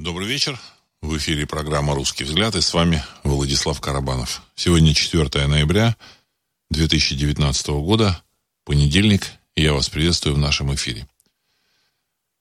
Добрый 0.00 0.26
вечер. 0.26 0.58
В 1.02 1.14
эфире 1.18 1.46
программа 1.46 1.94
«Русский 1.94 2.24
взгляд» 2.24 2.56
и 2.56 2.62
с 2.62 2.72
вами 2.72 3.04
Владислав 3.22 3.78
Карабанов. 3.82 4.40
Сегодня 4.54 4.94
4 4.94 5.46
ноября 5.46 5.94
2019 6.70 7.66
года, 7.68 8.22
понедельник, 8.64 9.26
и 9.56 9.62
я 9.62 9.74
вас 9.74 9.90
приветствую 9.90 10.36
в 10.36 10.38
нашем 10.38 10.74
эфире. 10.74 11.06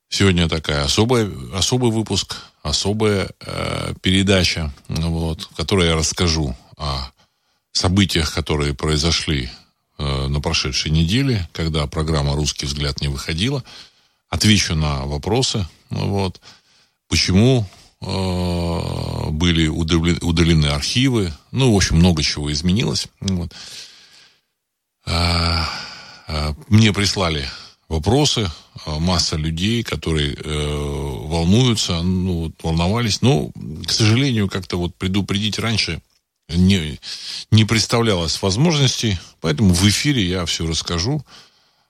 Сегодня 0.08 0.48
такая 0.48 0.86
особая, 0.86 1.30
особый 1.54 1.92
выпуск, 1.92 2.38
особая 2.64 3.30
э, 3.42 3.94
передача, 4.02 4.74
вот, 4.88 5.42
в 5.42 5.56
которой 5.58 5.88
я 5.88 5.96
расскажу 5.98 6.56
о 6.78 7.12
событиях, 7.74 8.34
которые 8.34 8.74
произошли 8.74 9.50
э, 9.98 10.28
на 10.28 10.40
прошедшей 10.40 10.92
неделе, 10.92 11.50
когда 11.52 11.86
программа 11.88 12.36
«Русский 12.36 12.68
взгляд» 12.68 13.02
не 13.02 13.10
выходила. 13.10 13.66
Отвечу 14.30 14.76
на 14.76 15.06
вопросы, 15.06 15.68
вот, 15.90 16.40
почему 17.10 17.66
э, 18.02 19.30
были 19.32 19.68
удалены, 19.68 20.68
архивы, 20.68 21.34
ну, 21.52 21.74
в 21.74 21.76
общем, 21.76 21.98
много 21.98 22.24
чего 22.24 22.52
изменилось. 22.52 23.08
Вот. 23.20 23.52
А, 25.06 25.68
а, 26.28 26.56
мне 26.68 26.94
прислали 26.94 27.50
вопросы, 27.88 28.50
а, 28.86 29.00
масса 29.00 29.36
людей, 29.36 29.84
которые 29.84 30.36
э, 30.36 30.42
волнуются, 31.26 32.02
ну, 32.02 32.54
волновались, 32.62 33.22
но, 33.22 33.52
к 33.86 33.92
сожалению, 33.92 34.48
как-то 34.48 34.78
вот 34.78 34.96
предупредить 34.96 35.58
раньше 35.58 36.02
не, 36.48 37.00
не 37.52 37.66
представлялось 37.66 38.42
возможности, 38.42 39.20
поэтому 39.42 39.74
в 39.74 39.88
эфире 39.90 40.24
я 40.24 40.46
все 40.46 40.68
расскажу 40.68 41.26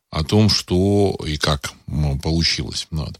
о 0.09 0.23
том, 0.23 0.49
что 0.49 1.17
и 1.25 1.37
как 1.37 1.73
получилось. 2.23 2.87
Вот. 2.91 3.19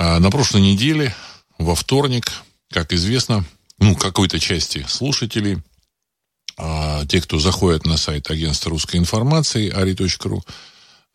А 0.00 0.20
на 0.20 0.30
прошлой 0.30 0.60
неделе, 0.60 1.12
во 1.58 1.74
вторник, 1.74 2.30
как 2.70 2.92
известно, 2.92 3.44
ну, 3.80 3.96
какой-то 3.96 4.38
части 4.38 4.86
слушателей, 4.88 5.58
а, 6.56 7.04
те, 7.06 7.20
кто 7.20 7.40
заходит 7.40 7.84
на 7.84 7.96
сайт 7.96 8.30
агентства 8.30 8.70
русской 8.70 8.98
информации, 8.98 9.72
ari.ru, 9.72 10.40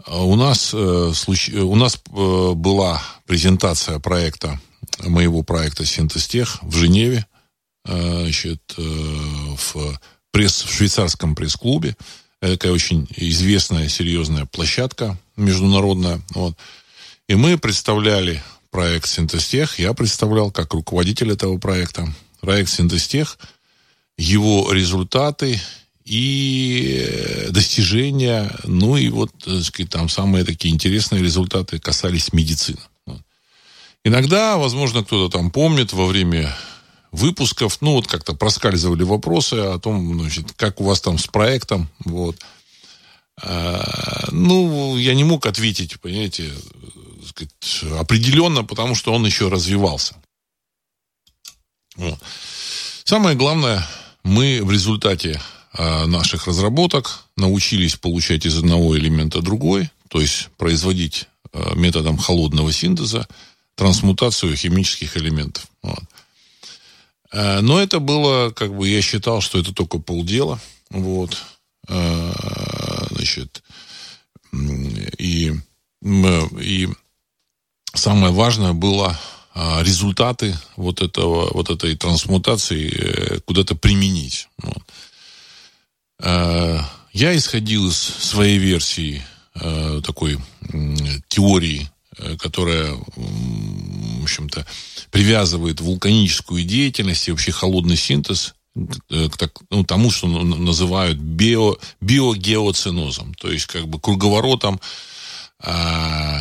а 0.06 0.26
у 0.26 0.36
нас, 0.36 0.74
э, 0.74 1.14
у 1.62 1.76
нас 1.76 1.96
э, 1.96 2.52
была 2.56 3.02
презентация 3.26 4.00
проекта, 4.00 4.60
моего 5.00 5.44
проекта 5.44 5.86
«Синтестех» 5.86 6.62
в 6.62 6.76
Женеве, 6.76 7.26
э, 7.86 8.24
значит, 8.24 8.76
в, 8.76 9.98
пресс, 10.32 10.62
в 10.62 10.74
швейцарском 10.74 11.36
пресс-клубе. 11.36 11.96
Это 12.42 12.58
такая 12.58 12.74
очень 12.74 13.08
известная, 13.16 13.88
серьезная 13.88 14.46
площадка 14.46 15.18
международная. 15.38 16.22
Вот. 16.32 16.58
И 17.30 17.36
мы 17.36 17.58
представляли 17.58 18.44
проект 18.74 19.08
«Синтестех». 19.08 19.78
Я 19.78 19.94
представлял 19.94 20.52
как 20.52 20.74
руководитель 20.74 21.32
этого 21.32 21.60
проекта. 21.60 22.12
Проект 22.42 22.70
«Синтестех», 22.70 23.38
его 24.18 24.74
результаты 24.74 25.62
и 26.04 27.48
достижения, 27.52 28.52
ну 28.64 28.98
и 28.98 29.10
вот, 29.10 29.32
так 29.46 29.62
сказать, 29.62 29.92
там 29.92 30.10
самые 30.10 30.44
такие 30.44 30.74
интересные 30.74 31.22
результаты 31.22 31.80
касались 31.80 32.34
медицины. 32.34 32.80
Иногда, 34.04 34.58
возможно, 34.58 35.04
кто-то 35.04 35.38
там 35.38 35.52
помнит 35.52 35.94
во 35.94 36.08
время 36.08 36.54
выпусков, 37.12 37.78
ну, 37.80 37.94
вот 37.94 38.08
как-то 38.08 38.34
проскальзывали 38.34 39.04
вопросы 39.04 39.54
о 39.54 39.80
том, 39.80 40.20
значит, 40.20 40.52
как 40.58 40.82
у 40.82 40.84
вас 40.84 41.00
там 41.00 41.20
с 41.20 41.28
проектом, 41.28 41.90
вот. 42.04 42.38
А, 43.42 44.28
ну, 44.32 44.98
я 44.98 45.14
не 45.14 45.24
мог 45.24 45.46
ответить, 45.46 46.00
понимаете, 46.02 46.52
сказать, 47.28 47.52
определенно, 48.00 48.64
потому 48.64 48.96
что 48.96 49.14
он 49.14 49.26
еще 49.26 49.50
развивался. 49.50 50.16
Вот. 51.96 52.20
Самое 53.04 53.36
главное, 53.36 53.88
мы 54.24 54.62
в 54.64 54.72
результате 54.72 55.42
а, 55.74 56.06
наших 56.06 56.48
разработок 56.48 57.26
научились 57.36 57.96
получать 57.96 58.46
из 58.46 58.58
одного 58.58 58.98
элемента 58.98 59.42
другой, 59.42 59.90
то 60.08 60.22
есть 60.22 60.50
производить 60.58 61.28
а, 61.52 61.76
методом 61.76 62.18
холодного 62.18 62.72
синтеза 62.72 63.28
трансмутацию 63.76 64.56
химических 64.56 65.18
элементов. 65.18 65.68
Вот. 65.82 66.04
А, 67.32 67.62
но 67.62 67.80
это 67.80 68.00
было, 68.00 68.52
как 68.52 68.76
бы, 68.76 68.88
я 68.88 69.02
считал, 69.02 69.42
что 69.42 69.60
это 69.60 69.74
только 69.74 70.00
полдела. 70.00 70.60
Вот. 70.90 71.38
Значит, 71.86 73.62
и, 75.18 75.54
и 76.02 76.90
самое 77.94 78.34
важное 78.34 78.74
было 78.74 79.18
результаты 79.56 80.58
вот 80.76 81.02
этого, 81.02 81.52
вот 81.54 81.70
этой 81.70 81.96
трансмутации 81.96 82.92
э, 82.92 83.40
куда-то 83.42 83.76
применить. 83.76 84.48
Вот. 84.58 84.84
Э, 86.20 86.80
я 87.12 87.36
исходил 87.36 87.88
из 87.90 87.98
своей 87.98 88.58
версии 88.58 89.24
э, 89.56 90.02
такой 90.04 90.40
теории, 91.28 91.90
которая, 92.40 92.94
в 92.94 94.24
общем-то, 94.24 94.66
привязывает 95.12 95.82
вулканическую 95.82 96.64
деятельность 96.64 97.28
и 97.28 97.32
вообще 97.32 97.52
холодный 97.52 97.98
синтез 97.98 98.54
к 98.76 99.52
ну, 99.70 99.84
тому, 99.84 100.12
что 100.12 100.28
называют 100.28 101.18
био, 101.18 101.76
биогеоценозом, 102.02 103.34
то 103.34 103.52
есть 103.52 103.66
как 103.66 103.88
бы 103.88 104.00
круговоротом 104.00 104.80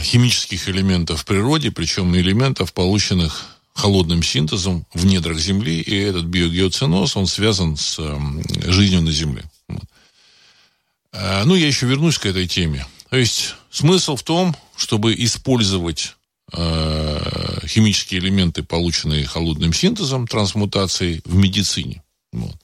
химических 0.00 0.68
элементов 0.68 1.22
в 1.22 1.24
природе, 1.24 1.70
причем 1.70 2.14
элементов, 2.16 2.72
полученных 2.72 3.46
холодным 3.74 4.22
синтезом 4.22 4.86
в 4.92 5.04
недрах 5.06 5.38
Земли, 5.38 5.80
и 5.80 5.96
этот 5.96 6.24
биогеоценоз, 6.24 7.16
он 7.16 7.26
связан 7.26 7.76
с 7.76 7.98
жизнью 8.66 9.02
на 9.02 9.10
Земле. 9.10 9.44
А, 11.12 11.44
ну, 11.44 11.54
я 11.54 11.66
еще 11.66 11.86
вернусь 11.86 12.18
к 12.18 12.26
этой 12.26 12.46
теме. 12.46 12.86
То 13.10 13.16
есть 13.16 13.54
смысл 13.70 14.16
в 14.16 14.22
том, 14.22 14.56
чтобы 14.76 15.14
использовать 15.14 16.16
э, 16.52 17.66
химические 17.66 18.20
элементы, 18.20 18.62
полученные 18.62 19.26
холодным 19.26 19.72
синтезом, 19.72 20.26
трансмутацией 20.26 21.20
в 21.24 21.34
медицине. 21.34 22.02
Вот. 22.32 22.56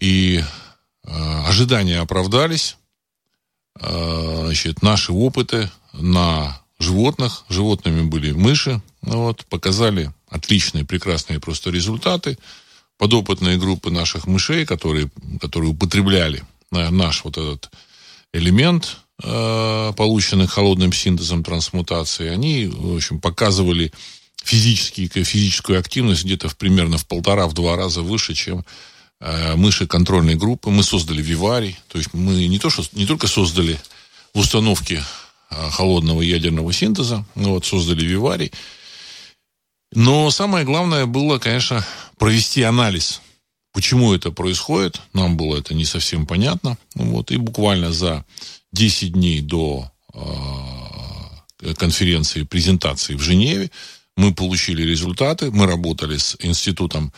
И 0.00 0.42
э, 1.04 1.42
ожидания 1.46 2.00
оправдались. 2.00 2.76
Э, 3.80 4.42
значит, 4.44 4.82
наши 4.82 5.12
опыты 5.12 5.70
на 5.92 6.60
животных, 6.78 7.44
животными 7.48 8.02
были 8.02 8.32
мыши, 8.32 8.80
вот, 9.02 9.44
показали 9.46 10.12
отличные, 10.28 10.84
прекрасные 10.84 11.40
просто 11.40 11.70
результаты. 11.70 12.38
Подопытные 12.98 13.58
группы 13.58 13.90
наших 13.90 14.26
мышей, 14.26 14.66
которые, 14.66 15.08
которые 15.40 15.70
употребляли 15.70 16.42
наш 16.70 17.24
вот 17.24 17.38
этот 17.38 17.70
элемент, 18.32 18.98
э, 19.22 19.92
полученный 19.96 20.46
холодным 20.46 20.92
синтезом 20.92 21.44
трансмутации, 21.44 22.28
они, 22.28 22.66
в 22.66 22.96
общем, 22.96 23.20
показывали 23.20 23.92
физический, 24.42 25.08
физическую 25.08 25.78
активность 25.78 26.24
где-то 26.24 26.48
в, 26.48 26.56
примерно 26.56 26.98
в 26.98 27.06
полтора-в 27.06 27.52
два 27.54 27.76
раза 27.76 28.02
выше, 28.02 28.34
чем 28.34 28.60
э, 28.60 28.62
мыши 29.20 29.86
контрольной 29.86 30.36
группы. 30.36 30.70
Мы 30.70 30.82
создали 30.82 31.22
виварий, 31.22 31.78
то 31.88 31.98
есть 31.98 32.14
мы 32.14 32.46
не, 32.46 32.58
то, 32.58 32.70
что, 32.70 32.84
не 32.92 33.06
только 33.06 33.26
создали 33.26 33.78
в 34.34 34.38
установке 34.38 35.02
э, 35.50 35.70
холодного 35.70 36.22
ядерного 36.22 36.72
синтеза, 36.72 37.24
но 37.34 37.50
вот 37.50 37.66
создали 37.66 38.04
виварий, 38.04 38.52
но 39.92 40.30
самое 40.30 40.64
главное 40.64 41.06
было, 41.06 41.38
конечно, 41.38 41.84
провести 42.18 42.62
анализ 42.62 43.20
Почему 43.72 44.12
это 44.14 44.32
происходит, 44.32 45.00
нам 45.12 45.36
было 45.36 45.56
это 45.56 45.74
не 45.74 45.84
совсем 45.84 46.26
понятно. 46.26 46.78
Вот, 46.94 47.30
и 47.30 47.36
буквально 47.36 47.92
за 47.92 48.24
10 48.72 49.12
дней 49.12 49.40
до 49.40 49.92
э, 50.14 51.74
конференции, 51.74 52.42
презентации 52.42 53.14
в 53.14 53.20
Женеве 53.20 53.70
мы 54.16 54.34
получили 54.34 54.82
результаты. 54.82 55.50
Мы 55.50 55.66
работали 55.66 56.16
с 56.16 56.36
институтом 56.40 57.12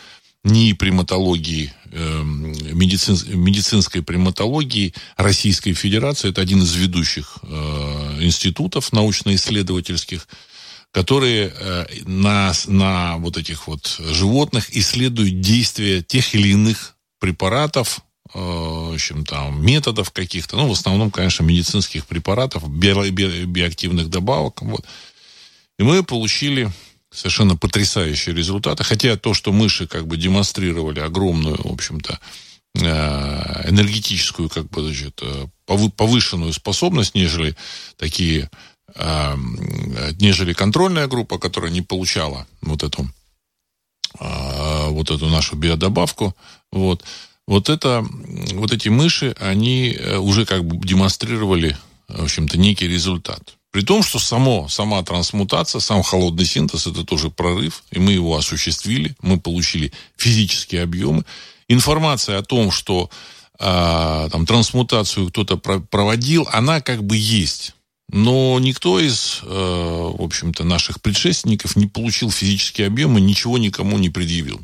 НИИ 0.44 0.72
приматологии, 0.72 1.72
э, 1.92 2.22
медицин, 2.24 3.16
медицинской 3.38 4.02
приматологии 4.02 4.94
Российской 5.16 5.74
Федерации. 5.74 6.30
Это 6.30 6.40
один 6.40 6.62
из 6.62 6.74
ведущих 6.74 7.38
э, 7.42 8.18
институтов 8.20 8.92
научно-исследовательских 8.92 10.26
которые 10.92 11.52
э, 11.54 11.86
на, 12.04 12.52
на 12.66 13.16
вот 13.18 13.36
этих 13.36 13.68
вот 13.68 13.86
животных 14.00 14.76
исследуют 14.76 15.40
действия 15.40 16.02
тех 16.02 16.34
или 16.34 16.48
иных 16.48 16.96
препаратов, 17.20 18.00
э, 18.34 18.38
в 18.38 18.94
общем, 18.94 19.24
там, 19.24 19.64
методов 19.64 20.10
каких-то, 20.10 20.56
ну, 20.56 20.66
в 20.66 20.72
основном, 20.72 21.10
конечно, 21.10 21.44
медицинских 21.44 22.06
препаратов, 22.06 22.68
био, 22.68 23.08
био, 23.10 23.46
биоактивных 23.46 24.10
добавок, 24.10 24.62
вот. 24.62 24.84
И 25.78 25.82
мы 25.82 26.02
получили 26.02 26.70
совершенно 27.12 27.56
потрясающие 27.56 28.34
результаты, 28.34 28.84
хотя 28.84 29.16
то, 29.16 29.34
что 29.34 29.52
мыши 29.52 29.86
как 29.86 30.06
бы 30.06 30.16
демонстрировали 30.16 31.00
огромную, 31.00 31.56
в 31.56 31.72
общем-то, 31.72 32.18
э, 32.74 33.68
энергетическую, 33.68 34.48
как 34.48 34.68
бы, 34.70 34.82
значит, 34.82 35.22
повышенную 35.96 36.52
способность, 36.52 37.14
нежели 37.14 37.56
такие 37.96 38.50
нежели 40.18 40.52
контрольная 40.52 41.06
группа, 41.06 41.38
которая 41.38 41.70
не 41.70 41.80
получала 41.80 42.48
вот 42.60 42.82
эту, 42.82 43.08
вот 44.18 45.10
эту 45.12 45.28
нашу 45.28 45.54
биодобавку. 45.54 46.34
Вот. 46.72 47.04
Вот, 47.50 47.68
это, 47.68 48.06
вот 48.52 48.72
эти 48.72 48.88
мыши, 48.88 49.34
они 49.40 49.90
э, 49.90 50.18
уже 50.18 50.46
как 50.46 50.64
бы 50.64 50.76
демонстрировали, 50.86 51.76
в 52.06 52.22
общем-то, 52.22 52.56
некий 52.56 52.86
результат. 52.86 53.56
При 53.70 53.82
том, 53.82 54.02
что 54.02 54.18
само, 54.18 54.68
сама 54.68 55.02
трансмутация, 55.02 55.80
сам 55.80 56.02
холодный 56.02 56.44
синтез, 56.44 56.86
это 56.86 57.04
тоже 57.04 57.30
прорыв, 57.30 57.84
и 57.92 58.00
мы 58.00 58.12
его 58.12 58.36
осуществили, 58.36 59.14
мы 59.22 59.38
получили 59.38 59.92
физические 60.16 60.82
объемы. 60.82 61.24
Информация 61.68 62.38
о 62.38 62.42
том, 62.42 62.72
что 62.72 63.10
а, 63.60 64.28
там 64.30 64.44
трансмутацию 64.44 65.28
кто-то 65.28 65.56
проводил, 65.56 66.48
она 66.50 66.80
как 66.80 67.04
бы 67.04 67.16
есть. 67.16 67.74
Но 68.12 68.58
никто 68.58 68.98
из, 68.98 69.38
э, 69.42 69.46
в 69.46 70.20
общем-то, 70.20 70.64
наших 70.64 71.00
предшественников 71.00 71.76
не 71.76 71.86
получил 71.86 72.32
физические 72.32 72.88
объемы, 72.88 73.20
ничего 73.20 73.56
никому 73.56 73.98
не 73.98 74.08
предъявил. 74.08 74.60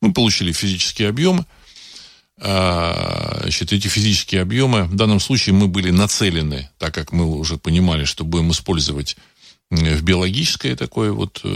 Мы 0.00 0.12
получили 0.12 0.50
физические 0.50 1.08
объемы, 1.08 1.46
значит, 2.38 3.72
эти 3.72 3.88
физические 3.88 4.42
объемы. 4.42 4.84
В 4.84 4.94
данном 4.94 5.20
случае 5.20 5.54
мы 5.54 5.68
были 5.68 5.90
нацелены, 5.90 6.70
так 6.78 6.94
как 6.94 7.12
мы 7.12 7.26
уже 7.26 7.58
понимали, 7.58 8.04
что 8.04 8.24
будем 8.24 8.50
использовать 8.50 9.16
в 9.72 10.02
биологическое 10.02 10.76
такое 10.76 11.12
вот, 11.12 11.40
э, 11.44 11.48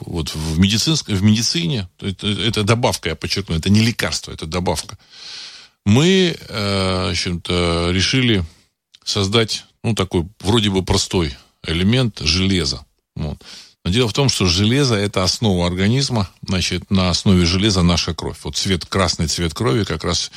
вот 0.00 0.34
в, 0.34 0.58
медицинской, 0.58 1.14
в 1.14 1.22
медицине. 1.22 1.88
Это, 2.00 2.26
это 2.26 2.64
добавка, 2.64 3.10
я 3.10 3.14
подчеркну, 3.14 3.54
это 3.54 3.70
не 3.70 3.80
лекарство, 3.80 4.32
это 4.32 4.46
добавка. 4.46 4.98
Мы, 5.86 6.36
э, 6.36 7.14
в 7.14 7.48
решили 7.48 8.44
создать, 9.04 9.64
ну, 9.84 9.94
такой 9.94 10.26
вроде 10.40 10.70
бы 10.70 10.84
простой 10.84 11.36
элемент 11.64 12.18
железа. 12.20 12.84
Вот. 13.14 13.42
Но 13.84 13.90
дело 13.90 14.08
в 14.08 14.12
том, 14.12 14.28
что 14.28 14.46
железо– 14.46 14.94
это 14.96 15.22
основа 15.24 15.66
организма, 15.66 16.28
значит, 16.46 16.90
на 16.90 17.10
основе 17.10 17.46
железа 17.46 17.82
наша 17.82 18.14
кровь. 18.14 18.38
Вот 18.42 18.56
цвет, 18.56 18.84
красный 18.84 19.28
цвет 19.28 19.54
крови 19.54 19.84
как 19.84 20.04
раз 20.04 20.30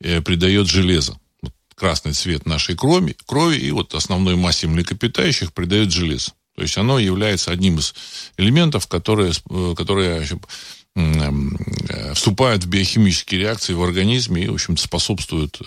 э, 0.00 0.20
придает 0.20 0.68
железо. 0.68 1.18
Вот 1.42 1.52
красный 1.74 2.12
цвет 2.12 2.46
нашей 2.46 2.76
крови, 2.76 3.16
крови 3.26 3.56
и 3.56 3.70
вот 3.70 3.94
основной 3.94 4.36
массе 4.36 4.66
млекопитающих 4.66 5.52
придает 5.52 5.90
железо. 5.90 6.32
То 6.54 6.62
есть 6.62 6.76
оно 6.76 6.98
является 6.98 7.50
одним 7.50 7.78
из 7.78 7.94
элементов, 8.36 8.86
которые, 8.86 9.32
э, 9.50 9.74
которые 9.76 10.28
э, 10.94 12.14
вступают 12.14 12.64
в 12.64 12.68
биохимические 12.68 13.40
реакции 13.40 13.72
в 13.72 13.82
организме 13.82 14.44
и, 14.44 14.48
в 14.48 14.54
общем 14.54 14.76
способствуют 14.76 15.58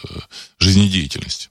жизнедеятельности. 0.60 1.50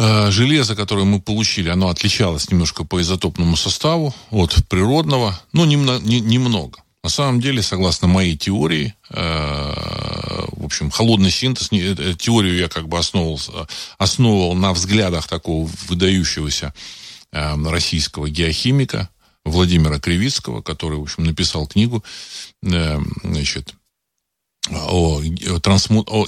Э, 0.00 0.30
железо, 0.30 0.76
которое 0.76 1.04
мы 1.04 1.20
получили, 1.20 1.68
оно 1.68 1.88
отличалось 1.88 2.50
немножко 2.50 2.84
по 2.84 3.00
изотопному 3.00 3.56
составу 3.56 4.14
от 4.30 4.54
природного, 4.68 5.38
но 5.52 5.66
немного. 5.66 6.78
На 7.02 7.10
самом 7.10 7.40
деле, 7.40 7.62
согласно 7.62 8.06
моей 8.06 8.36
теории, 8.36 8.94
э, 9.10 10.44
в 10.52 10.64
общем, 10.64 10.90
холодный 10.90 11.32
синтез, 11.32 11.70
э, 11.72 12.14
теорию 12.16 12.56
я 12.56 12.68
как 12.68 12.86
бы 12.86 12.96
основывал, 12.96 13.40
основывал 13.98 14.54
на 14.54 14.72
взглядах 14.72 15.26
такого 15.26 15.68
выдающегося 15.88 16.72
российского 17.30 18.30
геохимика 18.30 19.10
Владимира 19.44 19.98
Кривицкого, 19.98 20.62
который, 20.62 20.98
в 20.98 21.02
общем, 21.02 21.24
написал 21.24 21.66
книгу, 21.66 22.02
значит, 22.62 23.74
о, 24.72 25.20
трансму, 25.60 26.04
о, 26.06 26.26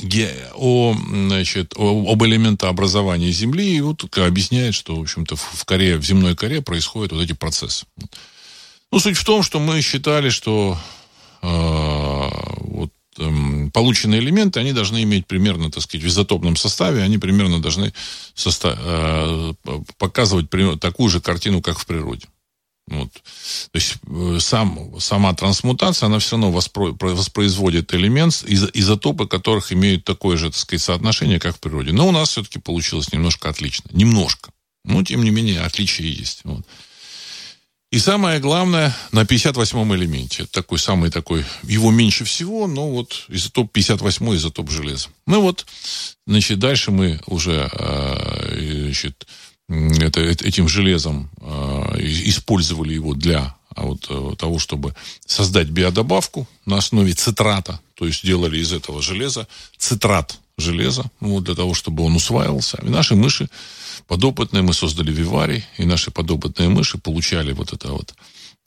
о, 0.55 0.97
значит, 1.09 1.75
о, 1.77 2.13
об 2.13 2.25
элементообразовании 2.25 3.31
Земли, 3.31 3.77
и 3.77 3.81
вот 3.81 4.17
объясняет, 4.19 4.75
что, 4.75 4.97
в 4.97 5.01
общем-то, 5.01 5.37
в 5.37 5.65
коре, 5.65 5.97
в 5.97 6.05
земной 6.05 6.35
коре 6.35 6.61
происходят 6.61 7.13
вот 7.13 7.23
эти 7.23 7.33
процессы. 7.33 7.87
Ну, 8.93 8.99
суть 8.99 9.17
в 9.17 9.25
том, 9.25 9.43
что 9.43 9.61
мы 9.61 9.81
считали, 9.83 10.31
что 10.31 10.77
э, 11.43 12.29
вот, 12.61 12.91
э, 13.19 13.69
полученные 13.73 14.21
элементы, 14.21 14.61
они 14.61 14.73
должны 14.73 15.03
иметь 15.03 15.27
примерно, 15.27 15.71
так 15.71 15.83
сказать, 15.83 16.05
в 16.05 16.09
изотопном 16.09 16.57
составе, 16.57 17.03
они 17.03 17.19
примерно 17.19 17.61
должны 17.63 17.93
состав, 18.35 18.77
э, 18.79 19.55
показывать 19.99 20.49
такую 20.81 21.09
же 21.09 21.21
картину, 21.21 21.63
как 21.63 21.79
в 21.79 21.87
природе. 21.87 22.27
Вот. 22.89 23.13
То 23.13 23.77
есть 23.77 23.95
э, 24.07 24.39
сам, 24.41 24.99
сама 24.99 25.33
трансмутация, 25.35 26.07
она 26.07 26.19
все 26.19 26.33
равно 26.33 26.51
воспро, 26.51 26.97
воспроизводит 27.01 27.95
элемент, 27.95 28.43
из, 28.47 28.69
изотопы 28.75 29.29
которых 29.29 29.73
имеют 29.73 30.05
такое 30.05 30.37
же, 30.37 30.51
так 30.51 30.59
сказать, 30.59 30.83
соотношение, 30.83 31.39
как 31.39 31.57
в 31.57 31.61
природе. 31.61 31.93
Но 31.93 32.09
у 32.09 32.11
нас 32.11 32.31
все-таки 32.31 32.59
получилось 32.59 33.13
немножко 33.13 33.49
отлично. 33.49 33.91
Немножко. 33.93 34.51
Но, 34.85 35.05
тем 35.05 35.23
не 35.23 35.31
менее, 35.31 35.61
отличия 35.61 36.07
есть. 36.07 36.41
Вот. 36.45 36.67
И 37.91 37.99
самое 37.99 38.39
главное, 38.39 38.97
на 39.11 39.23
58-м 39.23 39.95
элементе. 39.97 40.47
Такой 40.47 40.79
самый 40.79 41.11
такой, 41.11 41.45
его 41.65 41.91
меньше 41.91 42.25
всего, 42.25 42.69
но 42.69 42.89
вот 42.89 43.25
изотоп 43.29 43.73
58 43.73 44.37
изотоп 44.37 44.71
железа. 44.71 45.09
Ну 45.27 45.41
вот, 45.41 45.67
значит, 46.25 46.61
дальше 46.61 46.93
мы 46.93 47.21
уже, 47.27 47.69
э, 47.73 48.85
значит, 48.85 49.27
это, 49.71 50.21
этим 50.21 50.69
железом 50.69 51.31
э, 51.41 51.97
использовали 52.01 52.95
его 52.95 53.15
для 53.15 53.55
а 53.75 53.83
вот, 53.83 54.07
э, 54.09 54.35
того, 54.37 54.59
чтобы 54.59 54.95
создать 55.25 55.69
биодобавку 55.69 56.49
на 56.67 56.77
основе 56.77 57.13
цитрата. 57.13 57.81
То 57.95 58.07
есть 58.07 58.25
делали 58.27 58.59
из 58.59 58.73
этого 58.73 59.01
железа 59.01 59.47
цитрат 59.79 60.39
железа, 60.57 61.05
вот, 61.21 61.45
для 61.45 61.55
того, 61.55 61.75
чтобы 61.75 62.03
он 62.05 62.17
усваивался. 62.17 62.79
И 62.83 62.89
наши 62.89 63.15
мыши 63.15 63.49
подопытные, 64.07 64.63
мы 64.63 64.75
создали 64.75 65.13
виварий, 65.13 65.65
и 65.79 65.85
наши 65.85 66.11
подопытные 66.11 66.69
мыши 66.69 66.99
получали 66.99 67.53
вот 67.53 67.73
это 67.73 67.93
вот 67.93 68.15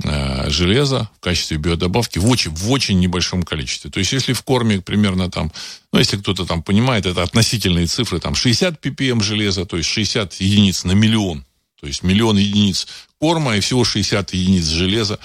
Э, 0.01 0.49
железа 0.49 1.09
в 1.17 1.19
качестве 1.21 1.57
биодобавки 1.57 2.17
в 2.17 2.27
очень, 2.27 2.51
в 2.51 2.71
очень 2.71 2.99
небольшом 2.99 3.43
количестве. 3.43 3.89
То 3.89 3.99
есть, 3.99 4.11
если 4.11 4.33
в 4.33 4.41
корме 4.41 4.81
примерно 4.81 5.29
там, 5.29 5.51
ну, 5.93 5.99
если 5.99 6.17
кто-то 6.17 6.45
там 6.45 6.61
понимает, 6.61 7.05
это 7.05 7.23
относительные 7.23 7.85
цифры, 7.85 8.19
там 8.19 8.35
60 8.35 8.83
ppm 8.83 9.21
железа, 9.21 9.65
то 9.65 9.77
есть 9.77 9.87
60 9.89 10.33
единиц 10.41 10.83
на 10.83 10.91
миллион, 10.93 11.45
то 11.79 11.87
есть 11.87 12.03
миллион 12.03 12.37
единиц 12.37 12.87
корма 13.19 13.55
и 13.55 13.59
всего 13.61 13.83
60 13.83 14.33
единиц 14.33 14.65
железа, 14.65 15.19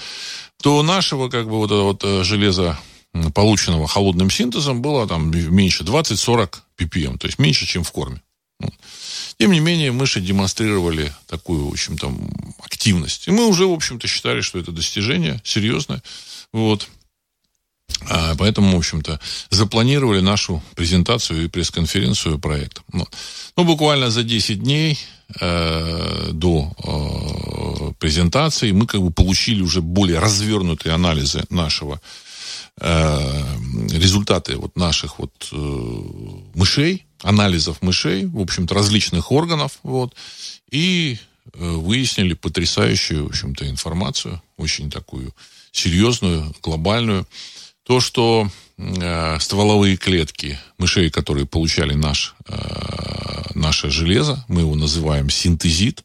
то 0.61 0.81
нашего 0.83 1.29
как 1.29 1.45
бы 1.45 1.57
вот 1.57 1.71
вот 1.71 2.03
э, 2.05 2.23
железа, 2.23 2.79
полученного 3.33 3.87
холодным 3.87 4.29
синтезом, 4.29 4.81
было 4.81 5.07
там 5.07 5.31
меньше 5.31 5.83
20-40 5.83 6.53
ppm, 6.77 7.17
то 7.17 7.27
есть 7.27 7.39
меньше, 7.39 7.65
чем 7.65 7.83
в 7.83 7.91
корме. 7.91 8.21
Тем 9.39 9.53
не 9.53 9.61
менее, 9.61 9.93
мыши 9.93 10.19
демонстрировали 10.19 11.13
такую, 11.25 11.67
в 11.67 11.71
общем-то, 11.71 12.13
активность. 12.61 13.29
И 13.29 13.31
мы 13.31 13.47
уже, 13.47 13.65
в 13.65 13.71
общем-то, 13.71 14.05
считали, 14.05 14.41
что 14.41 14.59
это 14.59 14.73
достижение 14.73 15.39
серьезное. 15.45 16.03
Вот. 16.51 16.89
А 18.09 18.35
поэтому, 18.35 18.75
в 18.75 18.77
общем-то, 18.79 19.17
запланировали 19.49 20.19
нашу 20.19 20.61
презентацию 20.75 21.45
и 21.45 21.47
пресс-конференцию 21.47 22.37
проекта. 22.37 22.81
Вот. 22.91 23.15
Ну, 23.55 23.63
буквально 23.63 24.09
за 24.09 24.23
10 24.23 24.61
дней 24.61 24.99
э, 25.39 26.31
до 26.33 26.73
э, 26.83 27.93
презентации 27.97 28.71
мы 28.71 28.87
как 28.87 29.01
бы 29.01 29.09
получили 29.09 29.61
уже 29.61 29.81
более 29.81 30.19
развернутые 30.19 30.93
анализы 30.93 31.45
нашего 31.49 32.01
э, 32.81 33.43
результаты 33.91 34.57
вот 34.57 34.75
наших 34.75 35.19
вот 35.19 35.49
э, 35.53 35.55
мышей, 36.55 37.05
анализов 37.23 37.81
мышей, 37.81 38.25
в 38.25 38.39
общем-то, 38.39 38.73
различных 38.73 39.31
органов, 39.31 39.79
вот, 39.83 40.15
и 40.69 41.17
э, 41.53 41.59
выяснили 41.59 42.33
потрясающую, 42.33 43.25
в 43.25 43.29
общем-то, 43.29 43.69
информацию, 43.69 44.41
очень 44.57 44.89
такую 44.89 45.33
серьезную, 45.71 46.53
глобальную. 46.61 47.27
То, 47.83 47.99
что 47.99 48.49
э, 48.77 49.39
стволовые 49.39 49.97
клетки 49.97 50.59
мышей, 50.77 51.09
которые 51.09 51.45
получали 51.45 51.93
наш, 51.93 52.35
э, 52.47 53.51
наше 53.55 53.89
железо, 53.89 54.45
мы 54.47 54.61
его 54.61 54.75
называем 54.75 55.29
синтезит, 55.29 56.03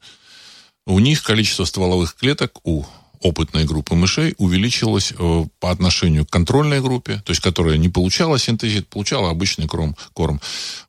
у 0.86 0.98
них 0.98 1.22
количество 1.22 1.64
стволовых 1.64 2.14
клеток 2.14 2.58
у 2.64 2.84
опытной 3.24 3.64
группы 3.64 3.94
мышей 3.94 4.34
увеличилась 4.36 5.12
э, 5.18 5.44
по 5.58 5.70
отношению 5.70 6.26
к 6.26 6.30
контрольной 6.30 6.80
группе, 6.80 7.22
то 7.24 7.30
есть 7.30 7.40
которая 7.40 7.78
не 7.78 7.88
получала 7.88 8.38
синтезит, 8.38 8.86
получала 8.86 9.30
обычный 9.30 9.66
корм. 9.66 9.96
корм. 10.12 10.40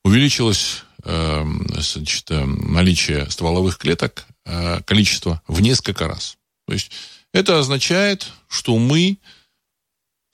Увеличилось 0.04 0.84
э, 1.04 1.46
значит, 1.80 2.26
наличие 2.30 3.30
стволовых 3.30 3.78
клеток, 3.78 4.28
э, 4.46 4.82
количество 4.86 5.42
в 5.48 5.62
несколько 5.62 6.08
раз. 6.08 6.38
То 6.68 6.74
есть 6.74 6.92
это 7.34 7.58
означает, 7.58 8.28
что 8.50 8.78
мы 8.78 9.18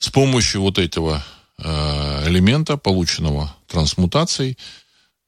с 0.00 0.08
помощью 0.10 0.62
вот 0.62 0.78
этого 0.78 1.24
э, 1.58 2.28
элемента, 2.28 2.76
полученного 2.76 3.54
трансмутацией, 3.68 4.58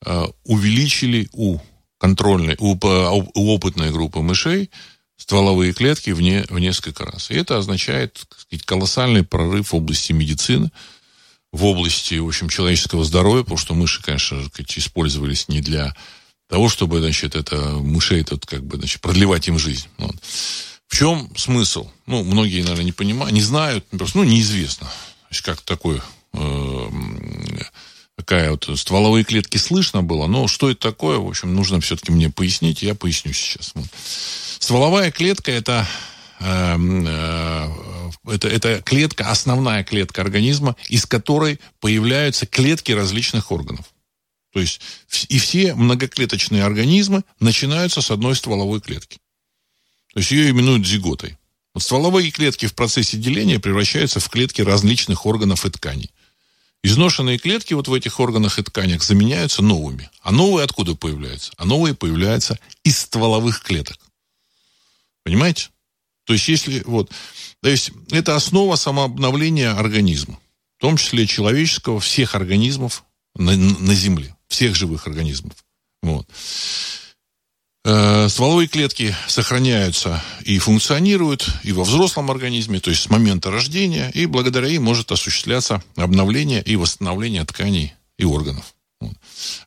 э, 0.05 0.25
увеличили 0.43 1.29
у 1.33 1.59
контрольной, 1.99 2.57
у, 2.59 2.73
у 2.75 3.55
опытной 3.55 3.93
группы 3.93 4.21
мышей 4.21 4.71
стволовые 5.17 5.73
клетки 5.73 6.11
в, 6.11 6.21
не, 6.21 6.45
в 6.49 6.59
несколько 6.59 7.05
раз. 7.05 7.31
И 7.31 7.35
это 7.35 7.59
означает 7.59 8.27
сказать, 8.37 8.65
колоссальный 8.65 9.25
прорыв 9.25 9.73
в 9.73 9.77
области 9.77 10.13
медицины, 10.13 10.71
в 11.53 11.65
области, 11.65 12.17
в 12.17 12.27
общем, 12.27 12.49
человеческого 12.49 13.05
здоровья, 13.05 13.43
потому 13.43 13.59
что 13.59 13.75
мыши, 13.75 14.03
конечно, 14.03 14.45
сказать, 14.45 14.77
использовались 14.77 15.49
не 15.49 15.61
для 15.61 15.95
того, 16.49 16.69
чтобы, 16.69 16.99
значит, 16.99 17.37
это 17.37 17.57
мышей 17.57 18.25
тут 18.25 18.45
как 18.45 18.65
бы, 18.65 18.77
значит, 18.77 19.01
продлевать 19.01 19.49
им 19.49 19.59
жизнь. 19.59 19.87
Вот. 19.99 20.17
В 20.89 20.97
чем 20.97 21.31
смысл? 21.37 21.91
Ну, 22.07 22.25
многие, 22.25 22.63
наверное, 22.63 22.85
не 22.85 22.93
понимают, 22.93 23.33
не 23.33 23.43
знают, 23.43 23.87
просто, 23.89 24.19
ну, 24.19 24.25
неизвестно. 24.25 24.91
Значит, 25.29 25.45
как 25.45 25.61
такое, 25.63 26.03
э, 26.33 26.91
такая 28.17 28.51
вот 28.51 28.69
стволовые 28.79 29.25
клетки 29.25 29.57
слышно 29.57 30.03
было, 30.03 30.27
но 30.27 30.49
что 30.49 30.71
это 30.71 30.81
такое, 30.81 31.19
в 31.19 31.29
общем, 31.29 31.55
нужно 31.55 31.81
все-таки 31.81 32.13
мне 32.13 32.31
пояснить, 32.31 32.83
я 32.83 32.95
поясню 32.95 33.33
сейчас. 33.33 33.73
Вот. 33.75 33.87
Стволовая 34.59 35.11
клетка 35.11 35.51
это 35.51 35.87
эм, 36.41 37.05
э, 37.07 37.69
это, 38.27 38.49
это 38.49 38.83
клетка, 38.83 39.31
основная 39.31 39.85
клетка 39.85 40.23
организма, 40.23 40.77
из 40.89 41.07
которой 41.07 41.61
появляются 41.81 42.47
клетки 42.47 42.93
различных 42.93 43.51
органов. 43.53 43.87
То 44.53 44.61
есть 44.61 44.81
и 45.29 45.39
все 45.39 45.75
многоклеточные 45.75 46.63
организмы 46.63 47.25
начинаются 47.41 48.01
с 48.01 48.11
одной 48.11 48.37
стволовой 48.37 48.81
клетки. 48.81 49.19
То 50.13 50.21
есть 50.21 50.31
ее 50.31 50.51
именуют 50.51 50.87
зиготой. 50.87 51.37
Вот 51.75 51.83
стволовые 51.83 52.31
клетки 52.31 52.67
в 52.67 52.75
процессе 52.75 53.17
деления 53.17 53.59
превращаются 53.59 54.21
в 54.21 54.29
клетки 54.29 54.63
различных 54.63 55.27
органов 55.27 55.67
и 55.67 55.71
тканей. 55.71 56.11
Изношенные 56.85 57.39
клетки 57.39 57.73
вот 57.73 57.89
в 57.89 57.95
этих 57.95 58.21
органах 58.21 58.59
и 58.59 58.63
тканях 58.63 59.03
заменяются 59.03 59.63
новыми. 59.63 60.11
А 60.21 60.31
новые 60.31 60.65
откуда 60.65 60.95
появляются? 60.95 61.51
А 61.57 61.65
новые 61.65 61.95
появляются 61.95 62.59
из 62.83 62.99
стволовых 62.99 63.63
клеток. 63.63 63.97
Понимаете? 65.23 65.71
То 66.25 66.35
есть, 66.35 66.47
если 66.47 66.83
вот, 66.85 67.11
то 67.63 67.71
есть, 67.71 67.91
это 68.11 68.37
основа 68.37 68.77
самообновления 68.77 69.71
организма, 69.71 70.39
в 70.77 70.83
том 70.83 70.99
числе 70.99 71.27
человеческого, 71.27 72.01
всех 72.01 72.35
организмов 72.35 73.05
на, 73.35 73.57
на 73.57 73.95
Земле 73.95 74.37
всех 74.49 74.75
живых 74.75 75.07
организмов. 75.07 75.65
Вот. 76.03 76.29
Э, 77.87 78.29
стволовые 78.31 78.67
клетки 78.67 79.15
сохраняются 79.27 80.23
и 80.43 80.59
функционируют 80.59 81.47
и 81.65 81.73
во 81.73 81.85
взрослом 81.85 82.31
организме, 82.31 82.81
то 82.81 82.89
есть 82.89 83.03
с 83.03 83.11
момента 83.11 83.51
рождения, 83.51 84.11
и 84.15 84.25
благодаря 84.25 84.69
им 84.69 84.85
может 84.85 85.13
осуществляться 85.13 85.83
обновление 85.95 86.63
и 86.63 86.77
восстановление 86.77 87.45
тканей 87.45 87.93
и 88.17 88.25
органов. 88.25 88.75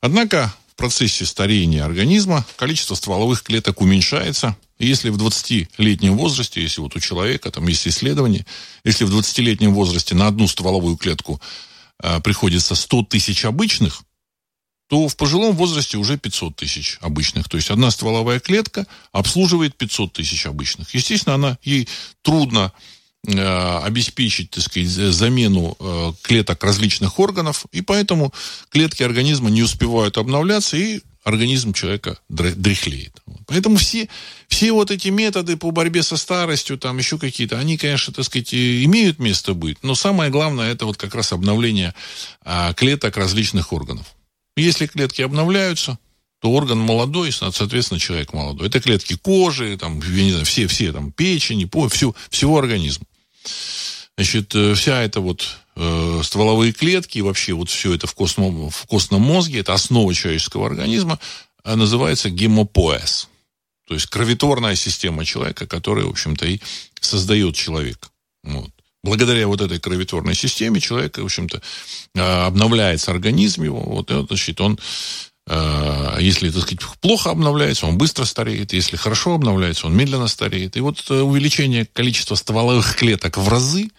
Однако 0.02 0.52
в 0.72 0.76
процессе 0.76 1.28
старения 1.28 1.86
организма 1.86 2.44
количество 2.56 2.96
стволовых 2.96 3.44
клеток 3.44 3.82
уменьшается. 3.82 4.58
И 4.80 4.88
если 4.88 5.10
в 5.10 5.18
20-летнем 5.18 6.18
возрасте, 6.18 6.60
если 6.60 6.82
вот 6.82 6.96
у 6.96 7.00
человека, 7.00 7.52
там 7.52 7.68
есть 7.68 7.88
исследования, 7.88 8.48
если 8.84 9.06
в 9.06 9.16
20-летнем 9.16 9.76
возрасте 9.76 10.16
на 10.16 10.26
одну 10.26 10.48
стволовую 10.48 10.98
клетку 10.98 11.40
э, 12.02 12.20
приходится 12.22 12.74
100 12.74 13.04
тысяч 13.04 13.46
обычных, 13.46 14.02
то 14.88 15.08
в 15.08 15.18
пожилом 15.18 15.56
возрасте 15.56 15.98
уже 15.98 16.18
500 16.18 16.56
тысяч 16.56 16.98
обычных. 17.02 17.50
То 17.50 17.58
есть 17.58 17.70
одна 17.70 17.92
стволовая 17.92 18.40
клетка 18.40 18.88
обслуживает 19.12 19.76
500 19.76 20.14
тысяч 20.14 20.46
обычных. 20.46 20.94
Естественно, 20.94 21.36
она, 21.36 21.58
ей 21.62 21.88
трудно 22.22 22.72
э, 23.28 23.80
обеспечить, 23.84 24.52
так 24.52 24.64
сказать, 24.64 24.88
замену 24.88 25.76
э, 25.80 26.14
клеток 26.22 26.64
различных 26.64 27.20
органов, 27.20 27.66
и 27.72 27.82
поэтому 27.82 28.34
клетки 28.70 29.04
организма 29.04 29.50
не 29.50 29.62
успевают 29.62 30.18
обновляться, 30.18 30.78
и 30.78 31.02
организм 31.28 31.74
человека 31.74 32.18
дряхлеет. 32.30 33.22
Поэтому 33.48 33.76
все, 33.76 34.08
все 34.48 34.72
вот 34.72 34.92
эти 34.92 35.10
методы 35.10 35.58
по 35.58 35.72
борьбе 35.72 36.02
со 36.02 36.16
старостью, 36.16 36.78
там 36.78 36.98
еще 36.98 37.18
какие-то, 37.18 37.60
они, 37.60 37.78
конечно, 37.78 38.14
так 38.14 38.24
сказать, 38.24 38.54
имеют 38.54 39.20
место 39.20 39.54
быть, 39.54 39.84
но 39.84 39.94
самое 39.94 40.32
главное, 40.32 40.72
это 40.72 40.86
вот 40.86 40.96
как 40.96 41.14
раз 41.14 41.34
обновление 41.34 41.94
а, 42.46 42.74
клеток 42.74 43.18
различных 43.18 43.74
органов. 43.74 44.17
Если 44.58 44.88
клетки 44.88 45.22
обновляются, 45.22 46.00
то 46.40 46.52
орган 46.52 46.80
молодой, 46.80 47.32
соответственно, 47.32 48.00
человек 48.00 48.34
молодой. 48.34 48.68
Это 48.68 48.80
клетки 48.80 49.16
кожи, 49.16 49.78
там, 49.78 50.00
я 50.00 50.24
не 50.24 50.32
знаю, 50.32 50.46
все, 50.46 50.68
все 50.68 50.92
там, 50.92 51.12
печени, 51.12 51.66
по, 51.66 51.88
всю, 51.90 52.16
всего 52.30 52.58
организма. 52.58 53.06
Значит, 54.18 54.56
э, 54.56 54.74
вся 54.74 55.04
эта 55.04 55.20
вот 55.20 55.48
э, 55.76 56.22
стволовые 56.24 56.74
клетки 56.74 57.20
и 57.20 57.22
вообще 57.22 57.54
вот 57.54 57.70
все 57.70 57.94
это 57.94 58.08
в 58.08 58.16
костном, 58.16 58.72
в 58.72 58.86
костном 58.88 59.22
мозге, 59.22 59.60
это 59.60 59.74
основа 59.74 60.12
человеческого 60.14 60.66
организма, 60.66 61.20
а 61.64 61.76
называется 61.76 62.32
гемопоэс. 62.32 63.30
То 63.88 63.94
есть 63.94 64.08
кровотворная 64.08 64.76
система 64.76 65.24
человека, 65.24 65.68
которая, 65.68 66.06
в 66.06 66.10
общем-то, 66.10 66.48
и 66.48 66.60
создает 67.00 67.56
человека. 67.56 68.10
Вот 68.44 68.72
благодаря 69.04 69.48
вот 69.48 69.62
этой 69.62 69.80
кровотворной 69.80 70.36
системе 70.36 70.80
человек, 70.80 71.18
в 71.18 71.26
общем-то, 71.26 71.62
а, 72.18 72.48
обновляется 72.48 73.12
организм 73.12 73.64
его, 73.64 73.82
вот, 73.82 74.10
значит, 74.10 74.62
он 74.62 74.80
а, 75.50 76.18
если, 76.20 76.50
так 76.50 76.64
сказать, 76.64 76.82
плохо 77.00 77.30
обновляется, 77.32 77.86
он 77.88 77.98
быстро 77.98 78.26
стареет. 78.26 78.74
Если 78.74 78.98
хорошо 78.98 79.34
обновляется, 79.34 79.88
он 79.88 79.96
медленно 79.96 80.28
стареет. 80.28 80.76
И 80.76 80.82
вот 80.82 81.04
э, 81.10 81.22
увеличение 81.22 81.86
количества 81.86 82.36
стволовых 82.36 82.98
клеток 82.98 83.38
в 83.38 83.48
разы, 83.48 83.90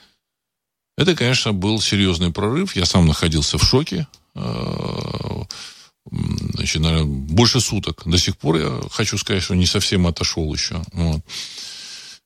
это, 0.98 1.14
конечно, 1.14 1.54
был 1.54 1.80
серьезный 1.80 2.32
прорыв. 2.32 2.76
Я 2.76 2.84
сам 2.84 3.06
находился 3.06 3.56
в 3.56 3.64
шоке. 3.64 4.06
А, 4.34 5.46
значит, 6.10 6.82
наверное, 6.82 7.06
больше 7.06 7.60
суток. 7.60 8.02
До 8.04 8.18
сих 8.18 8.36
пор 8.36 8.56
я 8.56 8.82
хочу 8.90 9.16
сказать, 9.16 9.42
что 9.42 9.54
не 9.54 9.66
совсем 9.66 10.06
отошел 10.06 10.52
еще. 10.52 10.82
Вот. 10.92 11.22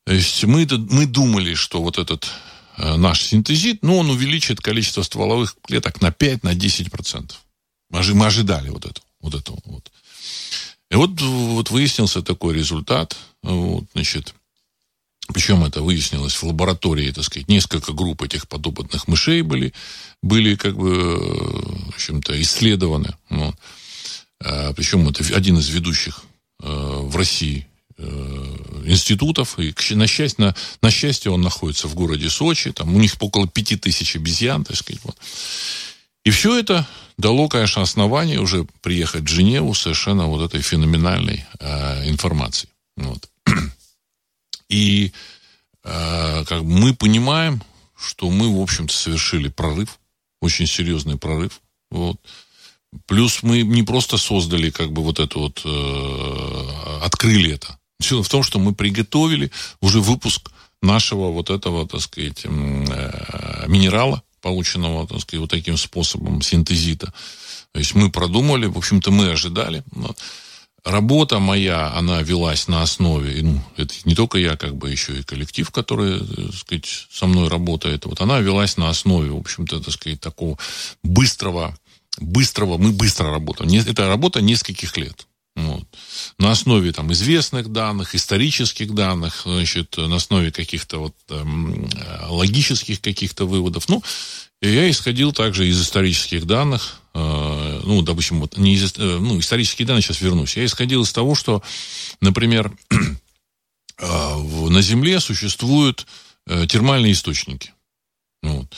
То 0.05 0.14
есть 0.14 0.43
мы, 0.45 0.67
мы 0.91 1.07
думали, 1.07 1.55
что 1.55 1.81
вот 1.81 1.99
этот 1.99 2.29
наш 2.76 3.23
синтезит, 3.23 3.83
но 3.83 3.99
он 3.99 4.11
увеличит 4.11 4.61
количество 4.61 5.02
стволовых 5.02 5.57
клеток 5.62 6.00
на 6.00 6.09
5-10%. 6.09 7.33
Мы, 7.91 8.02
мы 8.14 8.26
ожидали 8.26 8.71
вот 8.71 8.85
это. 8.85 9.00
Вот 9.21 9.35
это 9.35 9.52
вот. 9.64 9.93
И 10.91 10.95
вот, 10.95 11.21
вот 11.21 11.71
выяснился 11.71 12.23
такой 12.23 12.55
результат. 12.55 13.17
Вот, 13.43 13.85
значит, 13.95 14.35
причем 15.33 15.64
это 15.64 15.83
выяснилось 15.83 16.35
в 16.35 16.43
лаборатории, 16.43 17.11
так 17.12 17.25
сказать, 17.25 17.49
несколько 17.49 17.93
групп 17.93 18.23
этих 18.23 18.49
подопытных 18.49 19.09
мышей 19.09 19.43
были, 19.43 19.73
были 20.23 20.57
как 20.57 20.76
бы, 20.76 21.19
в 21.19 21.88
общем-то, 21.95 22.41
исследованы. 22.43 23.17
Вот. 23.31 23.55
А, 24.45 24.73
причем 24.73 25.09
это 25.09 25.25
один 25.37 25.59
из 25.59 25.69
ведущих 25.69 26.23
э, 26.62 26.67
в 26.67 27.17
России 27.17 27.67
Э, 27.99 28.31
институтов. 28.84 29.58
И, 29.58 29.74
на 29.94 30.06
счастье, 30.06 30.44
на, 30.44 30.54
на 30.80 30.90
счастье 30.90 31.30
он 31.30 31.42
находится 31.42 31.88
в 31.88 31.94
городе 31.94 32.30
Сочи. 32.30 32.72
Там 32.72 32.94
у 32.94 32.98
них 32.98 33.14
около 33.20 33.48
пяти 33.48 33.76
тысяч 33.76 34.16
обезьян, 34.16 34.64
так 34.64 34.76
сказать. 34.76 35.00
Вот. 35.04 35.16
И 36.24 36.30
все 36.30 36.58
это 36.58 36.86
дало, 37.18 37.48
конечно, 37.48 37.82
основание 37.82 38.40
уже 38.40 38.66
приехать 38.80 39.24
в 39.24 39.28
Женеву 39.28 39.74
совершенно 39.74 40.26
вот 40.26 40.42
этой 40.42 40.62
феноменальной 40.62 41.44
э, 41.58 42.08
информации. 42.08 42.68
Вот. 42.96 43.28
И 44.68 45.12
э, 45.84 46.44
как 46.44 46.62
мы 46.62 46.94
понимаем, 46.94 47.62
что 47.96 48.30
мы, 48.30 48.56
в 48.56 48.60
общем-то, 48.60 48.94
совершили 48.94 49.48
прорыв, 49.48 49.98
очень 50.40 50.66
серьезный 50.66 51.18
прорыв. 51.18 51.60
Вот. 51.90 52.16
Плюс 53.06 53.42
мы 53.42 53.62
не 53.62 53.82
просто 53.82 54.16
создали, 54.18 54.70
как 54.70 54.92
бы, 54.92 55.02
вот 55.02 55.18
это 55.18 55.38
вот, 55.38 55.62
э, 55.64 57.04
открыли 57.04 57.52
это, 57.52 57.78
Дело 58.09 58.23
в 58.23 58.28
том, 58.28 58.42
что 58.42 58.59
мы 58.59 58.75
приготовили 58.75 59.50
уже 59.80 60.00
выпуск 60.00 60.50
нашего 60.82 61.30
вот 61.30 61.50
этого, 61.50 61.87
так 61.87 62.00
сказать, 62.00 62.44
э, 62.44 63.64
минерала, 63.68 64.23
полученного, 64.40 65.06
так 65.06 65.21
сказать, 65.21 65.40
вот 65.40 65.50
таким 65.50 65.76
способом 65.76 66.42
синтезита. 66.42 67.12
То 67.73 67.78
есть 67.78 67.94
мы 67.94 68.11
продумали, 68.11 68.66
в 68.66 68.76
общем-то, 68.76 69.11
мы 69.11 69.30
ожидали. 69.30 69.82
Работа 70.85 71.38
моя, 71.38 71.92
она 71.94 72.23
велась 72.23 72.66
на 72.66 72.82
основе, 72.82 73.40
ну, 73.42 73.62
это 73.76 73.94
не 74.04 74.16
только 74.16 74.38
я, 74.38 74.56
как 74.56 74.75
бы 74.75 74.90
еще 74.90 75.21
и 75.21 75.23
коллектив, 75.23 75.71
который, 75.71 76.18
так 76.18 76.54
сказать, 76.54 77.06
со 77.09 77.26
мной 77.26 77.49
работает, 77.49 78.04
вот 78.04 78.21
она 78.21 78.40
велась 78.40 78.76
на 78.76 78.88
основе, 78.88 79.30
в 79.30 79.37
общем-то, 79.37 79.80
так 79.80 79.94
сказать, 79.94 80.21
такого 80.21 80.59
быстрого, 81.04 81.78
быстрого, 82.18 82.78
мы 82.78 82.90
быстро 82.90 83.30
работаем. 83.30 83.71
Это 83.87 84.09
работа 84.09 84.42
нескольких 84.42 84.97
лет. 84.97 85.28
Вот. 85.54 85.85
На 86.38 86.50
основе 86.50 86.92
там, 86.92 87.12
известных 87.12 87.71
данных, 87.71 88.14
исторических 88.14 88.94
данных, 88.94 89.42
значит, 89.44 89.97
на 89.99 90.16
основе 90.16 90.50
каких-то 90.50 90.99
вот, 90.99 91.14
там, 91.26 91.85
э, 91.85 92.26
логических 92.28 93.00
каких-то 93.00 93.47
выводов. 93.47 93.88
Ну, 93.88 94.02
я 94.62 94.88
исходил 94.88 95.32
также 95.32 95.68
из 95.68 95.80
исторических 95.80 96.47
данных, 96.47 97.00
э, 97.12 97.80
ну, 97.85 98.00
допустим, 98.02 98.40
вот, 98.40 98.56
не 98.56 98.75
из, 98.76 98.94
э, 98.97 99.18
ну, 99.18 99.38
исторические 99.40 99.87
данные, 99.87 100.02
сейчас 100.02 100.23
вернусь. 100.23 100.56
Я 100.56 100.64
исходил 100.64 101.02
из 101.02 101.12
того, 101.12 101.35
что, 101.35 101.62
например, 102.23 102.73
э, 103.99 104.37
на 104.38 104.80
Земле 104.80 105.21
существуют 105.21 106.06
э, 106.47 106.66
термальные 106.66 107.12
источники. 107.12 107.73
Вот. 108.42 108.75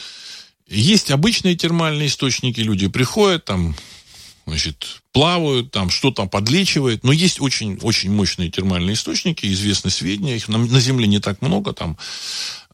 Есть 0.67 1.13
обычные 1.13 1.55
термальные 1.55 2.09
источники, 2.09 2.61
люди 2.61 2.89
приходят, 2.89 3.45
там, 3.45 3.77
значит, 4.47 5.03
плавают, 5.13 5.71
там 5.71 5.91
что-то 5.91 6.27
подлечивает. 6.27 7.05
Но 7.05 7.13
есть 7.13 7.41
очень, 7.41 7.79
очень 7.83 8.11
мощные 8.11 8.51
термальные 8.51 8.95
источники, 8.95 9.47
известны 9.47 9.91
сведения, 9.91 10.37
их 10.37 10.49
на, 10.49 10.59
на 10.59 10.81
Земле 10.81 11.07
не 11.07 11.21
так 11.21 11.43
много, 11.43 11.73
там, 11.73 11.97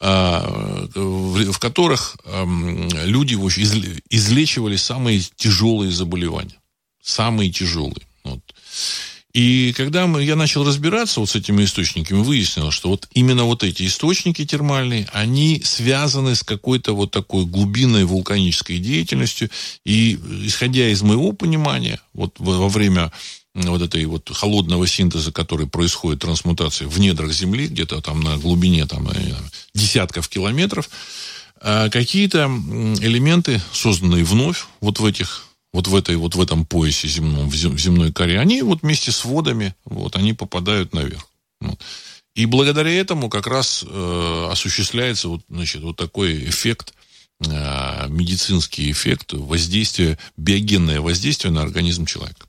э, 0.00 0.86
в, 0.94 1.52
в 1.52 1.58
которых 1.58 2.16
э, 2.24 2.44
люди 3.04 3.34
из, 3.34 4.00
излечивали 4.10 4.76
самые 4.76 5.20
тяжелые 5.36 5.92
заболевания. 5.92 6.56
Самые 7.02 7.50
тяжелые. 7.50 8.06
Вот. 8.24 8.40
И 9.32 9.72
когда 9.76 10.06
мы, 10.06 10.24
я 10.24 10.34
начал 10.34 10.64
разбираться 10.64 11.20
вот 11.20 11.30
с 11.30 11.36
этими 11.36 11.64
источниками, 11.64 12.22
выяснилось, 12.22 12.74
что 12.74 12.88
вот 12.88 13.08
именно 13.12 13.44
вот 13.44 13.62
эти 13.62 13.86
источники 13.86 14.44
термальные, 14.44 15.08
они 15.12 15.62
связаны 15.64 16.34
с 16.34 16.42
какой-то 16.42 16.94
вот 16.94 17.12
такой 17.12 17.44
глубинной 17.44 18.04
вулканической 18.04 18.78
деятельностью. 18.78 19.48
И 19.84 20.18
исходя 20.44 20.88
из 20.88 21.02
моего 21.02 21.32
понимания, 21.32 22.00
вот 22.12 22.34
во 22.38 22.68
время 22.68 23.12
вот 23.54 23.82
этой 23.82 24.04
вот 24.04 24.30
холодного 24.32 24.86
синтеза, 24.86 25.32
который 25.32 25.66
происходит, 25.66 26.20
трансмутации 26.20 26.86
в 26.86 26.98
недрах 26.98 27.32
Земли, 27.32 27.68
где-то 27.68 28.00
там 28.00 28.20
на 28.20 28.36
глубине 28.36 28.86
там, 28.86 29.08
десятков 29.74 30.28
километров, 30.28 30.88
а 31.60 31.88
какие-то 31.88 32.46
элементы, 33.00 33.60
созданные 33.72 34.24
вновь 34.24 34.66
вот 34.80 34.98
в 34.98 35.04
этих 35.04 35.46
вот 35.72 35.86
в 35.86 35.94
этой 35.94 36.16
вот 36.16 36.34
в 36.34 36.40
этом 36.40 36.66
поясе 36.66 37.08
земном, 37.08 37.48
в 37.48 37.54
земной 37.54 38.12
коре, 38.12 38.40
они 38.40 38.62
вот 38.62 38.82
вместе 38.82 39.12
с 39.12 39.24
водами, 39.24 39.74
вот, 39.84 40.16
они 40.16 40.32
попадают 40.32 40.94
наверх. 40.94 41.28
Вот. 41.60 41.80
И 42.34 42.46
благодаря 42.46 42.90
этому 42.90 43.28
как 43.28 43.46
раз 43.46 43.84
э, 43.86 44.48
осуществляется 44.50 45.28
вот, 45.28 45.42
значит, 45.48 45.82
вот 45.82 45.96
такой 45.96 46.44
эффект, 46.48 46.94
э, 47.46 48.08
медицинский 48.08 48.90
эффект 48.90 49.32
воздействия, 49.32 50.18
биогенное 50.36 51.00
воздействие 51.00 51.52
на 51.52 51.62
организм 51.62 52.06
человека. 52.06 52.46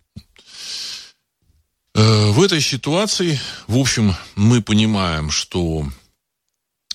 Э, 1.93 2.31
в 2.31 2.41
этой 2.41 2.61
ситуации, 2.61 3.39
в 3.67 3.77
общем, 3.77 4.15
мы 4.35 4.61
понимаем, 4.61 5.29
что 5.29 5.85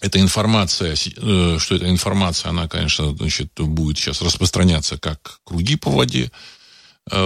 эта 0.01 0.21
информация, 0.21 0.95
э, 0.95 1.59
что 1.59 1.75
эта 1.75 1.89
информация, 1.89 2.51
она, 2.51 2.69
конечно, 2.69 3.15
значит, 3.17 3.51
будет 3.57 3.99
сейчас 3.99 4.21
распространяться 4.23 4.99
как 4.99 5.41
круги 5.45 5.77
по 5.77 5.91
воде. 5.91 6.31
Э, 7.11 7.17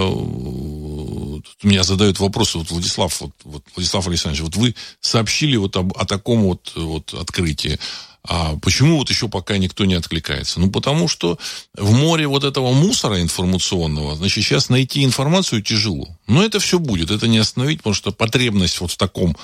меня 1.63 1.83
задают 1.83 2.21
вопрос, 2.21 2.55
вот, 2.55 2.71
Владислав, 2.71 3.21
вот, 3.21 3.33
вот, 3.45 3.65
Владислав 3.75 4.07
Александрович, 4.07 4.43
вот 4.43 4.57
вы 4.57 4.75
сообщили 5.01 5.57
вот 5.57 5.77
об, 5.77 5.97
о 5.97 6.07
таком 6.07 6.43
вот, 6.43 6.73
вот 6.77 7.15
открытии. 7.15 7.79
А 8.23 8.57
почему 8.57 8.99
вот 8.99 9.09
еще 9.09 9.29
пока 9.29 9.57
никто 9.57 9.87
не 9.87 9.95
откликается? 9.95 10.61
Ну, 10.61 10.71
потому 10.71 11.09
что 11.09 11.39
в 11.75 11.93
море 11.93 12.29
вот 12.29 12.45
этого 12.45 12.73
мусора 12.73 13.23
информационного, 13.23 14.15
значит, 14.15 14.45
сейчас 14.45 14.69
найти 14.69 15.05
информацию 15.05 15.63
тяжело. 15.63 16.07
Но 16.27 16.45
это 16.45 16.61
все 16.61 16.79
будет, 16.79 17.11
это 17.11 17.27
не 17.29 17.39
остановить, 17.39 17.79
потому 17.79 17.95
что 17.95 18.13
потребность 18.13 18.81
вот 18.81 18.93
в 18.93 18.97
таком 18.99 19.37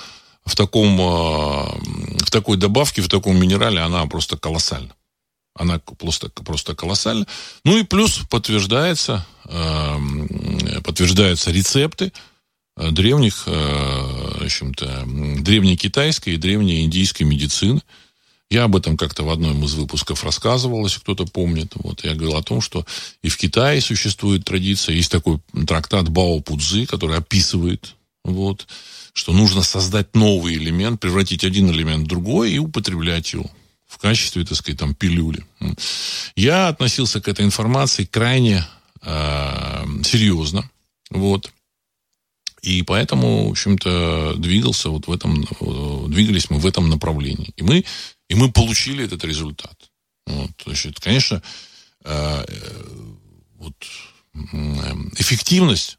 в, 0.47 0.55
таком, 0.55 0.97
а, 1.01 1.77
в 2.27 2.29
такой 2.29 2.57
добавке, 2.57 3.01
в 3.01 3.07
таком 3.07 3.39
минерале, 3.39 3.79
она 3.79 4.05
просто 4.05 4.35
колоссальна. 4.37 4.93
Она 5.55 5.79
просто, 5.79 6.29
просто 6.29 6.75
колоссальна. 6.75 7.25
Ну 7.63 7.77
и 7.77 7.83
плюс 7.83 8.19
подтверждается, 8.29 9.25
а, 9.45 9.97
подтверждаются 10.83 11.51
рецепты 11.51 12.11
а, 12.75 12.91
древних, 12.91 13.47
в 13.47 14.43
общем-то, 14.43 15.05
древней 15.39 15.77
китайской 15.77 16.33
и 16.33 16.37
древней 16.37 16.83
индийской 16.83 17.25
медицины. 17.25 17.81
Я 18.49 18.65
об 18.65 18.75
этом 18.75 18.97
как-то 18.97 19.23
в 19.23 19.29
одном 19.29 19.63
из 19.63 19.73
выпусков 19.73 20.25
рассказывал, 20.25 20.83
если 20.83 20.99
кто-то 20.99 21.25
помнит. 21.25 21.71
Вот 21.75 22.03
я 22.03 22.13
говорил 22.13 22.35
о 22.35 22.43
том, 22.43 22.59
что 22.59 22.85
и 23.21 23.29
в 23.29 23.37
Китае 23.37 23.79
существует 23.79 24.43
традиция. 24.43 24.95
Есть 24.95 25.11
такой 25.11 25.39
трактат 25.65 26.09
Бао 26.09 26.41
Пудзы, 26.41 26.85
который 26.85 27.17
описывает 27.17 27.95
вот, 28.25 28.67
что 29.17 29.33
нужно 29.33 29.63
создать 29.63 30.15
новый 30.15 30.53
элемент, 30.53 30.99
превратить 31.01 31.43
один 31.43 31.71
элемент 31.71 32.03
в 32.05 32.07
другой 32.07 32.51
и 32.51 32.59
употреблять 32.59 33.33
его 33.33 33.49
в 33.87 33.97
качестве, 33.97 34.45
так 34.45 34.55
сказать, 34.55 34.79
там, 34.79 34.93
пилюли. 34.93 35.43
Я 36.35 36.67
относился 36.67 37.19
к 37.19 37.27
этой 37.27 37.43
информации 37.43 38.05
крайне 38.05 38.63
э, 39.01 39.85
серьезно. 40.03 40.69
Вот. 41.09 41.51
И 42.61 42.83
поэтому, 42.83 43.47
в 43.47 43.51
общем-то, 43.51 44.35
двигался 44.37 44.89
вот 44.91 45.07
в 45.07 45.11
этом, 45.11 45.47
двигались 46.11 46.51
мы 46.51 46.59
в 46.59 46.67
этом 46.67 46.87
направлении. 46.87 47.51
И 47.55 47.63
мы, 47.63 47.85
и 48.29 48.35
мы 48.35 48.51
получили 48.51 49.03
этот 49.03 49.23
результат. 49.23 49.89
Вот. 50.27 50.51
Значит, 50.63 50.99
конечно, 50.99 51.41
э, 52.03 52.45
вот, 53.55 53.73
эффективность, 55.17 55.97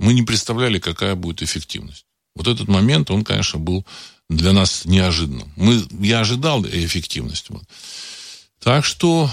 мы 0.00 0.12
не 0.12 0.24
представляли, 0.24 0.80
какая 0.80 1.14
будет 1.14 1.42
эффективность. 1.42 2.06
Вот 2.34 2.48
этот 2.48 2.68
момент, 2.68 3.10
он, 3.10 3.24
конечно, 3.24 3.58
был 3.58 3.84
для 4.28 4.52
нас 4.52 4.84
неожиданным. 4.84 5.52
Мы, 5.56 5.82
я 6.00 6.20
ожидал 6.20 6.64
эффективности. 6.64 7.52
Вот. 7.52 7.64
Так 8.62 8.84
что 8.84 9.30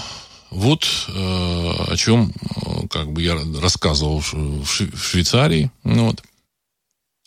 вот 0.50 0.84
э, 1.08 1.12
о 1.12 1.96
чем 1.96 2.32
э, 2.32 2.88
как 2.88 3.12
бы 3.12 3.22
я 3.22 3.38
рассказывал 3.60 4.20
в, 4.20 4.34
в 4.34 4.66
Швейцарии. 4.66 5.70
Ну, 5.84 6.06
вот. 6.08 6.22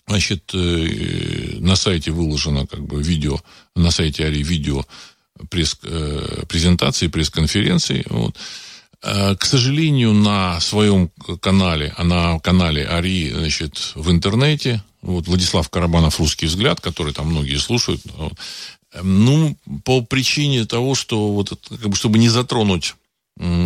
Значит, 0.07 0.51
э, 0.53 1.57
на 1.59 1.75
сайте 1.75 2.11
выложено 2.11 2.67
как 2.67 2.85
бы 2.85 3.01
видео, 3.01 3.39
на 3.75 3.89
сайте 3.89 4.25
Ари 4.25 4.43
видео 4.43 4.85
пресс, 5.49 5.77
э, 5.83 6.43
презентации, 6.47 7.07
пресс-конференции. 7.07 8.05
Вот. 8.09 8.35
К 9.03 9.39
сожалению, 9.41 10.13
на 10.13 10.61
своем 10.61 11.11
канале, 11.41 11.93
а 11.97 12.05
на 12.05 12.39
канале 12.39 12.85
Ари, 12.85 13.31
значит, 13.31 13.91
в 13.95 14.09
интернете, 14.09 14.81
вот 15.01 15.27
Владислав 15.27 15.69
Карабанов 15.69 16.19
«Русский 16.19 16.45
взгляд», 16.45 16.79
который 16.79 17.13
там 17.13 17.27
многие 17.27 17.57
слушают, 17.57 18.01
ну, 19.01 19.57
по 19.83 20.01
причине 20.01 20.65
того, 20.65 20.95
что 20.95 21.33
вот, 21.33 21.49
как 21.49 21.89
бы, 21.89 21.95
чтобы 21.95 22.17
не 22.17 22.29
затронуть 22.29 22.95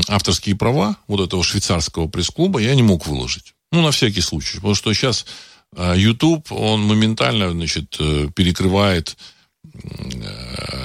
авторские 0.07 0.55
права 0.55 0.97
вот 1.07 1.19
этого 1.19 1.43
швейцарского 1.43 2.07
пресс-клуба, 2.07 2.59
я 2.59 2.73
не 2.73 2.83
мог 2.83 3.05
выложить. 3.05 3.53
Ну, 3.71 3.83
на 3.83 3.91
всякий 3.91 4.21
случай. 4.21 4.55
Потому 4.55 4.75
что 4.75 4.93
сейчас 4.93 5.25
э, 5.75 5.93
YouTube, 5.97 6.51
он 6.51 6.81
моментально, 6.81 7.51
значит, 7.51 7.97
э, 7.99 8.29
перекрывает, 8.33 9.17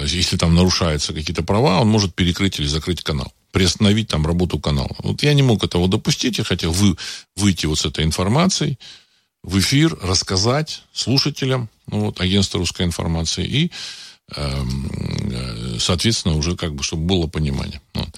если 0.04 0.36
там 0.36 0.56
нарушаются 0.56 1.14
какие-то 1.14 1.44
права, 1.44 1.80
он 1.80 1.88
может 1.88 2.14
перекрыть 2.14 2.58
или 2.58 2.66
закрыть 2.66 3.02
канал 3.02 3.32
приостановить 3.52 4.08
там 4.08 4.26
работу 4.26 4.58
канала. 4.58 4.94
Вот 4.98 5.22
я 5.22 5.34
не 5.34 5.42
мог 5.42 5.62
этого 5.62 5.86
допустить, 5.86 6.38
я 6.38 6.44
хотел 6.44 6.72
вы, 6.72 6.96
выйти 7.36 7.66
вот 7.66 7.78
с 7.78 7.84
этой 7.84 8.04
информацией 8.04 8.78
в 9.42 9.58
эфир, 9.58 9.96
рассказать 10.02 10.82
слушателям 10.92 11.68
ну, 11.86 12.06
вот, 12.06 12.20
агентства 12.20 12.58
русской 12.58 12.86
информации 12.86 13.44
и, 13.44 13.70
эм, 14.34 14.90
э, 15.32 15.76
соответственно, 15.78 16.36
уже 16.36 16.56
как 16.56 16.74
бы, 16.74 16.82
чтобы 16.82 17.04
было 17.04 17.26
понимание. 17.26 17.80
Вот. 17.94 18.08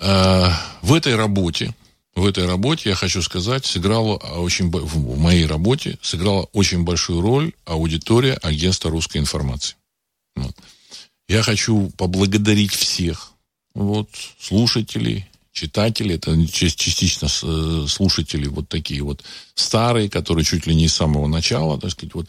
Э, 0.00 0.50
в 0.82 0.92
этой 0.92 1.14
работе, 1.14 1.74
в 2.14 2.26
этой 2.26 2.46
работе, 2.46 2.90
я 2.90 2.96
хочу 2.96 3.22
сказать, 3.22 3.64
сыграла 3.64 4.16
очень, 4.16 4.70
в 4.70 5.18
моей 5.18 5.46
работе 5.46 5.98
сыграла 6.02 6.48
очень 6.52 6.82
большую 6.82 7.20
роль 7.20 7.52
аудитория 7.64 8.34
агентства 8.34 8.90
русской 8.90 9.18
информации. 9.18 9.76
Вот. 10.34 10.54
Я 11.28 11.42
хочу 11.42 11.92
поблагодарить 11.96 12.74
всех, 12.74 13.32
вот, 13.74 14.08
слушателей, 14.38 15.26
читатели, 15.52 16.14
это 16.14 16.36
частично 16.46 17.26
э, 17.26 17.86
слушатели 17.88 18.46
вот 18.46 18.68
такие 18.68 19.02
вот 19.02 19.22
старые, 19.54 20.08
которые 20.08 20.44
чуть 20.44 20.66
ли 20.66 20.74
не 20.74 20.88
с 20.88 20.94
самого 20.94 21.26
начала, 21.26 21.78
так 21.78 21.90
сказать, 21.90 22.14
вот 22.14 22.28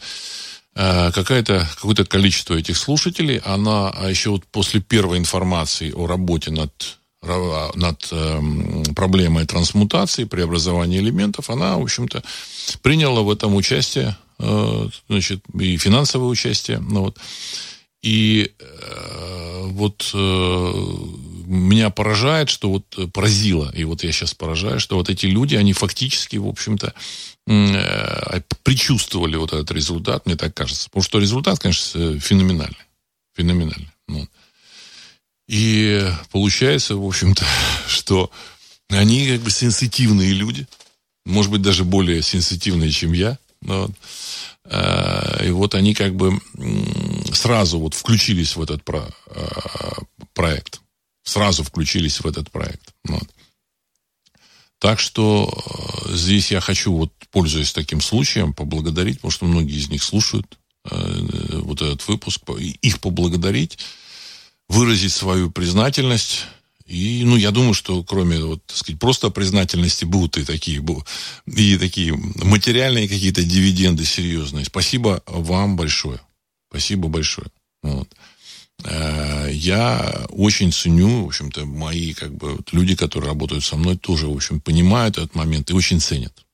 э, 0.74 1.12
какое-то 1.12 1.66
какое-то 1.74 2.04
количество 2.04 2.54
этих 2.54 2.76
слушателей, 2.76 3.38
она 3.38 3.90
а 3.90 4.10
еще 4.10 4.30
вот 4.30 4.44
после 4.46 4.80
первой 4.80 5.18
информации 5.18 5.92
о 5.92 6.06
работе 6.06 6.50
над 6.50 6.98
над 7.22 8.08
э, 8.10 8.40
проблемой 8.96 9.46
трансмутации, 9.46 10.24
преобразования 10.24 10.98
элементов, 10.98 11.50
она, 11.50 11.78
в 11.78 11.82
общем-то, 11.82 12.22
приняла 12.82 13.22
в 13.22 13.30
этом 13.30 13.54
участие, 13.54 14.16
э, 14.40 14.88
значит, 15.08 15.44
и 15.58 15.76
финансовое 15.76 16.28
участие. 16.28 16.80
Ну, 16.80 17.02
вот. 17.02 17.18
И 18.02 18.50
э, 18.58 19.66
вот 19.66 20.10
э, 20.12 20.72
меня 21.52 21.90
поражает, 21.90 22.48
что 22.48 22.70
вот 22.70 22.84
э, 22.96 23.06
поразило, 23.06 23.70
и 23.74 23.84
вот 23.84 24.02
я 24.04 24.12
сейчас 24.12 24.34
поражаю, 24.34 24.80
что 24.80 24.96
вот 24.96 25.10
эти 25.10 25.26
люди, 25.26 25.54
они 25.54 25.72
фактически, 25.72 26.36
в 26.36 26.46
общем-то, 26.46 26.94
э, 27.46 28.40
предчувствовали 28.62 29.36
вот 29.36 29.52
этот 29.52 29.70
результат, 29.70 30.24
мне 30.26 30.36
так 30.36 30.54
кажется. 30.54 30.88
Потому 30.88 31.02
что 31.02 31.18
результат, 31.18 31.58
конечно, 31.58 32.18
феноменальный. 32.18 32.86
Феноменальный. 33.36 33.90
Ну. 34.08 34.26
И 35.48 36.08
получается, 36.30 36.96
в 36.96 37.04
общем-то, 37.06 37.44
что 37.88 38.30
они 38.88 39.28
как 39.28 39.40
бы 39.40 39.50
сенситивные 39.50 40.32
люди, 40.32 40.66
может 41.26 41.50
быть, 41.50 41.62
даже 41.62 41.84
более 41.84 42.22
сенситивные, 42.22 42.90
чем 42.90 43.12
я. 43.12 43.38
Вот. 43.60 43.90
Э, 44.64 45.46
и 45.46 45.50
вот 45.50 45.74
они 45.74 45.94
как 45.94 46.14
бы 46.14 46.40
сразу 47.32 47.78
вот 47.78 47.94
включились 47.94 48.56
в 48.56 48.62
этот 48.62 48.82
про, 48.84 49.06
проект 50.34 50.81
сразу 51.24 51.62
включились 51.64 52.20
в 52.20 52.26
этот 52.26 52.50
проект. 52.50 52.94
Вот. 53.04 53.28
Так 54.78 54.98
что 54.98 55.48
э, 56.08 56.16
здесь 56.16 56.50
я 56.50 56.60
хочу, 56.60 56.92
вот, 56.92 57.12
пользуясь 57.30 57.72
таким 57.72 58.00
случаем, 58.00 58.52
поблагодарить, 58.52 59.16
потому 59.16 59.30
что 59.30 59.44
многие 59.46 59.78
из 59.78 59.88
них 59.88 60.02
слушают 60.02 60.58
э, 60.90 61.60
вот 61.62 61.80
этот 61.82 62.06
выпуск, 62.08 62.42
их 62.58 63.00
поблагодарить, 63.00 63.78
выразить 64.68 65.12
свою 65.12 65.50
признательность 65.50 66.46
И, 66.86 67.22
ну, 67.24 67.36
я 67.36 67.50
думаю, 67.52 67.74
что 67.74 68.02
кроме, 68.02 68.38
вот, 68.44 68.64
так 68.66 68.76
сказать, 68.76 69.00
просто 69.00 69.30
признательности 69.30 70.04
будут 70.04 70.36
и 70.36 70.44
такие, 70.44 70.84
и 71.46 71.78
такие 71.78 72.14
материальные 72.14 73.08
какие-то 73.08 73.42
дивиденды 73.44 74.04
серьезные. 74.04 74.64
Спасибо 74.64 75.22
вам 75.26 75.76
большое. 75.76 76.20
Спасибо 76.70 77.08
большое. 77.08 77.48
Вот. 77.82 78.08
Э, 78.84 79.48
я 79.52 80.26
очень 80.30 80.72
ценю, 80.72 81.24
в 81.24 81.26
общем-то, 81.28 81.64
мои, 81.66 82.14
как 82.14 82.34
бы, 82.34 82.58
люди, 82.72 82.96
которые 82.96 83.28
работают 83.28 83.64
со 83.64 83.76
мной, 83.76 83.96
тоже, 83.96 84.26
в 84.26 84.34
общем, 84.34 84.60
понимают 84.60 85.18
этот 85.18 85.34
момент 85.34 85.70
и 85.70 85.74
очень 85.74 86.00
ценят. 86.00 86.44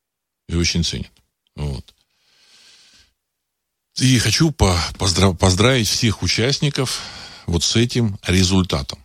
И 0.49 0.55
очень 0.55 0.85
ценят. 0.85 1.13
Вот. 1.57 1.95
И 4.01 4.19
хочу 4.19 4.53
поздравить 4.53 5.89
всех 5.89 6.23
участников 6.23 7.01
вот 7.47 7.65
с 7.65 7.77
этим 7.77 8.19
результатом. 8.27 8.99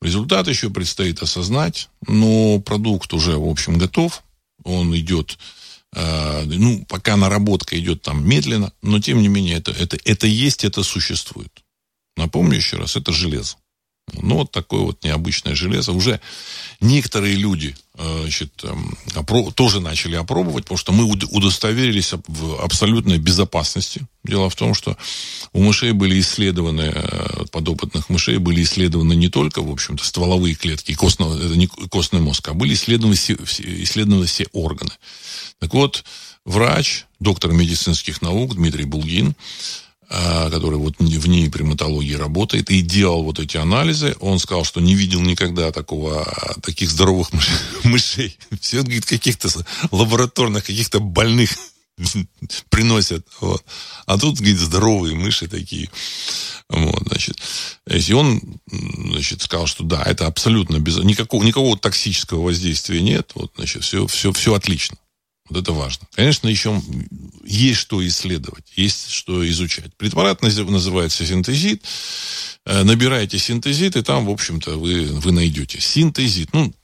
Результат 0.00 0.48
еще 0.48 0.70
предстоит 0.70 1.20
осознать, 1.22 1.88
но 2.06 2.60
продукт 2.60 3.12
уже, 3.12 3.36
в 3.36 3.48
общем, 3.48 3.78
готов. 3.78 4.22
Он 4.64 4.96
идет, 4.96 5.38
э, 5.94 6.44
ну, 6.44 6.84
пока 6.88 7.16
наработка 7.16 7.78
идет 7.78 8.02
там 8.02 8.26
медленно, 8.26 8.72
но 8.80 9.00
тем 9.00 9.20
не 9.20 9.28
менее 9.28 9.56
это, 9.56 9.72
это, 9.72 9.98
это 10.04 10.26
есть, 10.26 10.64
это 10.64 10.82
существует. 10.82 11.52
Напомню 12.18 12.56
еще 12.56 12.76
раз, 12.76 12.96
это 12.96 13.12
железо. 13.12 13.56
Ну, 14.14 14.36
вот 14.36 14.50
такое 14.50 14.80
вот 14.80 15.04
необычное 15.04 15.54
железо. 15.54 15.92
Уже 15.92 16.20
некоторые 16.80 17.36
люди 17.36 17.76
э, 17.94 18.20
значит, 18.22 18.64
эм, 18.64 19.52
тоже 19.52 19.80
начали 19.80 20.16
опробовать, 20.16 20.64
потому 20.64 20.78
что 20.78 20.92
мы 20.92 21.04
удостоверились 21.04 22.12
в 22.26 22.60
абсолютной 22.60 23.18
безопасности. 23.18 24.06
Дело 24.24 24.50
в 24.50 24.56
том, 24.56 24.74
что 24.74 24.96
у 25.52 25.62
мышей 25.62 25.92
были 25.92 26.18
исследованы, 26.20 26.92
э, 26.94 27.44
подопытных 27.52 28.08
мышей 28.08 28.38
были 28.38 28.62
исследованы 28.62 29.14
не 29.14 29.28
только, 29.28 29.62
в 29.62 29.70
общем-то, 29.70 30.04
стволовые 30.04 30.54
клетки, 30.54 30.94
костного, 30.94 31.36
не 31.54 31.66
костный 31.66 32.20
мозг, 32.20 32.48
а 32.48 32.54
были 32.54 32.74
исследованы 32.74 33.14
все, 33.14 33.34
исследованы 33.34 34.26
все 34.26 34.46
органы. 34.52 34.92
Так 35.60 35.74
вот, 35.74 36.04
врач, 36.44 37.04
доктор 37.20 37.52
медицинских 37.52 38.22
наук 38.22 38.54
Дмитрий 38.54 38.84
Булгин, 38.84 39.34
который 40.08 40.78
вот 40.78 40.94
в 40.98 41.28
ней 41.28 41.50
приматологии 41.50 42.14
работает, 42.14 42.70
и 42.70 42.80
делал 42.80 43.22
вот 43.24 43.38
эти 43.38 43.56
анализы. 43.56 44.16
Он 44.20 44.38
сказал, 44.38 44.64
что 44.64 44.80
не 44.80 44.94
видел 44.94 45.20
никогда 45.20 45.70
такого, 45.70 46.26
таких 46.62 46.90
здоровых 46.90 47.28
мышей. 47.84 48.38
Все, 48.60 48.82
говорит, 48.82 49.04
каких-то 49.04 49.48
лабораторных, 49.90 50.64
каких-то 50.64 51.00
больных 51.00 51.50
приносят. 52.70 53.26
Вот. 53.40 53.64
А 54.06 54.18
тут, 54.18 54.36
говорит, 54.36 54.58
здоровые 54.58 55.14
мыши 55.14 55.46
такие. 55.46 55.90
Вот, 56.68 57.02
значит. 57.06 57.38
И 57.86 58.12
он, 58.12 58.40
значит, 58.70 59.42
сказал, 59.42 59.66
что 59.66 59.84
да, 59.84 60.02
это 60.02 60.26
абсолютно 60.26 60.78
без... 60.78 60.96
Никакого, 60.98 61.42
никакого 61.42 61.78
токсического 61.78 62.42
воздействия 62.42 63.00
нет. 63.00 63.32
Вот, 63.34 63.52
значит, 63.56 63.82
все, 63.82 64.06
все, 64.06 64.32
все 64.32 64.54
отлично. 64.54 64.96
Вот 65.48 65.62
это 65.62 65.72
важно. 65.72 66.06
Конечно, 66.14 66.48
еще 66.48 66.80
есть 67.44 67.78
что 67.78 68.06
исследовать, 68.06 68.64
есть 68.76 69.10
что 69.10 69.48
изучать. 69.48 69.94
Препарат 69.96 70.42
называется 70.42 71.26
синтезит. 71.26 71.82
Э, 72.66 72.82
набираете 72.82 73.38
синтезит, 73.38 73.96
и 73.96 74.02
там, 74.02 74.26
в 74.26 74.30
общем-то, 74.30 74.78
вы, 74.78 75.06
вы 75.06 75.32
найдете. 75.32 75.80
Синтезит. 75.80 76.52
Ну, 76.52 76.74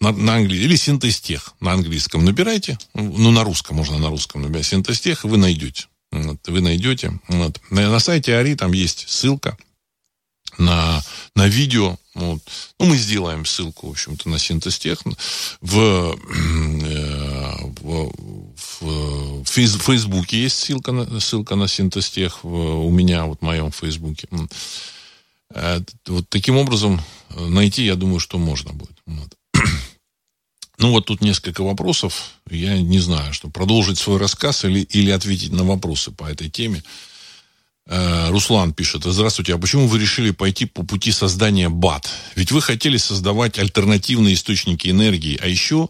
на, 0.00 0.12
на 0.12 0.36
английском, 0.36 0.66
или 0.66 0.76
синтестех 0.76 1.54
на 1.60 1.72
английском 1.72 2.24
набирайте, 2.24 2.78
ну, 2.94 3.30
на 3.30 3.44
русском, 3.44 3.76
можно 3.76 3.98
на 3.98 4.08
русском 4.08 4.42
набирать, 4.42 4.66
синтестех, 4.66 5.24
и 5.24 5.28
вы 5.28 5.36
найдете. 5.36 5.86
Вот, 6.12 6.46
вы 6.48 6.60
найдете. 6.60 7.18
Вот. 7.28 7.60
На, 7.70 7.88
на 7.88 8.00
сайте 8.00 8.34
Ари 8.36 8.54
там 8.54 8.72
есть 8.72 9.08
ссылка 9.08 9.56
на, 10.58 11.02
на 11.34 11.46
видео. 11.46 11.96
Вот. 12.14 12.40
Ну, 12.78 12.86
мы 12.86 12.96
сделаем 12.96 13.46
ссылку, 13.46 13.88
в 13.88 13.90
общем-то, 13.92 14.28
на 14.28 14.38
синтестех. 14.38 15.02
В, 15.60 15.78
э, 15.78 16.14
в, 17.80 19.44
в 19.44 19.44
Фейсбуке 19.44 20.42
есть 20.42 20.58
ссылка 20.58 20.92
на, 20.92 21.20
ссылка 21.20 21.56
на 21.56 21.68
синтестех. 21.68 22.44
В, 22.44 22.86
у 22.86 22.90
меня, 22.90 23.26
вот 23.26 23.40
в 23.40 23.42
моем 23.42 23.70
Фейсбуке. 23.70 24.28
Э, 25.54 25.80
вот 26.06 26.28
таким 26.28 26.56
образом 26.56 27.00
найти, 27.36 27.84
я 27.84 27.94
думаю, 27.94 28.20
что 28.20 28.38
можно 28.38 28.72
будет. 28.72 28.96
Вот. 29.06 29.34
Ну, 30.78 30.92
вот 30.92 31.04
тут 31.04 31.20
несколько 31.20 31.62
вопросов. 31.62 32.30
Я 32.48 32.80
не 32.80 33.00
знаю, 33.00 33.34
что 33.34 33.50
продолжить 33.50 33.98
свой 33.98 34.16
рассказ 34.16 34.64
или, 34.64 34.80
или 34.80 35.10
ответить 35.10 35.52
на 35.52 35.62
вопросы 35.62 36.10
по 36.10 36.24
этой 36.24 36.48
теме. 36.48 36.82
Э, 37.86 38.30
Руслан 38.30 38.72
пишет, 38.72 39.02
здравствуйте, 39.04 39.54
а 39.54 39.58
почему 39.58 39.88
вы 39.88 39.98
решили 39.98 40.30
пойти 40.30 40.64
по 40.64 40.84
пути 40.84 41.12
создания 41.12 41.68
БАТ? 41.68 42.08
Ведь 42.36 42.52
вы 42.52 42.62
хотели 42.62 42.96
создавать 42.96 43.58
альтернативные 43.58 44.34
источники 44.34 44.88
энергии, 44.88 45.38
а 45.42 45.48
еще, 45.48 45.88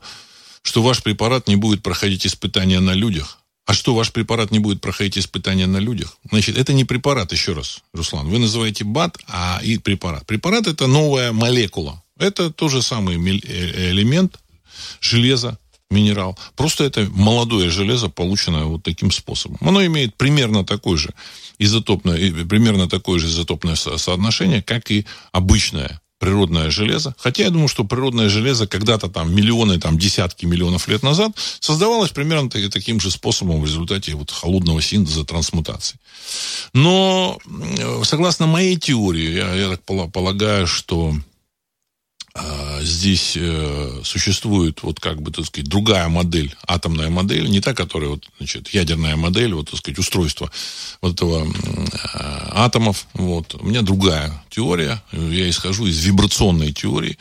что 0.62 0.83
ваш 0.83 1.03
препарат 1.03 1.49
не 1.49 1.57
будет 1.57 1.83
проходить 1.83 2.27
испытания 2.27 2.81
на 2.81 2.92
людях. 2.92 3.38
А 3.66 3.73
что, 3.73 3.94
ваш 3.94 4.11
препарат 4.11 4.51
не 4.51 4.59
будет 4.59 4.81
проходить 4.81 5.16
испытания 5.18 5.66
на 5.66 5.79
людях? 5.79 6.18
Значит, 6.29 6.59
это 6.59 6.73
не 6.73 6.85
препарат, 6.85 7.33
еще 7.33 7.53
раз, 7.53 7.81
Руслан. 7.92 8.29
Вы 8.29 8.38
называете 8.38 8.85
БАТ, 8.85 9.18
а 9.29 9.61
и 9.62 9.79
препарат. 9.79 10.27
Препарат– 10.27 10.66
это 10.68 10.87
новая 10.87 11.33
молекула. 11.33 12.03
Это 12.18 12.51
тот 12.51 12.70
же 12.73 12.83
самый 12.83 13.16
э, 13.16 13.90
элемент 13.90 14.40
железа, 15.01 15.59
минерал. 15.90 16.38
Просто 16.57 16.85
это 16.85 17.09
молодое 17.11 17.70
железо, 17.70 18.09
полученное 18.09 18.64
вот 18.64 18.83
таким 18.83 19.11
способом. 19.11 19.59
Оно 19.61 19.85
имеет 19.87 20.16
примерно 20.16 20.64
такой 20.64 20.96
же 20.96 21.11
изотопное, 21.59 22.16
примерно 22.46 22.88
такое 22.88 23.18
же 23.18 23.27
изотопное 23.27 23.75
соотношение, 23.75 24.62
как 24.62 24.90
и 24.90 25.07
обычное 25.33 26.01
природное 26.20 26.70
железо. 26.70 27.14
Хотя 27.18 27.44
я 27.44 27.50
думаю, 27.50 27.66
что 27.66 27.83
природное 27.83 28.28
железо 28.28 28.66
когда-то 28.68 29.09
там 29.09 29.35
миллионы, 29.35 29.80
там 29.80 29.98
десятки 29.98 30.44
миллионов 30.44 30.87
лет 30.87 31.02
назад 31.02 31.33
создавалось 31.59 32.11
примерно 32.11 32.50
таким 32.50 33.00
же 33.00 33.11
способом 33.11 33.61
в 33.61 33.64
результате 33.64 34.14
вот 34.14 34.30
холодного 34.30 34.83
синтеза 34.83 35.24
трансмутации. 35.24 35.98
Но 36.74 37.38
согласно 38.04 38.46
моей 38.46 38.76
теории, 38.76 39.33
я, 39.33 39.54
я 39.54 39.76
так 39.76 40.12
полагаю, 40.12 40.66
что 40.66 41.14
здесь 42.83 43.37
э, 43.37 44.00
существует 44.05 44.83
вот 44.83 45.00
как 45.00 45.20
бы, 45.20 45.31
так 45.31 45.46
сказать, 45.46 45.68
другая 45.68 46.09
модель, 46.09 46.55
атомная 46.66 47.11
модель, 47.11 47.48
не 47.48 47.61
та, 47.61 47.74
которая 47.74 48.11
вот, 48.11 48.29
значит, 48.38 48.68
ядерная 48.68 49.16
модель, 49.16 49.55
вот, 49.55 49.70
так 49.70 49.79
сказать, 49.79 49.98
устройство 49.98 50.50
вот 51.00 51.14
этого 51.14 51.46
а, 52.14 52.64
атомов. 52.64 53.07
Вот. 53.14 53.55
У 53.55 53.66
меня 53.66 53.83
другая 53.83 54.42
теория, 54.50 55.03
я 55.12 55.48
исхожу 55.48 55.87
из 55.87 55.98
вибрационной 56.05 56.72
теории. 56.72 57.18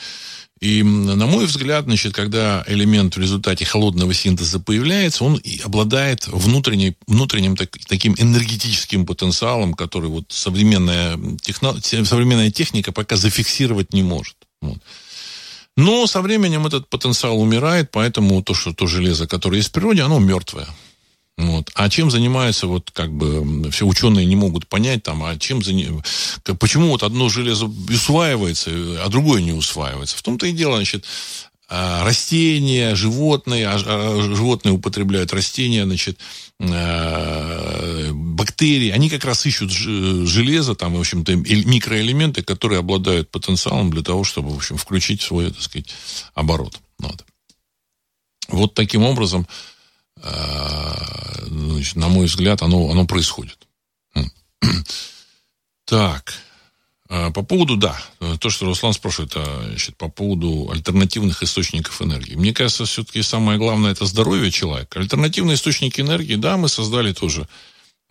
И, 0.59 0.83
на 0.83 1.25
мой 1.25 1.45
взгляд, 1.45 1.85
значит, 1.85 2.13
когда 2.13 2.65
элемент 2.67 3.15
в 3.15 3.19
результате 3.19 3.63
холодного 3.63 4.13
синтеза 4.13 4.59
появляется, 4.59 5.23
он 5.23 5.37
и 5.37 5.59
обладает 5.59 6.27
внутренней, 6.27 6.97
внутренним 7.07 7.55
так, 7.55 7.77
таким 7.87 8.13
энергетическим 8.17 9.05
потенциалом, 9.05 9.73
который 9.73 10.09
вот 10.09 10.25
современная, 10.29 11.17
техно, 11.41 11.79
современная 11.81 12.51
техника 12.51 12.91
пока 12.91 13.15
зафиксировать 13.15 13.93
не 13.93 14.03
может. 14.03 14.35
Вот. 14.61 14.79
Но 15.79 16.07
со 16.07 16.21
временем 16.21 16.67
этот 16.67 16.89
потенциал 16.89 17.39
умирает, 17.39 17.89
поэтому 17.89 18.43
то, 18.43 18.53
что 18.53 18.73
то 18.73 18.85
железо, 18.85 19.27
которое 19.27 19.57
есть 19.59 19.69
в 19.69 19.71
природе, 19.71 20.01
оно 20.01 20.19
мертвое. 20.19 20.67
Вот. 21.37 21.71
А 21.73 21.89
чем 21.89 22.11
занимаются, 22.11 22.67
вот 22.67 22.91
как 22.91 23.13
бы 23.13 23.71
все 23.71 23.85
ученые 23.85 24.25
не 24.25 24.35
могут 24.35 24.67
понять, 24.67 25.03
там, 25.03 25.23
а 25.23 25.37
чем 25.37 25.63
заним... 25.63 26.03
почему 26.59 26.89
вот 26.89 27.03
одно 27.03 27.29
железо 27.29 27.71
усваивается, 27.89 28.71
а 29.01 29.07
другое 29.07 29.41
не 29.41 29.53
усваивается. 29.53 30.17
В 30.17 30.21
том-то 30.21 30.47
и 30.47 30.51
дело, 30.51 30.75
значит, 30.75 31.05
растения, 31.69 32.95
животные, 32.95 33.67
а, 33.67 33.75
а 33.75 34.21
животные 34.21 34.73
употребляют 34.73 35.33
растения, 35.33 35.85
значит, 35.85 36.19
бактерии, 38.11 38.89
они 38.89 39.09
как 39.09 39.23
раз 39.23 39.45
ищут 39.45 39.71
железо, 39.71 40.75
там, 40.75 40.95
в 40.95 40.99
общем-то, 40.99 41.35
микроэлементы, 41.35 42.43
которые 42.43 42.79
обладают 42.79 43.31
потенциалом 43.31 43.91
для 43.91 44.01
того, 44.01 44.23
чтобы, 44.23 44.49
в 44.49 44.57
общем, 44.57 44.77
включить 44.77 45.21
свой, 45.21 45.51
так 45.51 45.61
сказать, 45.61 45.89
оборот. 46.33 46.79
Вот, 46.97 47.23
вот 48.49 48.73
таким 48.73 49.03
образом, 49.03 49.47
значит, 50.17 51.95
на 51.95 52.09
мой 52.09 52.25
взгляд, 52.25 52.61
оно, 52.61 52.89
оно 52.89 53.05
происходит. 53.05 53.67
Так. 55.85 56.35
А, 57.11 57.31
по 57.31 57.41
поводу, 57.41 57.75
да, 57.75 57.99
то, 58.39 58.49
что 58.51 58.65
Руслан 58.65 58.93
спрашивает, 58.93 59.33
а, 59.35 59.65
значит, 59.67 59.97
по 59.97 60.09
поводу 60.09 60.69
альтернативных 60.71 61.41
источников 61.41 62.01
энергии. 62.03 62.35
Мне 62.35 62.53
кажется, 62.53 62.85
все-таки 62.85 63.23
самое 63.23 63.57
главное 63.57 63.91
это 63.91 64.05
здоровье 64.05 64.51
человека. 64.51 64.99
Альтернативные 64.99 65.55
источники 65.55 66.01
энергии, 66.01 66.35
да, 66.35 66.55
мы 66.57 66.69
создали 66.69 67.11
тоже. 67.11 67.47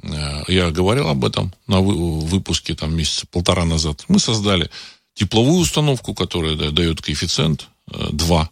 А, 0.03 0.43
я 0.49 0.71
говорил 0.71 1.09
об 1.09 1.25
этом 1.25 1.55
на 1.69 1.81
выпуске 1.81 2.75
там 2.75 2.97
месяца 2.97 3.27
полтора 3.31 3.65
назад. 3.65 4.05
Мы 4.09 4.19
создали 4.19 4.69
тепловую 5.15 5.61
установку, 5.61 6.13
которая 6.13 6.57
да, 6.57 6.71
дает 6.71 7.01
коэффициент 7.01 7.69
2 7.87 8.51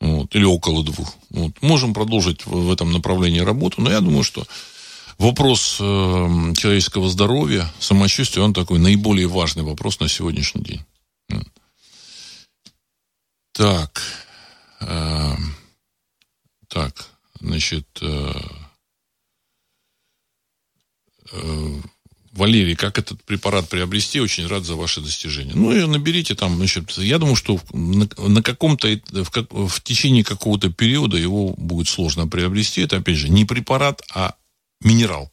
вот, 0.00 0.34
или 0.34 0.44
около 0.44 0.84
двух. 0.84 1.14
Вот. 1.30 1.52
Можем 1.60 1.92
продолжить 1.92 2.46
в 2.46 2.72
этом 2.72 2.92
направлении 2.92 3.40
работу, 3.40 3.82
но 3.82 3.90
я 3.90 4.00
думаю, 4.00 4.24
что 4.24 4.46
вопрос 5.18 5.78
э, 5.80 6.52
человеческого 6.56 7.08
здоровья, 7.08 7.72
самочувствия, 7.78 8.42
он 8.42 8.54
такой 8.54 8.78
наиболее 8.78 9.26
важный 9.26 9.62
вопрос 9.62 10.00
на 10.00 10.08
сегодняшний 10.08 10.62
день. 10.62 10.84
Так. 13.52 14.02
Э, 14.80 15.34
так, 16.68 17.08
значит... 17.40 17.86
Э, 18.02 18.32
э, 21.32 21.80
Валерий, 22.36 22.76
как 22.76 22.98
этот 22.98 23.24
препарат 23.24 23.68
приобрести? 23.70 24.20
Очень 24.20 24.46
рад 24.46 24.64
за 24.64 24.74
ваши 24.76 25.00
достижения. 25.00 25.54
Ну, 25.54 25.72
и 25.72 25.86
наберите 25.86 26.34
там, 26.34 26.56
значит, 26.56 26.90
я 26.98 27.18
думаю, 27.18 27.34
что 27.34 27.58
на, 27.72 28.06
на 28.18 28.42
каком-то, 28.42 28.88
в, 29.10 29.68
в 29.68 29.82
течение 29.82 30.22
какого-то 30.22 30.70
периода 30.70 31.16
его 31.16 31.54
будет 31.56 31.88
сложно 31.88 32.28
приобрести. 32.28 32.82
Это, 32.82 32.98
опять 32.98 33.16
же, 33.16 33.30
не 33.30 33.46
препарат, 33.46 34.02
а 34.14 34.34
минерал. 34.80 35.30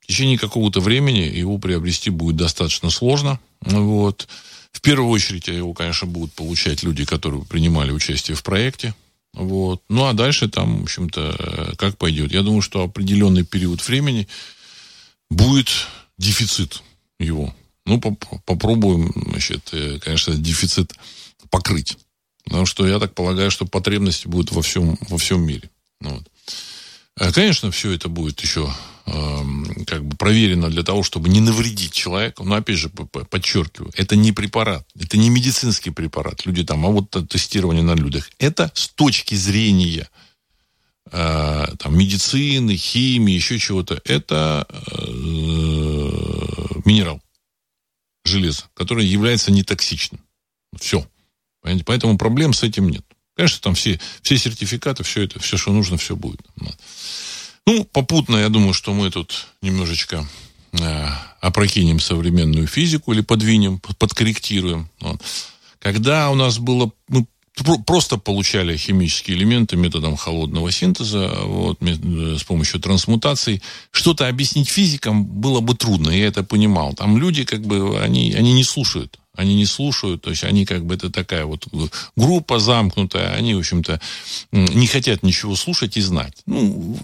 В 0.00 0.06
течение 0.06 0.38
какого-то 0.38 0.80
времени 0.80 1.20
его 1.20 1.58
приобрести 1.58 2.10
будет 2.10 2.36
достаточно 2.36 2.90
сложно. 2.90 3.40
Вот. 3.62 4.28
В 4.70 4.80
первую 4.80 5.08
очередь 5.10 5.48
его, 5.48 5.72
конечно, 5.72 6.06
будут 6.06 6.34
получать 6.34 6.82
люди, 6.82 7.04
которые 7.04 7.44
принимали 7.44 7.90
участие 7.90 8.36
в 8.36 8.42
проекте. 8.42 8.94
Вот. 9.32 9.82
Ну, 9.88 10.04
а 10.04 10.12
дальше 10.12 10.48
там, 10.48 10.80
в 10.80 10.82
общем-то, 10.84 11.74
как 11.78 11.96
пойдет. 11.96 12.32
Я 12.32 12.42
думаю, 12.42 12.60
что 12.60 12.82
определенный 12.82 13.44
период 13.44 13.86
времени 13.86 14.28
будет 15.30 15.68
дефицит 16.18 16.82
его. 17.18 17.54
Ну, 17.86 18.00
поп- 18.00 18.24
попробуем, 18.44 19.12
значит, 19.14 19.68
э, 19.72 19.98
конечно, 20.00 20.34
дефицит 20.34 20.94
покрыть. 21.50 21.98
Потому 22.44 22.66
что 22.66 22.86
я 22.86 22.98
так 22.98 23.14
полагаю, 23.14 23.50
что 23.50 23.66
потребности 23.66 24.28
будут 24.28 24.52
во 24.52 24.62
всем, 24.62 24.98
во 25.08 25.18
всем 25.18 25.42
мире. 25.42 25.70
Ну 26.00 26.10
вот. 26.10 26.28
Э, 27.18 27.32
конечно, 27.32 27.70
все 27.70 27.92
это 27.92 28.08
будет 28.08 28.40
еще 28.40 28.72
э, 29.06 29.38
как 29.86 30.04
бы 30.04 30.16
проверено 30.16 30.68
для 30.68 30.82
того, 30.82 31.02
чтобы 31.02 31.28
не 31.28 31.40
навредить 31.40 31.92
человеку. 31.92 32.44
Но 32.44 32.56
опять 32.56 32.78
же, 32.78 32.88
подчеркиваю, 32.88 33.92
это 33.96 34.16
не 34.16 34.32
препарат, 34.32 34.86
это 34.98 35.16
не 35.16 35.30
медицинский 35.30 35.90
препарат. 35.90 36.44
Люди 36.46 36.64
там, 36.64 36.84
а 36.86 36.88
вот 36.88 37.10
тестирование 37.28 37.84
на 37.84 37.94
людях. 37.94 38.30
Это 38.38 38.70
с 38.74 38.88
точки 38.88 39.34
зрения 39.34 40.08
э, 41.10 41.66
там, 41.78 41.96
медицины, 41.96 42.76
химии, 42.76 43.34
еще 43.34 43.58
чего-то. 43.58 44.00
Это 44.04 44.66
э, 44.70 45.06
минерал, 46.84 47.22
железо, 48.24 48.64
который 48.74 49.06
является 49.06 49.52
нетоксичным. 49.52 50.20
Все. 50.78 51.06
Поэтому 51.86 52.18
проблем 52.18 52.52
с 52.52 52.62
этим 52.62 52.88
нет. 52.88 53.04
Конечно, 53.36 53.58
там 53.60 53.74
все, 53.74 53.98
все 54.22 54.38
сертификаты, 54.38 55.02
все 55.02 55.22
это, 55.22 55.40
все, 55.40 55.56
что 55.56 55.72
нужно, 55.72 55.96
все 55.96 56.14
будет. 56.14 56.40
Ну, 57.66 57.84
попутно, 57.84 58.36
я 58.36 58.48
думаю, 58.48 58.74
что 58.74 58.92
мы 58.92 59.10
тут 59.10 59.48
немножечко 59.62 60.26
э, 60.72 61.06
опрокинем 61.40 61.98
современную 61.98 62.66
физику 62.66 63.12
или 63.12 63.22
подвинем, 63.22 63.80
подкорректируем. 63.98 64.88
Вот. 65.00 65.20
Когда 65.80 66.30
у 66.30 66.34
нас 66.34 66.58
было... 66.58 66.92
Мы 67.08 67.26
просто 67.86 68.18
получали 68.18 68.76
химические 68.76 69.36
элементы 69.36 69.76
методом 69.76 70.16
холодного 70.16 70.70
синтеза 70.70 71.28
вот, 71.42 71.78
э, 71.80 72.36
с 72.38 72.44
помощью 72.44 72.80
трансмутаций. 72.80 73.62
Что-то 73.90 74.28
объяснить 74.28 74.68
физикам 74.68 75.24
было 75.24 75.60
бы 75.60 75.74
трудно, 75.74 76.10
я 76.10 76.26
это 76.26 76.44
понимал. 76.44 76.94
Там 76.94 77.16
люди, 77.18 77.44
как 77.44 77.62
бы, 77.62 78.00
они, 78.00 78.34
они 78.34 78.52
не 78.52 78.64
слушают 78.64 79.18
они 79.34 79.54
не 79.54 79.66
слушают, 79.66 80.22
то 80.22 80.30
есть 80.30 80.44
они 80.44 80.64
как 80.64 80.84
бы 80.84 80.94
это 80.94 81.10
такая 81.10 81.44
вот 81.44 81.66
группа 82.16 82.58
замкнутая, 82.58 83.34
они, 83.34 83.54
в 83.54 83.58
общем-то, 83.58 84.00
не 84.52 84.86
хотят 84.86 85.22
ничего 85.22 85.56
слушать 85.56 85.96
и 85.96 86.00
знать. 86.00 86.42
Ну, 86.46 86.96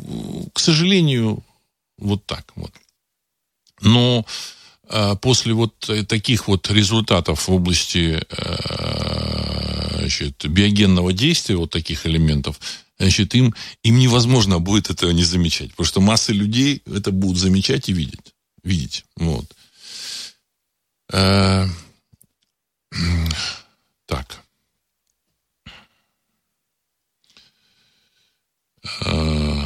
к 0.53 0.61
сожалению, 0.61 1.43
вот 1.99 2.25
так 2.27 2.47
вот. 2.55 2.73
Но 3.83 4.25
э, 4.89 5.17
после 5.21 5.55
вот 5.55 5.75
таких 6.09 6.49
вот 6.49 6.71
результатов 6.71 7.49
в 7.49 7.53
области 7.53 8.23
э, 8.29 9.81
значит, 9.99 10.47
биогенного 10.47 11.13
действия 11.13 11.57
вот 11.57 11.71
таких 11.71 12.07
элементов, 12.07 12.61
значит, 12.99 13.35
им, 13.35 13.55
им 13.83 13.99
невозможно 13.99 14.61
будет 14.61 14.91
этого 14.91 15.11
не 15.11 15.25
замечать, 15.25 15.71
потому 15.71 15.87
что 15.87 16.01
масса 16.01 16.33
людей 16.33 16.83
это 16.87 17.11
будут 17.11 17.39
замечать 17.39 17.89
и 17.89 17.93
видеть. 17.93 18.35
видеть 18.63 19.05
вот. 19.17 19.47
Так. 24.07 24.41
Э, 29.05 29.63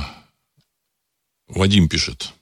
Вадим 1.48 1.88
пишет. 1.88 2.32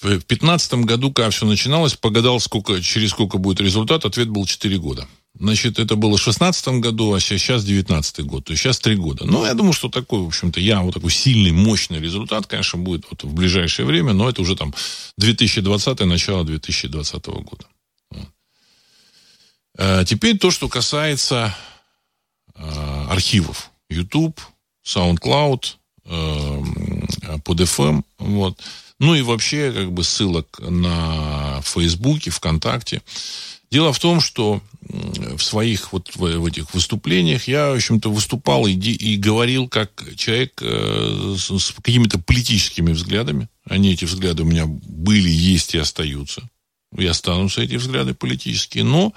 В 0.00 0.20
пятнадцатом 0.20 0.84
году, 0.84 1.12
когда 1.12 1.30
все 1.30 1.46
начиналось, 1.46 1.94
погадал, 1.94 2.40
сколько, 2.40 2.80
через 2.82 3.10
сколько 3.10 3.38
будет 3.38 3.60
результат, 3.60 4.04
ответ 4.04 4.28
был 4.28 4.46
4 4.46 4.78
года. 4.78 5.06
Значит, 5.38 5.78
это 5.78 5.94
было 5.94 6.16
в 6.16 6.20
16 6.20 6.80
году, 6.80 7.12
а 7.14 7.20
сейчас 7.20 7.64
19 7.64 8.20
год. 8.26 8.44
То 8.44 8.52
есть 8.52 8.62
сейчас 8.62 8.80
3 8.80 8.96
года. 8.96 9.24
Ну, 9.24 9.46
я 9.46 9.54
думаю, 9.54 9.72
что 9.72 9.88
такой, 9.88 10.20
в 10.20 10.26
общем-то, 10.26 10.58
я 10.60 10.80
вот 10.82 10.94
такой 10.94 11.10
сильный, 11.10 11.52
мощный 11.52 12.00
результат, 12.00 12.46
конечно, 12.46 12.78
будет 12.78 13.04
вот 13.10 13.22
в 13.22 13.32
ближайшее 13.32 13.86
время, 13.86 14.12
но 14.12 14.28
это 14.28 14.42
уже 14.42 14.56
там 14.56 14.74
2020 15.18 16.00
начало 16.00 16.44
2020 16.44 17.26
года. 17.26 17.66
Э, 19.78 20.04
теперь 20.06 20.38
то, 20.38 20.50
что 20.50 20.68
касается 20.68 21.54
э, 22.54 23.06
архивов. 23.08 23.70
YouTube, 23.88 24.40
SoundCloud, 24.86 25.64
э, 26.06 26.62
под 27.44 27.60
FM, 27.60 28.02
вот. 28.18 28.58
Ну 28.98 29.14
и 29.14 29.22
вообще, 29.22 29.72
как 29.72 29.92
бы, 29.92 30.04
ссылок 30.04 30.60
на 30.60 31.60
Фейсбуке, 31.62 32.30
ВКонтакте. 32.30 33.02
Дело 33.70 33.92
в 33.92 33.98
том, 33.98 34.20
что 34.20 34.60
в 34.82 35.40
своих 35.40 35.92
вот 35.92 36.14
в, 36.14 36.46
этих 36.46 36.74
выступлениях 36.74 37.48
я, 37.48 37.70
в 37.70 37.76
общем-то, 37.76 38.10
выступал 38.10 38.66
и, 38.66 38.74
и 38.74 39.16
говорил 39.16 39.68
как 39.68 40.04
человек 40.16 40.60
э, 40.60 41.34
с, 41.38 41.58
с 41.58 41.72
какими-то 41.72 42.18
политическими 42.18 42.92
взглядами. 42.92 43.48
Они, 43.64 43.92
эти 43.92 44.04
взгляды 44.04 44.42
у 44.42 44.46
меня 44.46 44.66
были, 44.66 45.28
есть 45.28 45.74
и 45.74 45.78
остаются. 45.78 46.42
И 46.96 47.06
останутся 47.06 47.62
эти 47.62 47.76
взгляды 47.76 48.12
политические. 48.12 48.84
Но 48.84 49.14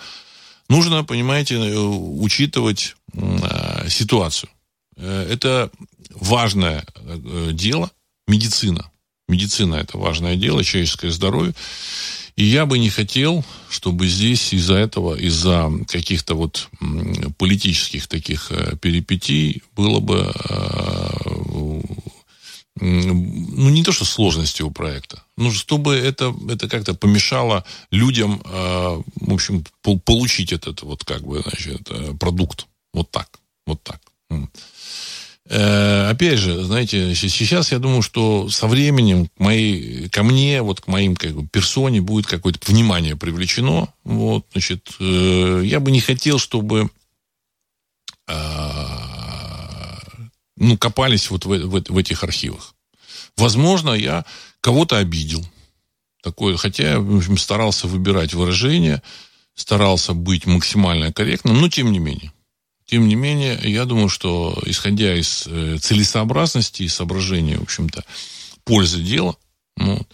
нужно, 0.69 1.03
понимаете, 1.03 1.55
э, 1.55 1.77
учитывать 1.77 2.95
э, 3.13 3.89
ситуацию. 3.89 4.49
Э, 4.97 5.27
это 5.29 5.71
важное 6.09 6.85
дело, 7.51 7.91
медицина. 8.27 8.89
Медицина– 9.27 9.75
это 9.75 9.97
важное 9.97 10.35
дело, 10.35 10.63
человеческое 10.63 11.11
здоровье. 11.11 11.53
И 12.35 12.43
я 12.43 12.65
бы 12.65 12.77
не 12.77 12.89
хотел, 12.89 13.45
чтобы 13.69 14.07
здесь 14.07 14.53
из-за 14.53 14.75
этого, 14.75 15.15
из-за 15.15 15.71
каких-то 15.87 16.35
вот 16.35 16.69
политических 17.37 18.07
таких 18.07 18.51
перипетий 18.81 19.63
было 19.73 19.99
бы 19.99 20.31
ну, 22.77 23.69
не 23.69 23.83
то, 23.83 23.91
что 23.93 24.03
сложности 24.03 24.61
у 24.61 24.69
проекта, 24.69 25.23
но 25.37 25.51
чтобы 25.51 25.95
это, 25.95 26.35
это 26.49 26.67
как-то 26.67 26.93
помешало 26.93 27.63
людям, 27.89 28.41
э, 28.43 29.01
в 29.21 29.33
общем, 29.33 29.63
получить 29.81 30.51
этот 30.51 30.81
вот 30.81 31.05
как 31.05 31.25
бы, 31.25 31.41
значит, 31.41 31.89
э, 31.89 32.13
продукт. 32.19 32.67
Вот 32.93 33.09
так, 33.11 33.39
вот 33.65 33.81
так. 33.81 34.01
Э, 35.47 36.09
опять 36.09 36.39
же, 36.39 36.63
знаете, 36.63 37.15
сейчас 37.15 37.71
я 37.71 37.79
думаю, 37.79 38.01
что 38.01 38.49
со 38.49 38.67
временем 38.67 39.27
к 39.27 39.39
моей, 39.39 40.09
ко 40.09 40.23
мне, 40.23 40.61
вот 40.61 40.81
к 40.81 40.87
моим 40.87 41.15
как 41.15 41.33
бы, 41.33 41.47
персоне 41.47 42.01
будет 42.01 42.27
какое-то 42.27 42.59
внимание 42.69 43.15
привлечено. 43.15 43.87
Вот, 44.03 44.47
значит, 44.51 44.89
я 44.99 45.79
бы 45.79 45.91
не 45.91 46.01
хотел, 46.01 46.39
чтобы 46.39 46.89
ну, 50.57 50.77
копались 50.77 51.29
вот 51.29 51.45
в, 51.45 51.49
в, 51.49 51.83
в 51.87 51.97
этих 51.97 52.23
архивах. 52.23 52.75
Возможно, 53.37 53.91
я 53.91 54.25
кого-то 54.61 54.97
обидел. 54.97 55.45
Такое, 56.21 56.57
хотя 56.57 56.91
я 56.91 56.99
в 56.99 57.17
общем, 57.17 57.37
старался 57.37 57.87
выбирать 57.87 58.33
выражения, 58.33 59.03
старался 59.53 60.13
быть 60.13 60.45
максимально 60.45 61.13
корректным, 61.13 61.59
но 61.59 61.69
тем 61.69 61.91
не 61.91 61.99
менее. 61.99 62.31
Тем 62.85 63.07
не 63.07 63.15
менее, 63.15 63.59
я 63.63 63.85
думаю, 63.85 64.09
что 64.09 64.61
исходя 64.65 65.15
из 65.15 65.47
э, 65.47 65.77
целесообразности 65.79 66.83
и 66.83 66.87
соображения, 66.87 67.57
в 67.57 67.63
общем-то, 67.63 68.03
пользы 68.63 69.01
дела, 69.01 69.35
ну, 69.75 70.05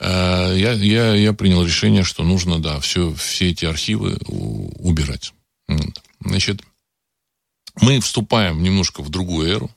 э, 0.00 0.54
я, 0.58 0.72
я, 0.72 1.14
я 1.14 1.32
принял 1.32 1.64
решение, 1.64 2.02
что 2.02 2.24
нужно, 2.24 2.60
да, 2.60 2.80
все, 2.80 3.14
все 3.14 3.50
эти 3.50 3.64
архивы 3.64 4.18
убирать. 4.26 5.32
Вот. 5.68 6.02
Значит, 6.20 6.62
мы 7.80 8.00
вступаем 8.00 8.62
немножко 8.62 9.02
в 9.02 9.08
другую 9.08 9.48
эру. 9.48 9.70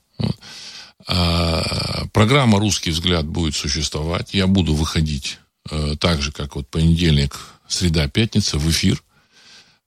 А, 1.07 2.05
программа 2.13 2.59
«Русский 2.59 2.91
взгляд» 2.91 3.25
будет 3.27 3.55
существовать. 3.55 4.33
Я 4.33 4.47
буду 4.47 4.73
выходить 4.73 5.39
э, 5.69 5.95
так 5.99 6.21
же, 6.21 6.31
как 6.31 6.55
вот 6.55 6.67
понедельник, 6.67 7.39
среда, 7.67 8.07
пятница 8.07 8.57
в 8.57 8.69
эфир. 8.69 9.03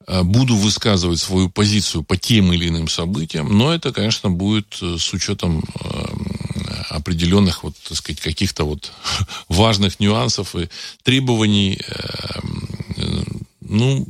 А, 0.07 0.23
буду 0.23 0.55
высказывать 0.55 1.19
свою 1.19 1.51
позицию 1.51 2.05
по 2.05 2.17
тем 2.17 2.53
или 2.53 2.69
иным 2.69 2.89
событиям, 2.89 3.57
но 3.57 3.75
это, 3.75 3.93
конечно, 3.93 4.31
будет 4.31 4.79
э, 4.81 4.97
с 4.99 5.13
учетом 5.13 5.65
э, 5.81 6.05
определенных, 6.91 7.65
вот, 7.65 7.75
так 7.77 7.99
сказать, 7.99 8.21
каких-то 8.21 8.65
вот 8.65 8.93
важных 9.49 9.99
нюансов 9.99 10.55
и 10.55 10.69
требований, 11.03 11.81
ну, 13.61 14.07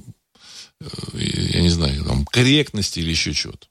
я 1.14 1.60
не 1.60 1.70
знаю, 1.70 2.04
там, 2.04 2.24
корректности 2.26 3.00
или 3.00 3.10
еще 3.10 3.34
чего-то. 3.34 3.66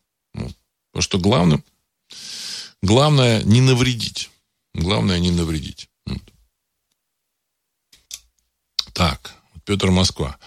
Потому 0.97 1.03
что 1.03 1.19
главным, 1.19 1.63
главное 2.81 3.43
не 3.43 3.61
навредить. 3.61 4.31
Главное 4.73 5.19
не 5.19 5.29
навредить. 5.29 5.89
Вот. 6.07 6.23
Так, 8.93 9.35
Петр 9.63 9.91
Москва. 9.91 10.37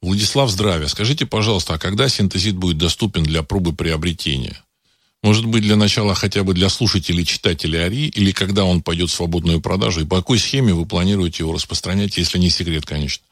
Владислав, 0.00 0.50
здравия. 0.50 0.86
Скажите, 0.86 1.26
пожалуйста, 1.26 1.74
а 1.74 1.78
когда 1.78 2.08
синтезит 2.08 2.54
будет 2.54 2.78
доступен 2.78 3.24
для 3.24 3.42
пробы 3.42 3.74
приобретения? 3.74 4.62
Может 5.24 5.46
быть, 5.46 5.64
для 5.64 5.74
начала 5.74 6.14
хотя 6.14 6.44
бы 6.44 6.54
для 6.54 6.68
слушателей, 6.68 7.24
читателей 7.24 7.84
АРИ, 7.84 8.06
или 8.06 8.30
когда 8.30 8.62
он 8.62 8.82
пойдет 8.82 9.10
в 9.10 9.14
свободную 9.14 9.60
продажу, 9.60 10.02
и 10.02 10.06
по 10.06 10.18
какой 10.18 10.38
схеме 10.38 10.74
вы 10.74 10.86
планируете 10.86 11.42
его 11.42 11.52
распространять, 11.52 12.18
если 12.18 12.38
не 12.38 12.50
секрет, 12.50 12.86
конечно. 12.86 13.24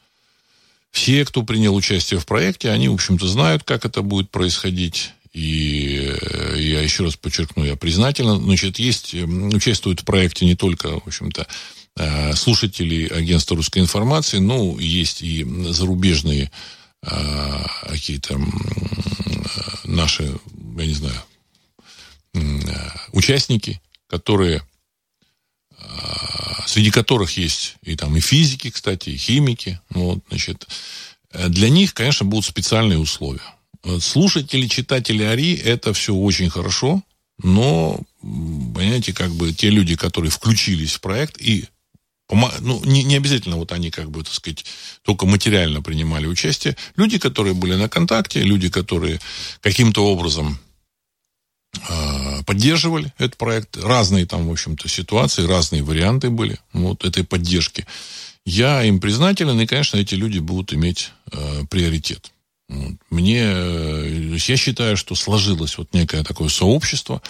Все, 0.91 1.23
кто 1.23 1.43
принял 1.43 1.73
участие 1.73 2.19
в 2.19 2.25
проекте, 2.25 2.71
они, 2.71 2.89
в 2.89 2.93
общем-то, 2.95 3.25
знают, 3.25 3.63
как 3.63 3.85
это 3.85 4.01
будет 4.01 4.29
происходить. 4.31 5.13
И 5.37 6.17
э, 6.19 6.55
я 6.57 6.81
еще 6.81 7.03
раз 7.03 7.15
подчеркну, 7.15 7.63
я 7.63 7.75
признателен. 7.75 8.41
Значит, 8.41 8.79
есть, 8.79 9.13
участвуют 9.13 10.01
в 10.01 10.03
проекте 10.03 10.47
не 10.47 10.55
только, 10.55 10.99
в 10.99 11.05
общем-то, 11.05 11.45
э, 11.95 12.33
слушатели 12.33 13.07
агентства 13.07 13.55
русской 13.55 13.77
информации, 13.77 14.39
но 14.39 14.79
есть 14.79 15.21
и 15.21 15.45
зарубежные 15.69 16.51
э, 17.03 17.65
какие-то 17.87 18.41
наши, 19.83 20.23
я 20.75 20.85
не 20.87 20.93
знаю, 20.95 21.21
участники, 23.13 23.79
которые 24.07 24.63
среди 26.65 26.89
которых 26.89 27.37
есть 27.37 27.75
и 27.83 27.95
там 27.95 28.17
и 28.17 28.19
физики, 28.19 28.71
кстати, 28.71 29.11
и 29.11 29.17
химики. 29.17 29.79
Вот, 29.91 30.19
значит, 30.29 30.67
для 31.31 31.69
них, 31.69 31.93
конечно, 31.93 32.25
будут 32.25 32.45
специальные 32.45 32.97
условия. 32.97 33.41
Слушатели, 33.99 34.67
читатели 34.67 35.23
Ари, 35.23 35.55
это 35.55 35.93
все 35.93 36.13
очень 36.13 36.49
хорошо, 36.49 37.03
но, 37.41 37.99
понимаете, 38.21 39.13
как 39.13 39.31
бы 39.31 39.53
те 39.53 39.69
люди, 39.69 39.95
которые 39.95 40.31
включились 40.31 40.93
в 40.93 41.01
проект 41.01 41.41
и 41.41 41.65
ну, 42.29 42.83
не, 42.83 43.03
не 43.03 43.15
обязательно 43.15 43.55
вот 43.55 43.71
они, 43.71 43.89
как 43.89 44.11
бы, 44.11 44.23
так 44.23 44.33
сказать, 44.33 44.65
только 45.03 45.25
материально 45.25 45.81
принимали 45.81 46.27
участие. 46.27 46.75
Люди, 46.97 47.19
которые 47.19 47.53
были 47.53 47.75
на 47.75 47.87
контакте, 47.87 48.41
люди, 48.41 48.69
которые 48.69 49.21
каким-то 49.61 50.05
образом 50.05 50.59
э, 51.87 52.43
поддерживали 52.45 53.13
этот 53.17 53.37
проект. 53.37 53.77
Разные 53.77 54.25
там, 54.25 54.47
в 54.47 54.51
общем-то, 54.51 54.89
ситуации, 54.89 55.47
разные 55.47 55.83
варианты 55.83 56.29
были 56.29 56.59
вот 56.73 57.05
этой 57.05 57.23
поддержки. 57.23 57.85
Я 58.45 58.83
им 58.83 58.99
признателен, 58.99 59.59
и, 59.61 59.67
конечно, 59.67 59.97
эти 59.97 60.15
люди 60.15 60.39
будут 60.39 60.73
иметь 60.73 61.11
э, 61.31 61.63
приоритет. 61.69 62.31
Мне, 62.69 63.41
э, 63.43 64.37
я 64.37 64.57
считаю, 64.57 64.97
что 64.97 65.15
сложилось 65.15 65.77
вот 65.77 65.93
некое 65.93 66.23
такое 66.23 66.49
сообщество, 66.49 67.21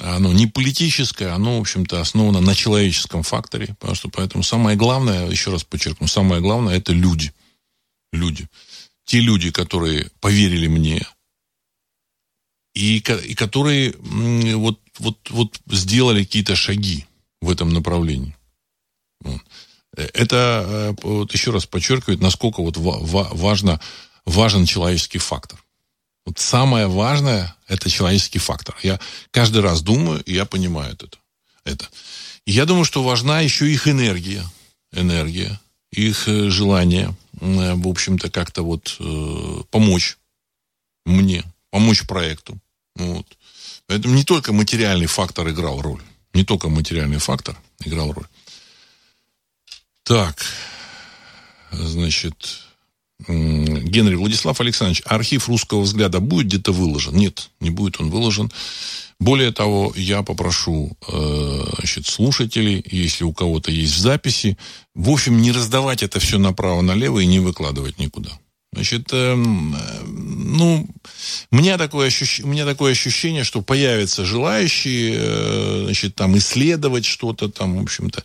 оно 0.00 0.32
не 0.32 0.46
политическое, 0.46 1.28
оно, 1.28 1.58
в 1.58 1.60
общем-то, 1.60 2.00
основано 2.00 2.40
на 2.40 2.54
человеческом 2.54 3.22
факторе, 3.22 3.74
потому 3.78 3.94
что 3.96 4.08
поэтому 4.08 4.44
самое 4.44 4.76
главное, 4.76 5.28
еще 5.28 5.50
раз 5.50 5.64
подчеркну, 5.64 6.06
самое 6.06 6.40
главное 6.40 6.76
это 6.76 6.92
люди. 6.92 7.32
Люди. 8.12 8.48
Те 9.04 9.20
люди, 9.20 9.50
которые 9.50 10.10
поверили 10.20 10.68
мне, 10.68 11.04
и, 12.74 12.98
и 12.98 13.34
которые 13.34 13.94
вот, 13.98 14.80
вот, 14.98 15.18
вот 15.30 15.60
сделали 15.66 16.22
какие-то 16.22 16.54
шаги 16.54 17.06
в 17.40 17.50
этом 17.50 17.70
направлении. 17.70 18.36
Вот. 19.20 19.40
Э, 19.96 20.08
это, 20.14 20.64
э, 20.66 20.94
вот 21.02 21.32
еще 21.32 21.50
раз 21.50 21.66
подчеркивает, 21.66 22.20
насколько 22.20 22.62
вот 22.62 22.76
важно 22.76 23.80
важен 24.24 24.66
человеческий 24.66 25.18
фактор. 25.18 25.62
Вот 26.26 26.38
самое 26.38 26.86
важное– 26.86 27.56
это 27.66 27.90
человеческий 27.90 28.38
фактор. 28.38 28.76
Я 28.82 29.00
каждый 29.30 29.62
раз 29.62 29.82
думаю, 29.82 30.22
и 30.22 30.34
я 30.34 30.44
понимаю 30.44 30.92
это. 30.92 31.08
это. 31.64 31.88
И 32.44 32.52
я 32.52 32.66
думаю, 32.66 32.84
что 32.84 33.02
важна 33.02 33.40
еще 33.40 33.70
их 33.70 33.88
энергия. 33.88 34.44
Энергия, 34.92 35.58
их 35.92 36.28
э, 36.28 36.50
желание, 36.50 37.16
э, 37.40 37.74
в 37.74 37.88
общем-то, 37.88 38.30
как-то 38.30 38.62
вот 38.62 38.96
э, 38.98 39.62
помочь 39.70 40.18
мне, 41.04 41.44
помочь 41.70 42.06
проекту. 42.06 42.58
Вот. 42.96 43.26
Поэтому 43.86 44.14
не 44.14 44.24
только 44.24 44.52
материальный 44.52 45.06
фактор 45.06 45.48
играл 45.48 45.80
роль. 45.80 46.02
Не 46.32 46.44
только 46.44 46.68
материальный 46.68 47.18
фактор 47.18 47.56
играл 47.84 48.12
роль. 48.12 48.26
Так, 50.04 50.44
значит, 51.72 52.62
Генри 53.28 54.14
Владислав 54.14 54.60
Александрович, 54.60 55.02
архив 55.04 55.48
русского 55.48 55.82
взгляда 55.82 56.20
будет 56.20 56.46
где-то 56.46 56.72
выложен? 56.72 57.14
Нет, 57.14 57.50
не 57.60 57.70
будет 57.70 58.00
он 58.00 58.10
выложен. 58.10 58.50
Более 59.18 59.52
того, 59.52 59.92
я 59.96 60.22
попрошу 60.22 60.96
э, 61.06 61.64
значит, 61.76 62.06
слушателей, 62.06 62.82
если 62.90 63.24
у 63.24 63.34
кого-то 63.34 63.70
есть 63.70 63.98
записи, 63.98 64.56
в 64.94 65.10
общем, 65.10 65.42
не 65.42 65.52
раздавать 65.52 66.02
это 66.02 66.20
все 66.20 66.38
направо-налево 66.38 67.18
и 67.18 67.26
не 67.26 67.38
выкладывать 67.38 67.98
никуда. 67.98 68.30
Значит, 68.72 69.08
э, 69.12 69.34
ну, 69.34 70.88
у 71.50 71.56
меня, 71.56 71.76
такое 71.76 72.06
ощущ... 72.06 72.40
у 72.40 72.46
меня 72.46 72.64
такое 72.64 72.92
ощущение, 72.92 73.44
что 73.44 73.62
появятся 73.62 74.24
желающие, 74.24 75.16
э, 75.18 75.82
значит, 75.84 76.14
там, 76.14 76.38
исследовать 76.38 77.04
что-то 77.04 77.48
там, 77.48 77.78
в 77.78 77.82
общем-то. 77.82 78.22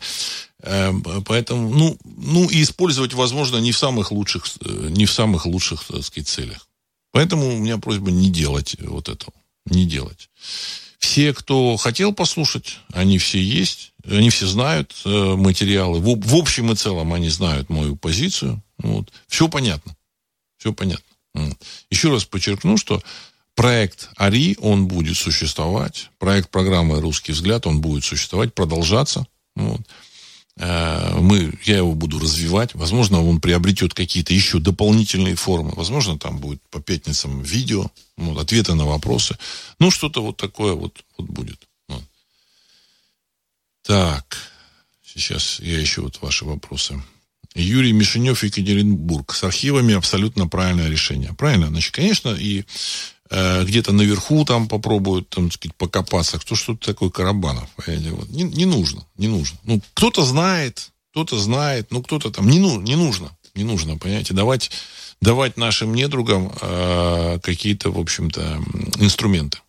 Э, 0.66 0.92
поэтому, 1.26 1.70
ну, 1.70 1.98
ну, 2.04 2.50
и 2.50 2.64
использовать, 2.64 3.14
возможно, 3.14 3.58
не 3.58 3.72
в 3.72 3.78
самых 3.78 4.12
лучших, 4.12 4.46
э, 4.62 4.88
не 4.90 5.06
в 5.06 5.12
самых 5.12 5.46
лучших, 5.46 5.84
так 5.84 6.04
сказать, 6.04 6.28
целях. 6.28 6.68
Поэтому 7.12 7.56
у 7.56 7.60
меня 7.60 7.78
просьба 7.78 8.12
не 8.12 8.30
делать 8.30 8.76
вот 8.82 9.08
этого. 9.08 9.34
Не 9.68 9.86
делать. 9.86 10.30
Все, 11.00 11.34
кто 11.34 11.78
хотел 11.78 12.14
послушать, 12.14 12.80
они 12.92 13.20
все 13.20 13.42
есть, 13.42 13.94
они 14.04 14.30
все 14.32 14.48
знают 14.48 14.94
э, 15.06 15.36
материалы. 15.36 16.00
В, 16.00 16.28
в 16.28 16.36
общем 16.36 16.72
и 16.72 16.76
целом 16.76 17.14
они 17.14 17.30
знают 17.30 17.70
мою 17.70 17.96
позицию. 17.96 18.62
Вот. 18.80 19.12
Все 19.28 19.48
понятно. 19.48 19.96
Все 20.58 20.74
понятно. 20.74 21.06
Еще 21.92 22.12
раз 22.12 22.26
подчеркну, 22.26 22.78
что 22.78 23.04
проект 23.56 24.10
АРИ, 24.16 24.58
он 24.62 24.88
будет 24.88 25.18
существовать. 25.18 26.10
Проект 26.18 26.50
программы 26.50 27.02
«Русский 27.02 27.34
взгляд», 27.34 27.68
он 27.68 27.82
будет 27.82 28.04
существовать, 28.04 28.54
продолжаться. 28.54 29.28
Вот. 29.56 29.82
Э, 30.58 31.18
мы, 31.20 31.54
я 31.64 31.78
его 31.78 31.94
буду 31.94 32.20
развивать. 32.20 32.74
Возможно, 32.76 33.22
он 33.22 33.42
приобретет 33.42 33.94
какие-то 33.94 34.34
еще 34.34 34.60
дополнительные 34.60 35.36
формы. 35.36 35.72
Возможно, 35.76 36.18
там 36.18 36.38
будет 36.38 36.62
по 36.70 36.82
пятницам 36.82 37.42
видео, 37.42 37.92
вот, 38.18 38.38
ответы 38.42 38.74
на 38.74 38.86
вопросы. 38.86 39.38
Ну, 39.80 39.92
что-то 39.92 40.22
вот 40.22 40.38
такое 40.38 40.74
вот, 40.74 41.04
вот 41.18 41.28
будет. 41.28 41.68
Вот. 41.88 42.04
Так, 43.84 44.38
сейчас 45.04 45.60
я 45.60 45.80
еще 45.80 46.02
вот 46.02 46.22
ваши 46.22 46.46
вопросы. 46.46 47.02
Юрий 47.54 47.94
Мишенев, 47.94 48.44
Екатеринбург. 48.44 49.34
С 49.34 49.44
архивами 49.44 49.94
абсолютно 49.94 50.48
правильное 50.48 50.90
решение. 50.90 51.34
Правильно? 51.34 51.68
Значит, 51.68 51.94
конечно, 51.94 52.30
и 52.30 52.66
где-то 53.30 53.92
наверху 53.92 54.46
там 54.46 54.68
попробуют, 54.68 55.30
там, 55.30 55.52
сказать, 55.52 55.76
покопаться. 55.76 56.38
Кто 56.40 56.56
что-то 56.56 56.94
такое 56.94 57.10
Карабанов? 57.10 57.70
Не, 57.88 58.44
не 58.44 58.66
нужно, 58.66 59.06
не 59.18 59.28
нужно. 59.28 59.58
Ну, 59.64 59.82
кто-то 59.96 60.24
знает, 60.24 60.92
кто-то 61.12 61.40
знает, 61.40 61.88
ну, 61.92 62.04
кто-то 62.04 62.30
там. 62.30 62.48
Не, 62.48 62.60
ну, 62.60 62.80
не 62.82 62.96
нужно, 62.96 63.32
не 63.56 63.64
нужно, 63.64 63.98
понимаете? 63.98 64.34
Давать, 64.34 64.70
давать 65.22 65.58
нашим 65.58 65.96
недругам 65.96 66.52
э, 66.62 67.40
какие-то, 67.42 67.90
в 67.90 68.00
общем-то, 68.00 68.62
инструменты. 69.00 69.60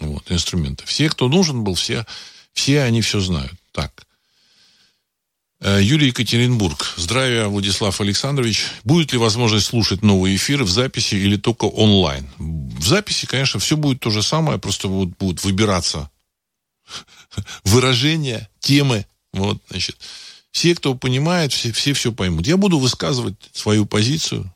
Вот, 0.00 0.30
инструменты. 0.30 0.84
Все, 0.86 1.08
кто 1.08 1.28
нужен 1.28 1.62
был, 1.62 1.74
все, 1.74 2.06
все 2.52 2.82
они 2.82 3.00
все 3.00 3.20
знают. 3.20 3.52
Так. 3.72 4.07
Э, 5.60 5.80
Юрий 5.82 6.08
Екатеринбург. 6.08 6.94
Здравия, 6.96 7.48
Владислав 7.48 8.00
Александрович. 8.00 8.66
Будет 8.84 9.12
ли 9.12 9.18
возможность 9.18 9.66
слушать 9.66 10.02
новые 10.02 10.36
эфиры 10.36 10.64
в 10.64 10.70
записи 10.70 11.16
или 11.16 11.36
только 11.36 11.64
онлайн? 11.64 12.28
В 12.38 12.86
записи, 12.86 13.26
конечно, 13.26 13.58
все 13.58 13.76
будет 13.76 14.00
то 14.00 14.10
же 14.10 14.22
самое, 14.22 14.58
просто 14.58 14.86
будут, 14.86 15.18
будут 15.18 15.42
выбираться 15.42 16.10
выражения, 17.64 18.48
темы. 18.60 19.04
Вот, 19.32 19.60
значит, 19.68 19.96
все, 20.52 20.76
кто 20.76 20.94
понимает, 20.94 21.52
все, 21.52 21.72
все 21.72 21.92
все 21.92 22.12
поймут. 22.12 22.46
Я 22.46 22.56
буду 22.56 22.78
высказывать 22.78 23.36
свою 23.52 23.84
позицию 23.84 24.52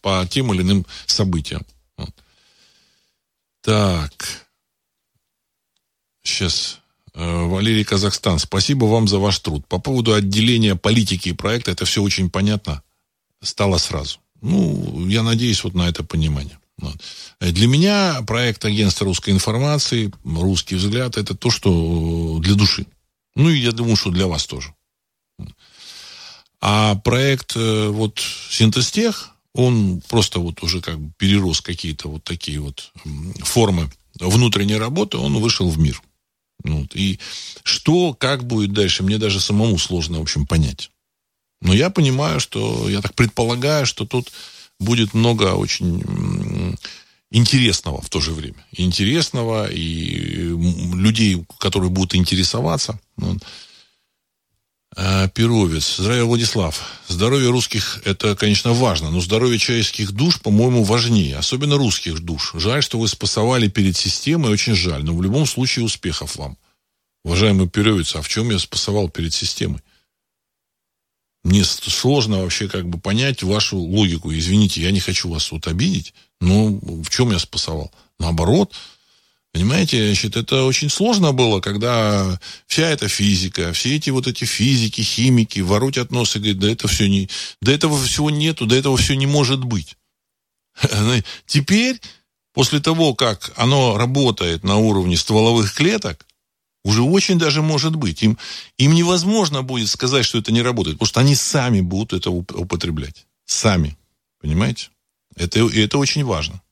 по 0.00 0.26
тем 0.28 0.52
или 0.52 0.62
иным 0.62 0.84
событиям. 1.06 1.64
Вот. 1.96 2.10
Так. 3.62 4.12
Сейчас 6.24 6.79
Валерий 7.20 7.84
Казахстан, 7.84 8.38
спасибо 8.38 8.86
вам 8.86 9.08
за 9.08 9.18
ваш 9.18 9.38
труд. 9.40 9.66
По 9.66 9.78
поводу 9.78 10.14
отделения 10.14 10.74
политики 10.74 11.28
и 11.28 11.32
проекта, 11.32 11.70
это 11.72 11.84
все 11.84 12.02
очень 12.02 12.30
понятно 12.30 12.82
стало 13.42 13.78
сразу. 13.78 14.18
Ну, 14.40 15.06
я 15.08 15.22
надеюсь 15.22 15.62
вот 15.64 15.74
на 15.74 15.88
это 15.88 16.02
понимание. 16.02 16.58
Вот. 16.78 16.96
Для 17.40 17.66
меня 17.66 18.22
проект 18.26 18.64
агентства 18.64 19.04
русской 19.04 19.30
информации, 19.30 20.12
русский 20.24 20.76
взгляд, 20.76 21.18
это 21.18 21.34
то, 21.34 21.50
что 21.50 22.38
для 22.40 22.54
души. 22.54 22.86
Ну, 23.34 23.50
и 23.50 23.58
я 23.58 23.72
думаю, 23.72 23.96
что 23.96 24.10
для 24.10 24.26
вас 24.26 24.46
тоже. 24.46 24.74
А 26.60 26.94
проект 26.96 27.56
э, 27.56 27.88
вот 27.88 28.20
Синтестех, 28.50 29.30
он 29.54 30.02
просто 30.08 30.40
вот 30.40 30.62
уже 30.62 30.80
как 30.80 30.98
бы 30.98 31.12
перерос 31.16 31.60
какие-то 31.60 32.08
вот 32.08 32.24
такие 32.24 32.60
вот 32.60 32.92
формы 33.42 33.90
внутренней 34.18 34.76
работы, 34.76 35.16
он 35.16 35.38
вышел 35.38 35.68
в 35.70 35.78
мир. 35.78 36.02
Вот. 36.64 36.94
И 36.94 37.18
что, 37.62 38.14
как 38.14 38.44
будет 38.44 38.72
дальше, 38.72 39.02
мне 39.02 39.18
даже 39.18 39.40
самому 39.40 39.78
сложно, 39.78 40.18
в 40.18 40.22
общем, 40.22 40.46
понять. 40.46 40.90
Но 41.62 41.74
я 41.74 41.90
понимаю, 41.90 42.40
что, 42.40 42.88
я 42.88 43.00
так 43.00 43.14
предполагаю, 43.14 43.86
что 43.86 44.06
тут 44.06 44.32
будет 44.78 45.14
много 45.14 45.54
очень 45.54 46.76
интересного 47.30 48.00
в 48.00 48.08
то 48.08 48.20
же 48.20 48.32
время. 48.32 48.64
интересного, 48.72 49.70
и 49.70 50.56
людей, 50.94 51.44
которые 51.58 51.90
будут 51.90 52.14
интересоваться. 52.14 52.98
Вот. 53.16 53.38
А, 55.02 55.28
Перовец. 55.28 55.96
Здравия, 55.96 56.24
Владислав. 56.24 56.78
Здоровье 57.08 57.48
русских– 57.48 58.02
это, 58.04 58.36
конечно, 58.36 58.74
важно, 58.74 59.10
но 59.10 59.22
здоровье 59.22 59.58
человеческих 59.58 60.12
душ, 60.12 60.38
по-моему, 60.42 60.84
важнее. 60.84 61.38
Особенно 61.38 61.78
русских 61.78 62.20
душ. 62.20 62.52
Жаль, 62.56 62.82
что 62.82 62.98
вы 62.98 63.08
спасовали 63.08 63.68
перед 63.68 63.96
системой, 63.96 64.52
очень 64.52 64.74
жаль. 64.74 65.02
Но 65.02 65.16
в 65.16 65.22
любом 65.22 65.46
случае 65.46 65.86
успехов 65.86 66.36
вам. 66.36 66.58
Уважаемый 67.24 67.66
Перевец, 67.66 68.14
а 68.14 68.20
в 68.20 68.28
чем 68.28 68.50
я 68.50 68.58
спасовал 68.58 69.08
перед 69.08 69.32
системой? 69.32 69.80
Мне 71.44 71.64
сложно 71.64 72.42
вообще 72.42 72.68
как 72.68 72.86
бы 72.86 73.00
понять 73.00 73.42
вашу 73.42 73.78
логику. 73.78 74.30
Извините, 74.30 74.82
я 74.82 74.90
не 74.90 75.00
хочу 75.00 75.30
вас 75.30 75.50
вот 75.50 75.66
обидеть, 75.66 76.12
но 76.42 76.66
в 76.66 77.08
чем 77.08 77.30
я 77.32 77.38
спасовал? 77.38 77.90
Наоборот, 78.18 78.74
Понимаете, 79.52 80.06
значит, 80.06 80.36
это 80.36 80.64
очень 80.64 80.88
сложно 80.88 81.32
было, 81.32 81.60
когда 81.60 82.38
вся 82.66 82.88
эта 82.88 83.08
физика, 83.08 83.72
все 83.72 83.96
эти 83.96 84.10
вот 84.10 84.28
эти 84.28 84.44
физики, 84.44 85.00
химики 85.00 85.58
воротят 85.58 86.12
нос 86.12 86.36
и 86.36 86.38
говорят, 86.38 86.58
да 86.58 86.70
это 86.70 86.86
все 86.86 87.08
не, 87.08 87.28
да 87.60 87.72
этого 87.72 88.00
всего 88.00 88.30
нету, 88.30 88.66
да 88.66 88.76
этого 88.76 88.96
все 88.96 89.16
не 89.16 89.26
может 89.26 89.64
быть. 89.64 89.96
Теперь, 91.46 92.00
после 92.52 92.78
того, 92.78 93.14
как 93.14 93.52
оно 93.56 93.98
работает 93.98 94.62
на 94.62 94.76
уровне 94.76 95.16
стволовых 95.16 95.74
клеток, 95.74 96.26
уже 96.84 97.02
очень 97.02 97.38
даже 97.38 97.60
может 97.60 97.96
быть. 97.96 98.22
Им, 98.22 98.38
им 98.78 98.94
невозможно 98.94 99.62
будет 99.62 99.88
сказать, 99.88 100.24
что 100.24 100.38
это 100.38 100.52
не 100.52 100.62
работает, 100.62 100.96
потому 100.96 101.08
что 101.08 101.20
они 101.20 101.34
сами 101.34 101.80
будут 101.80 102.12
это 102.12 102.30
употреблять. 102.30 103.26
Сами. 103.44 103.98
Понимаете? 104.40 104.90
Это, 105.36 105.60
это 105.68 105.98
очень 105.98 106.24
важно. 106.24 106.62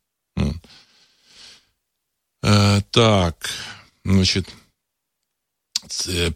Э, 2.43 2.81
так, 2.91 3.51
значит, 4.05 4.49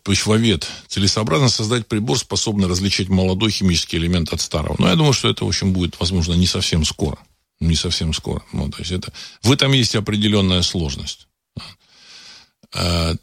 почвовед. 0.02 0.68
Целесообразно 0.88 1.48
создать 1.48 1.86
прибор, 1.86 2.18
способный 2.18 2.68
различать 2.68 3.08
молодой 3.08 3.50
химический 3.50 3.98
элемент 3.98 4.32
от 4.32 4.40
старого. 4.40 4.76
Но 4.78 4.88
я 4.88 4.96
думаю, 4.96 5.12
что 5.12 5.28
это, 5.28 5.44
в 5.44 5.48
общем, 5.48 5.72
будет, 5.72 5.98
возможно, 6.00 6.34
не 6.34 6.46
совсем 6.46 6.84
скоро. 6.84 7.18
Не 7.60 7.76
совсем 7.76 8.12
скоро. 8.12 8.42
Ну, 8.52 8.68
то 8.70 8.78
есть 8.78 8.90
это, 8.90 9.12
в 9.42 9.52
этом 9.52 9.72
есть 9.72 9.94
определенная 9.94 10.62
сложность. 10.62 11.28
А, 12.74 13.14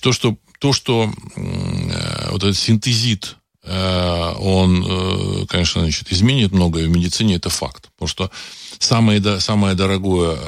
то 0.00 0.12
что, 0.12 0.36
то, 0.58 0.72
что 0.72 1.12
э, 1.36 2.30
вот 2.30 2.42
этот 2.42 2.56
синтезит, 2.56 3.36
э, 3.36 3.37
он, 3.70 4.84
э, 4.86 5.46
конечно, 5.46 5.82
значит, 5.82 6.12
изменит 6.12 6.52
многое 6.52 6.86
в 6.86 6.90
медицине, 6.90 7.36
это 7.36 7.50
факт. 7.50 7.90
Потому 7.96 8.08
что 8.08 8.30
самое, 8.78 9.40
самое 9.40 9.74
дорогое, 9.74 10.38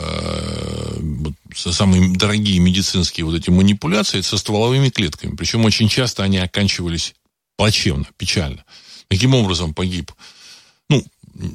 самые 1.55 2.17
дорогие 2.17 2.59
медицинские 2.61 3.27
вот 3.27 3.35
эти 3.35 3.51
манипуляции 3.51 4.21
со 4.21 4.39
стволовыми 4.39 4.89
клетками. 4.89 5.37
Причем 5.37 5.65
очень 5.65 5.89
часто 5.89 6.23
они 6.23 6.39
оканчивались 6.39 7.15
плачевно, 7.57 8.07
печально. 8.17 8.65
Каким 9.09 9.35
образом 9.35 9.75
погиб? 9.75 10.13
Ну, 10.89 11.05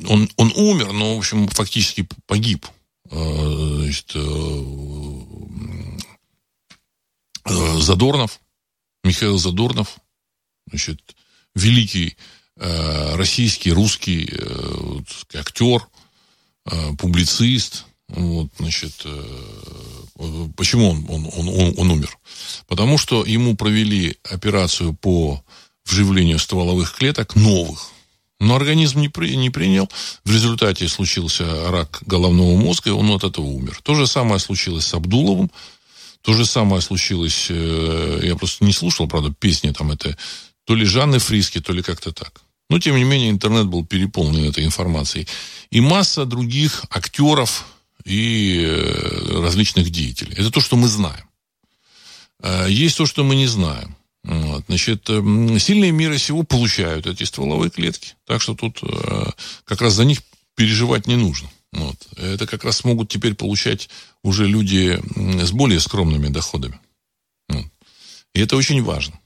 он, 0.07 0.30
он 0.38 0.51
умер, 0.55 0.91
но, 0.91 1.16
в 1.16 1.20
общем, 1.20 1.47
фактически 1.47 2.07
погиб. 2.28 2.68
Значит, 3.09 4.16
Э, 7.45 7.78
Задорнов, 7.80 8.41
Михаил 9.03 9.38
Задорнов, 9.38 9.97
значит, 10.68 11.16
великий 11.56 12.18
э, 12.58 13.16
российский, 13.16 13.72
русский 13.72 14.30
э, 14.32 14.99
актер, 15.34 15.88
э, 16.66 16.95
публицист. 16.97 17.86
Вот, 18.08 18.49
значит, 18.60 19.01
э, 19.06 20.47
почему 20.56 20.89
он, 20.89 21.06
он, 21.10 21.26
он, 21.36 21.47
он, 21.47 21.74
он 21.78 21.91
умер? 21.91 22.18
Потому 22.68 22.97
что 22.97 23.26
ему 23.26 23.56
провели 23.56 24.18
операцию 24.24 24.93
по 24.93 25.43
вживлению 25.86 26.39
стволовых 26.39 26.95
клеток 26.95 27.36
новых. 27.36 27.89
Но 28.39 28.56
организм 28.56 28.99
не, 28.99 29.10
при, 29.10 29.36
не 29.36 29.49
принял. 29.49 29.89
В 30.26 30.32
результате 30.32 30.88
случился 30.89 31.72
рак 31.72 32.03
головного 32.06 32.56
мозга, 32.58 32.89
и 32.89 32.93
он 32.93 33.10
от 33.12 33.24
этого 33.24 33.45
умер. 33.45 33.80
То 33.82 33.95
же 33.95 34.08
самое 34.08 34.39
случилось 34.39 34.86
с 34.86 34.93
Абдуловым. 34.93 35.49
То 36.22 36.34
же 36.34 36.45
самое 36.45 36.82
случилось, 36.82 37.47
э, 37.49 38.22
я 38.24 38.36
просто 38.36 38.66
не 38.66 38.74
слушал, 38.74 39.08
правда, 39.08 39.32
песни 39.32 39.72
там 39.72 39.91
это, 39.91 40.18
то 40.66 40.76
ли 40.76 40.86
Жанны 40.86 41.20
Фриски, 41.20 41.61
то 41.61 41.74
ли 41.74 41.82
как-то 41.82 42.11
так. 42.11 42.41
Но, 42.70 42.80
тем 42.80 42.95
не 42.95 43.03
менее, 43.03 43.30
интернет 43.30 43.68
был 43.68 43.86
переполнен 43.86 44.49
этой 44.49 44.66
информацией. 44.66 45.28
И 45.70 45.82
масса 45.82 46.26
других 46.26 46.86
актеров 46.89 47.66
и 48.03 48.63
э, 48.66 49.41
различных 49.41 49.89
деятелей. 49.91 50.34
Это 50.34 50.51
то, 50.51 50.61
что 50.61 50.76
мы 50.76 50.88
знаем. 50.88 51.26
Э, 52.41 52.68
есть 52.70 52.97
то, 52.97 53.05
что 53.05 53.24
мы 53.24 53.36
не 53.36 53.47
знаем. 53.47 53.95
Вот. 54.24 54.66
Значит, 54.68 55.05
сильные 55.05 55.91
мира 55.91 56.18
сего 56.18 56.41
получают 56.43 57.05
эти 57.05 57.24
стволовые 57.24 57.70
клетки. 57.70 58.16
Так 58.26 58.41
что 58.41 58.55
тут 58.55 58.82
как 59.66 59.82
раз 59.82 59.93
за 59.93 60.03
них 60.03 60.24
переживать 60.55 61.05
не 61.05 61.16
нужно. 61.16 61.47
Вот. 61.72 61.95
Это 62.18 62.47
как 62.47 62.63
раз 62.63 62.84
могут 62.84 63.09
теперь 63.09 63.36
получать 63.36 63.89
уже 64.24 64.47
люди 64.47 64.99
с 65.16 65.51
более 65.51 65.80
скромными 65.80 66.30
доходами. 66.30 66.80
Вот. 67.49 67.66
И 68.34 68.41
это 68.41 68.55
очень 68.55 68.82
важно. 68.82 69.20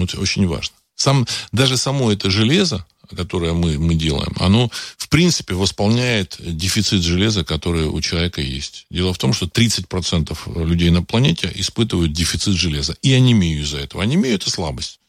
Вот, 0.00 0.14
очень 0.14 0.46
важно. 0.46 0.74
Сам, 0.94 1.26
даже 1.52 1.76
само 1.76 2.10
это 2.10 2.30
железо, 2.30 2.86
которое 3.14 3.52
мы, 3.52 3.78
мы 3.78 3.94
делаем, 3.94 4.34
оно, 4.38 4.70
в 4.96 5.08
принципе, 5.10 5.54
восполняет 5.54 6.36
дефицит 6.38 7.02
железа, 7.02 7.44
который 7.44 7.84
у 7.84 8.00
человека 8.00 8.40
есть. 8.40 8.86
Дело 8.90 9.12
в 9.12 9.18
том, 9.18 9.34
что 9.34 9.46
30% 9.46 10.64
людей 10.66 10.90
на 10.90 11.02
планете 11.02 11.52
испытывают 11.54 12.12
дефицит 12.12 12.54
железа. 12.54 12.96
И 13.02 13.12
анемию 13.12 13.60
из-за 13.60 13.78
этого. 13.78 14.02
Анемия– 14.02 14.34
это 14.36 14.50
слабость. 14.50 15.00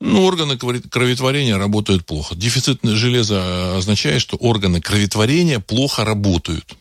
Ну, 0.00 0.24
органы 0.24 0.56
кроветворения 0.56 1.56
работают 1.56 2.06
плохо. 2.06 2.34
Дефицит 2.34 2.80
железа 2.82 3.76
означает, 3.76 4.20
что 4.20 4.36
органы 4.36 4.80
кроветворения 4.80 5.60
плохо 5.60 6.04
работают. 6.04 6.76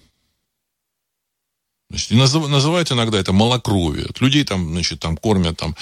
Значит, 1.89 2.11
называют 2.11 2.91
иногда 2.91 3.19
это 3.19 3.31
малокровие. 3.31 4.07
Людей 4.19 4.43
там, 4.43 4.71
значит, 4.71 4.99
там 4.99 5.17
кормят 5.17 5.57
там 5.57 5.75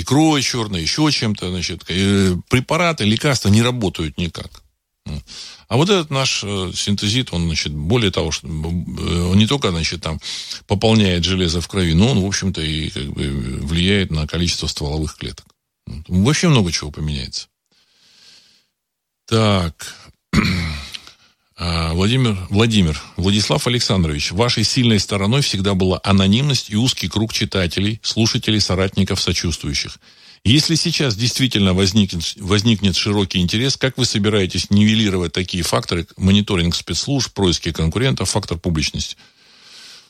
икрой 0.00 0.42
черной, 0.42 0.82
еще 0.82 1.10
чем-то, 1.10 1.50
значит, 1.50 1.84
э, 1.88 2.36
препараты, 2.48 3.04
лекарства 3.04 3.48
не 3.48 3.62
работают 3.62 4.18
никак. 4.18 4.62
А 5.68 5.76
вот 5.76 5.88
этот 5.88 6.10
наш 6.10 6.42
э, 6.44 6.72
синтезит, 6.74 7.32
он, 7.32 7.46
значит, 7.46 7.72
более 7.72 8.10
того, 8.10 8.30
что 8.30 8.46
он 8.46 9.38
не 9.38 9.46
только, 9.46 9.70
значит, 9.70 10.02
там 10.02 10.20
пополняет 10.66 11.24
железо 11.24 11.60
в 11.60 11.68
крови, 11.68 11.94
но 11.94 12.10
он, 12.10 12.20
в 12.20 12.26
общем-то, 12.26 12.60
и 12.60 12.90
как 12.90 13.04
бы 13.10 13.60
влияет 13.62 14.10
на 14.10 14.26
количество 14.26 14.66
стволовых 14.66 15.16
клеток. 15.16 15.46
Вообще 16.08 16.48
много 16.48 16.72
чего 16.72 16.90
поменяется. 16.90 17.48
Так. 19.26 19.94
А, 21.62 21.92
Владимир, 21.92 22.38
Владимир, 22.48 22.98
Владислав 23.18 23.66
Александрович, 23.66 24.32
вашей 24.32 24.64
сильной 24.64 24.98
стороной 24.98 25.42
всегда 25.42 25.74
была 25.74 26.00
анонимность 26.02 26.70
и 26.70 26.76
узкий 26.76 27.06
круг 27.06 27.34
читателей, 27.34 28.00
слушателей, 28.02 28.62
соратников, 28.62 29.20
сочувствующих. 29.20 29.98
Если 30.42 30.74
сейчас 30.74 31.16
действительно 31.16 31.74
возникнет, 31.74 32.22
возникнет 32.38 32.96
широкий 32.96 33.40
интерес, 33.40 33.76
как 33.76 33.98
вы 33.98 34.06
собираетесь 34.06 34.70
нивелировать 34.70 35.34
такие 35.34 35.62
факторы, 35.62 36.06
мониторинг 36.16 36.74
спецслужб, 36.74 37.34
происки 37.34 37.72
конкурентов, 37.72 38.30
фактор 38.30 38.56
публичности? 38.56 39.18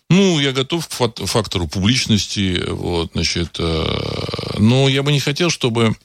Ну, 0.09 0.38
я 0.38 0.53
готов 0.53 0.86
к 0.86 1.26
фактору 1.26 1.66
публичности, 1.66 2.62
вот, 2.68 3.11
значит, 3.14 3.57
э, 3.59 4.57
но 4.59 4.88
я 4.88 5.03
бы 5.03 5.11
не 5.11 5.18
хотел, 5.18 5.51
чтобы 5.51 5.96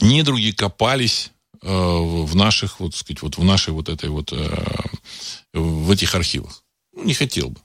недруги 0.00 0.50
копались 0.50 1.30
в 1.62 2.34
наших, 2.34 2.80
вот 2.80 2.94
сказать, 2.94 3.22
вот 3.22 3.36
в 3.36 3.44
нашей 3.44 3.72
вот 3.72 3.88
этой 3.88 4.08
вот, 4.08 4.32
э, 4.32 4.64
в 5.52 5.90
этих 5.90 6.14
архивах. 6.14 6.62
Ну, 6.94 7.04
не 7.04 7.14
хотел 7.14 7.50
бы. 7.50 7.60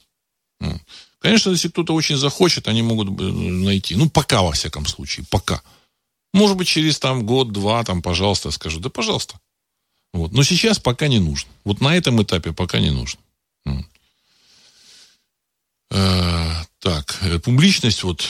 Ну, 0.60 0.80
конечно, 1.20 1.50
если 1.52 1.70
кто-то 1.70 1.94
очень 1.94 2.18
захочет, 2.18 2.68
они 2.68 2.82
могут 2.82 3.20
найти. 3.20 3.96
Ну, 3.96 4.10
пока, 4.10 4.42
во 4.42 4.52
всяком 4.52 4.86
случае, 4.86 5.26
пока. 5.30 5.62
Может 6.34 6.58
быть, 6.58 6.68
через 6.68 7.00
там 7.00 7.26
год-два, 7.26 7.84
там, 7.84 8.02
пожалуйста, 8.02 8.52
скажу, 8.52 8.80
да, 8.80 8.90
пожалуйста. 8.90 9.40
Вот. 10.14 10.34
Но 10.34 10.44
сейчас 10.44 10.80
пока 10.80 11.08
не 11.08 11.20
нужно. 11.20 11.50
Вот 11.64 11.82
на 11.82 11.96
этом 11.96 12.22
этапе 12.22 12.54
пока 12.54 12.80
не 12.80 12.90
нужно. 12.90 13.20
Э, 15.92 16.64
так, 16.80 17.18
э, 17.22 17.40
публичность 17.40 18.04
вот 18.04 18.28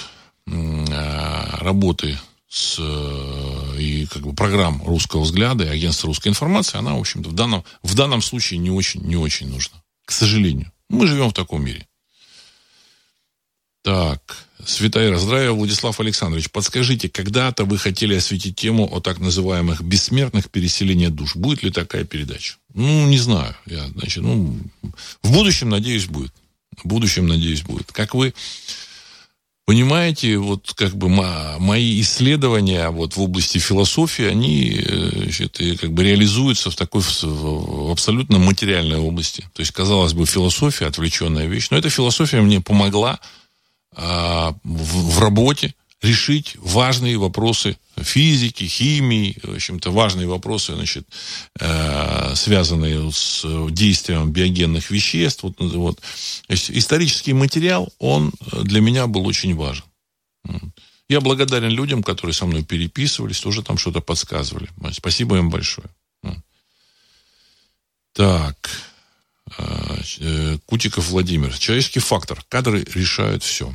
э, 0.47 1.45
работы 1.59 2.19
с, 2.55 2.77
э, 2.79 3.77
и 3.77 4.05
как 4.05 4.21
бы 4.21 4.33
программ 4.33 4.81
русского 4.85 5.23
взгляда 5.23 5.65
и 5.65 5.67
агентства 5.67 6.07
русской 6.07 6.29
информации, 6.29 6.77
она, 6.77 6.95
в 6.95 6.99
общем-то, 7.01 7.27
в 7.29 7.33
данном, 7.33 7.65
в 7.83 7.95
данном 7.95 8.21
случае 8.21 8.59
не 8.59 8.71
очень, 8.71 9.01
не 9.01 9.17
очень 9.17 9.49
нужна. 9.49 9.83
К 10.05 10.11
сожалению. 10.13 10.71
Мы 10.89 11.05
живем 11.05 11.29
в 11.29 11.33
таком 11.33 11.65
мире. 11.65 11.85
Так, 13.83 14.47
Святая 14.65 15.15
здравия, 15.17 15.51
Владислав 15.51 15.99
Александрович. 15.99 16.49
Подскажите, 16.49 17.09
когда-то 17.09 17.65
вы 17.65 17.77
хотели 17.77 18.15
осветить 18.15 18.55
тему 18.55 18.87
о 18.89 19.01
так 19.01 19.19
называемых 19.19 19.81
бессмертных 19.81 20.49
переселениях 20.49 21.11
душ. 21.11 21.35
Будет 21.35 21.61
ли 21.61 21.71
такая 21.71 22.05
передача? 22.05 22.55
Ну, 22.73 23.05
не 23.05 23.17
знаю. 23.17 23.53
Я, 23.65 23.85
значит, 23.89 24.23
ну, 24.23 24.57
в 25.21 25.31
будущем, 25.33 25.69
надеюсь, 25.69 26.05
будет. 26.05 26.33
В 26.81 26.87
будущем, 26.87 27.27
надеюсь, 27.27 27.63
будет. 27.63 27.91
Как 27.91 28.15
вы 28.15 28.33
понимаете, 29.65 30.37
вот 30.37 30.73
как 30.75 30.95
бы 30.95 31.09
мои 31.09 31.99
исследования 32.01 32.89
вот 32.89 33.15
в 33.15 33.21
области 33.21 33.57
философии, 33.57 34.25
они 34.25 34.79
значит, 35.13 35.59
как 35.79 35.91
бы 35.91 36.03
реализуются 36.03 36.69
в 36.69 36.75
такой 36.75 37.01
в 37.01 37.91
абсолютно 37.91 38.37
материальной 38.37 38.97
области. 38.99 39.41
То 39.53 39.61
есть, 39.61 39.71
казалось 39.71 40.13
бы, 40.13 40.25
философия 40.25 40.85
отвлеченная 40.85 41.47
вещь, 41.47 41.69
но 41.71 41.77
эта 41.77 41.89
философия 41.89 42.41
мне 42.41 42.61
помогла 42.61 43.19
а, 43.95 44.53
в, 44.63 45.15
в 45.15 45.19
работе 45.19 45.73
решить 46.05 46.55
важные 46.59 47.17
вопросы 47.17 47.77
физики, 47.97 48.63
химии, 48.65 49.37
в 49.43 49.55
общем-то, 49.55 49.91
важные 49.91 50.27
вопросы, 50.27 50.75
значит, 50.75 51.07
э, 51.59 52.35
связанные 52.35 53.11
с 53.11 53.45
действием 53.69 54.31
биогенных 54.31 54.91
веществ. 54.91 55.43
Вот, 55.43 55.55
вот. 55.59 55.97
То 55.99 56.53
есть 56.53 56.71
исторический 56.71 57.33
материал, 57.33 57.91
он 57.99 58.31
для 58.63 58.81
меня 58.81 59.07
был 59.07 59.25
очень 59.25 59.55
важен. 59.55 59.85
Я 61.07 61.21
благодарен 61.21 61.69
людям, 61.69 62.03
которые 62.03 62.33
со 62.33 62.45
мной 62.45 62.63
переписывались, 62.63 63.39
тоже 63.39 63.61
там 63.61 63.77
что-то 63.77 64.01
подсказывали. 64.01 64.69
Спасибо 64.91 65.37
им 65.37 65.49
большое. 65.49 65.87
Так. 68.13 68.69
Э, 69.57 70.57
Кутиков 70.65 71.09
Владимир. 71.09 71.57
Человеческий 71.57 71.99
фактор. 71.99 72.43
Кадры 72.49 72.83
решают 72.93 73.43
все. 73.43 73.73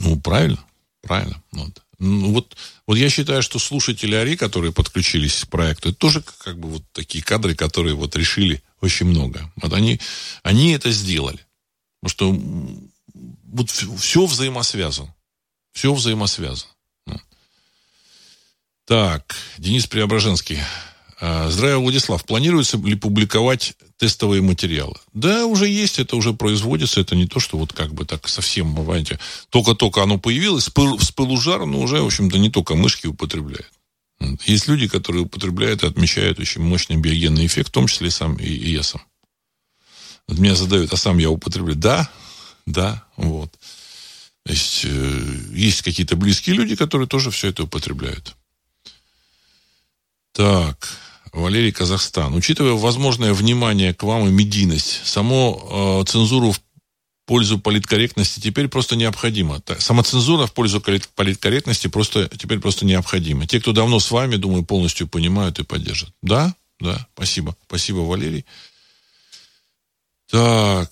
Ну, 0.00 0.18
правильно, 0.18 0.64
правильно. 1.02 1.42
Вот. 1.52 1.82
Ну, 1.98 2.32
вот, 2.32 2.56
вот 2.86 2.96
я 2.96 3.08
считаю, 3.10 3.42
что 3.42 3.58
слушатели 3.58 4.14
Ари, 4.14 4.34
которые 4.34 4.72
подключились 4.72 5.44
к 5.44 5.48
проекту, 5.48 5.90
это 5.90 5.98
тоже 5.98 6.22
как 6.22 6.58
бы 6.58 6.68
вот 6.68 6.82
такие 6.92 7.22
кадры, 7.22 7.54
которые 7.54 7.94
вот 7.94 8.16
решили 8.16 8.62
очень 8.80 9.06
много. 9.06 9.52
Вот 9.56 9.72
они, 9.72 10.00
они 10.42 10.72
это 10.72 10.90
сделали. 10.90 11.38
Потому 12.00 12.10
что 12.10 12.82
вот 13.44 13.70
все 13.70 14.26
взаимосвязано. 14.26 15.14
Все 15.72 15.94
взаимосвязано. 15.94 16.70
Так, 18.84 19.36
Денис 19.58 19.86
Преображенский. 19.86 20.58
А, 21.24 21.48
здравия, 21.50 21.76
Владислав. 21.76 22.24
Планируется 22.24 22.78
ли 22.78 22.96
публиковать 22.96 23.74
тестовые 23.96 24.42
материалы? 24.42 24.96
Да, 25.12 25.46
уже 25.46 25.68
есть, 25.68 26.00
это 26.00 26.16
уже 26.16 26.32
производится. 26.32 27.00
Это 27.00 27.14
не 27.14 27.28
то, 27.28 27.38
что 27.38 27.58
вот 27.58 27.72
как 27.72 27.94
бы 27.94 28.04
так 28.04 28.28
совсем, 28.28 28.74
понимаете, 28.74 29.20
только-только 29.48 30.02
оно 30.02 30.18
появилось, 30.18 30.64
с 30.64 31.10
пылу 31.12 31.36
жара, 31.40 31.64
но 31.64 31.78
уже, 31.78 32.02
в 32.02 32.06
общем-то, 32.06 32.38
не 32.38 32.50
только 32.50 32.74
мышки 32.74 33.06
употребляют. 33.06 33.70
Есть 34.46 34.66
люди, 34.66 34.88
которые 34.88 35.22
употребляют 35.22 35.84
и 35.84 35.86
отмечают 35.86 36.40
очень 36.40 36.60
мощный 36.60 36.96
биогенный 36.96 37.46
эффект, 37.46 37.68
в 37.68 37.72
том 37.72 37.86
числе 37.86 38.10
сам 38.10 38.34
и, 38.34 38.46
и 38.46 38.72
я 38.72 38.82
сам. 38.82 39.02
Меня 40.26 40.56
задают, 40.56 40.92
а 40.92 40.96
сам 40.96 41.18
я 41.18 41.30
употребляю? 41.30 41.78
Да, 41.78 42.10
да, 42.66 43.04
вот. 43.16 43.52
То 44.44 44.52
есть, 44.52 44.84
э, 44.86 45.36
есть 45.52 45.82
какие-то 45.82 46.16
близкие 46.16 46.56
люди, 46.56 46.74
которые 46.74 47.06
тоже 47.06 47.30
все 47.30 47.46
это 47.46 47.62
употребляют. 47.62 48.34
Так, 50.32 50.88
Валерий 51.32 51.72
Казахстан. 51.72 52.34
Учитывая 52.34 52.74
возможное 52.74 53.32
внимание 53.32 53.94
к 53.94 54.02
вам 54.02 54.28
и 54.28 54.30
медийность, 54.30 55.00
само 55.04 56.02
э, 56.02 56.10
цензуру 56.10 56.52
в 56.52 56.60
пользу 57.26 57.58
политкорректности 57.58 58.40
теперь 58.40 58.68
просто 58.68 58.96
необходимо. 58.96 59.62
Самоцензура 59.78 60.46
в 60.46 60.52
пользу 60.52 60.80
политкорректности 60.80 61.86
просто, 61.86 62.28
теперь 62.36 62.58
просто 62.58 62.84
необходима. 62.84 63.46
Те, 63.46 63.60
кто 63.60 63.72
давно 63.72 64.00
с 64.00 64.10
вами, 64.10 64.36
думаю, 64.36 64.64
полностью 64.64 65.08
понимают 65.08 65.58
и 65.58 65.64
поддержат. 65.64 66.10
Да? 66.20 66.54
Да, 66.80 67.06
спасибо. 67.14 67.56
Спасибо, 67.66 67.98
Валерий. 67.98 68.44
Так. 70.30 70.90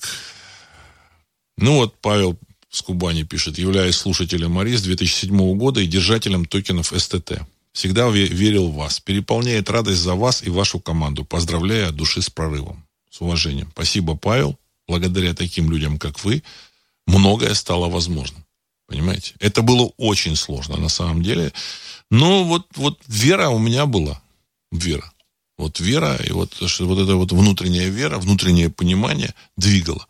Ну 1.59 1.77
вот 1.77 2.01
Павел 2.01 2.39
с 2.71 2.81
Кубани 2.81 3.25
пишет, 3.25 3.59
являясь 3.59 3.97
слушателем 3.97 4.53
Марис 4.53 4.83
2007 4.83 5.57
года 5.57 5.81
и 5.81 5.87
держателем 5.87 6.45
токенов 6.47 6.93
СТТ. 6.97 7.43
Всегда 7.73 8.09
верил 8.09 8.69
в 8.69 8.75
вас. 8.75 9.01
Переполняет 9.01 9.71
радость 9.71 10.01
за 10.01 10.15
вас 10.15 10.43
и 10.43 10.51
вашу 10.51 10.81
команду. 10.81 11.25
Поздравляю 11.25 11.89
от 11.89 11.97
души 11.97 12.21
с 12.21 12.31
прорывом. 12.31 12.85
С 13.11 13.21
уважением. 13.21 13.71
Спасибо, 13.73 14.17
Павел. 14.17 14.59
Благодаря 14.89 15.35
таким 15.35 15.71
людям, 15.71 15.99
как 15.99 16.25
вы, 16.25 16.43
многое 17.07 17.55
стало 17.55 17.89
возможным. 17.89 18.45
Понимаете? 18.87 19.35
Это 19.39 19.63
было 19.63 19.93
очень 19.99 20.35
сложно 20.35 20.77
на 20.77 20.89
самом 20.89 21.23
деле. 21.23 21.53
Но 22.11 22.43
вот, 22.45 22.67
вот 22.75 22.99
вера 23.07 23.49
у 23.51 23.59
меня 23.59 23.87
была. 23.87 24.21
Вера. 24.73 25.13
Вот 25.57 25.79
вера 25.79 26.17
и 26.17 26.33
вот, 26.33 26.57
вот 26.61 26.99
эта 26.99 27.15
вот 27.15 27.33
внутренняя 27.33 27.89
вера, 27.89 28.19
внутреннее 28.19 28.71
понимание 28.71 29.35
двигало. 29.57 30.07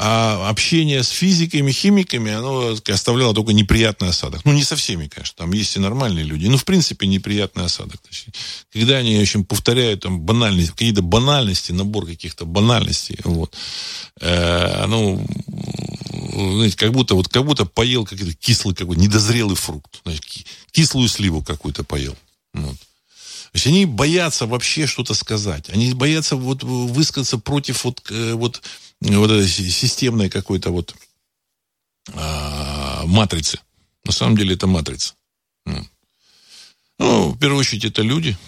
А 0.00 0.48
общение 0.48 1.02
с 1.02 1.08
физиками, 1.08 1.72
химиками, 1.72 2.30
оно 2.30 2.76
оставляло 2.88 3.34
только 3.34 3.52
неприятный 3.52 4.10
осадок. 4.10 4.44
Ну, 4.44 4.52
не 4.52 4.62
со 4.62 4.76
всеми, 4.76 5.08
конечно. 5.08 5.34
Там 5.38 5.52
есть 5.52 5.74
и 5.74 5.80
нормальные 5.80 6.24
люди. 6.24 6.46
Но, 6.46 6.56
в 6.56 6.64
принципе, 6.64 7.08
неприятный 7.08 7.64
осадок. 7.64 8.00
Когда 8.72 8.98
они, 8.98 9.18
в 9.18 9.22
общем, 9.22 9.44
повторяют 9.44 10.02
там 10.02 10.20
банальности, 10.20 10.70
какие-то 10.70 11.02
банальности, 11.02 11.72
набор 11.72 12.06
каких-то 12.06 12.46
банальностей, 12.46 13.18
вот, 13.24 13.56
э, 14.20 14.86
ну, 14.86 15.26
знаете, 16.52 16.76
как 16.76 16.92
будто, 16.92 17.16
вот, 17.16 17.26
как 17.26 17.44
будто 17.44 17.64
поел 17.64 18.04
какой-то 18.04 18.34
кислый, 18.34 18.76
какой-то 18.76 19.00
недозрелый 19.00 19.56
фрукт. 19.56 20.00
Знаете, 20.04 20.44
кислую 20.70 21.08
сливу 21.08 21.42
какую-то 21.42 21.82
поел. 21.82 22.16
Вот. 22.54 22.76
Есть 23.58 23.66
они 23.66 23.86
боятся 23.86 24.46
вообще 24.46 24.86
что-то 24.86 25.14
сказать. 25.14 25.68
Они 25.68 25.92
боятся 25.92 26.36
вот 26.36 26.62
высказаться 26.62 27.38
против 27.38 27.82
вот, 27.82 28.08
э, 28.08 28.34
вот 28.34 28.62
вот 29.00 29.30
этой 29.32 29.48
системной 29.48 30.30
какой-то 30.30 30.70
вот 30.70 30.94
а, 32.14 33.02
матрицы. 33.04 33.58
На 34.04 34.12
самом 34.12 34.36
деле 34.36 34.54
это 34.54 34.68
матрица. 34.68 35.14
Ну, 37.00 37.30
в 37.30 37.38
первую 37.40 37.58
очередь, 37.58 37.84
это 37.84 38.02
люди. 38.02 38.38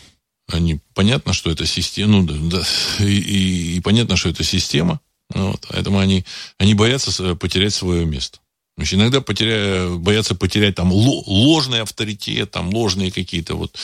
Они, 0.47 0.79
понятно, 0.95 1.33
что 1.33 1.51
это 1.51 1.67
система, 1.67 2.23
ну, 2.23 2.49
да, 2.49 2.65
и, 3.01 3.05
и, 3.05 3.77
и 3.79 3.81
понятно, 3.81 4.17
что 4.17 4.29
это 4.29 4.45
система. 4.45 5.01
Вот, 5.31 5.67
поэтому 5.69 5.99
они, 5.99 6.25
они 6.59 6.75
боятся 6.75 7.35
потерять 7.35 7.75
свое 7.75 8.07
место. 8.07 8.39
Значит, 8.81 8.99
иногда 8.99 9.21
потеря, 9.21 9.91
боятся 9.91 10.35
потерять 10.35 10.77
там 10.77 10.91
ложный 10.91 11.83
авторитет, 11.83 12.51
там 12.51 12.71
ложные 12.71 13.13
какие-то 13.13 13.55
вот 13.55 13.77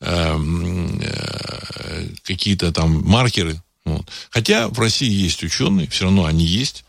э, 0.00 0.38
э, 1.00 2.06
какие-то 2.22 2.70
там 2.70 3.02
маркеры, 3.02 3.60
вот. 3.84 4.08
Хотя 4.30 4.68
в 4.68 4.78
России 4.78 5.10
есть 5.10 5.42
ученые, 5.42 5.88
все 5.88 6.04
равно 6.04 6.26
они 6.26 6.44
есть, 6.44 6.84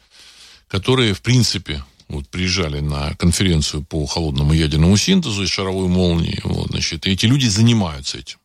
которые, 0.67 1.15
в 1.15 1.23
принципе, 1.23 1.83
вот, 2.07 2.27
приезжали 2.27 2.81
на 2.81 3.15
конференцию 3.15 3.81
по 3.83 4.05
холодному 4.05 4.53
ядерному 4.53 4.95
синтезу 4.95 5.41
и 5.41 5.47
шаровой 5.47 5.87
молнии. 5.87 6.39
Вот, 6.43 6.67
значит, 6.67 7.07
и 7.07 7.13
эти 7.13 7.25
люди 7.25 7.47
занимаются 7.47 8.19
этим. 8.19 8.37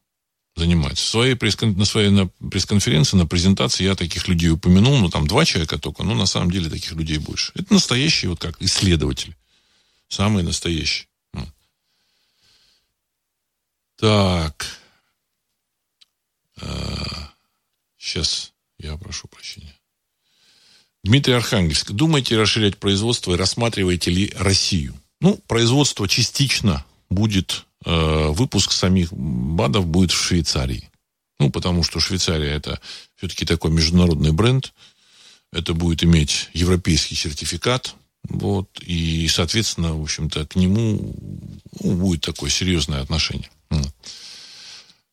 Занимаются. 0.57 1.09
Своей 1.09 1.36
на 1.76 1.84
своей 1.84 2.11
на 2.11 2.26
пресс-конференции, 2.26 3.16
на 3.16 3.26
презентации 3.26 3.84
я 3.84 3.94
таких 3.94 4.28
людей 4.28 4.51
упомянул, 4.51 4.98
ну, 4.98 5.09
там 5.09 5.26
два 5.26 5.44
человека 5.44 5.78
только, 5.78 6.03
но 6.03 6.14
на 6.14 6.26
самом 6.26 6.51
деле 6.51 6.68
таких 6.68 6.92
людей 6.92 7.18
больше. 7.18 7.53
Это 7.55 7.72
настоящие, 7.72 8.30
вот 8.30 8.40
как 8.40 8.61
исследователи. 8.61 9.36
Самые 10.09 10.44
настоящие. 10.44 11.07
Так. 13.96 14.66
Сейчас 17.98 18.53
я 18.78 18.96
прошу 18.96 19.28
прощения. 19.28 19.74
Дмитрий 21.05 21.34
Архангельск. 21.34 21.92
Думаете 21.92 22.38
расширять 22.38 22.78
производство 22.78 23.34
и 23.34 23.36
рассматриваете 23.36 24.11
ли 24.11 24.32
Россию? 24.36 24.94
Ну, 25.20 25.36
производство 25.46 26.09
частично 26.09 26.84
будет, 27.09 27.66
э, 27.85 28.28
выпуск 28.28 28.72
самих 28.72 29.12
БАДов 29.12 29.87
будет 29.87 30.11
в 30.11 30.22
Швейцарии. 30.22 30.91
Ну, 31.39 31.51
потому 31.51 31.83
что 31.83 32.01
Швейцария 32.01 32.51
это 32.51 32.81
все-таки 33.16 33.47
такой 33.47 33.70
международный 33.70 34.33
бренд. 34.33 34.72
Это 35.53 35.74
будет 35.74 36.05
иметь 36.05 36.49
европейский 36.53 37.14
сертификат. 37.14 37.95
Вот, 38.28 38.68
и, 38.81 39.26
соответственно, 39.28 39.95
в 39.95 40.03
общем-то, 40.03 40.47
к 40.47 40.55
нему 40.55 41.16
ну, 41.81 41.97
будет 41.97 42.20
такое 42.20 42.51
серьезное 42.51 43.01
отношение. 43.01 43.51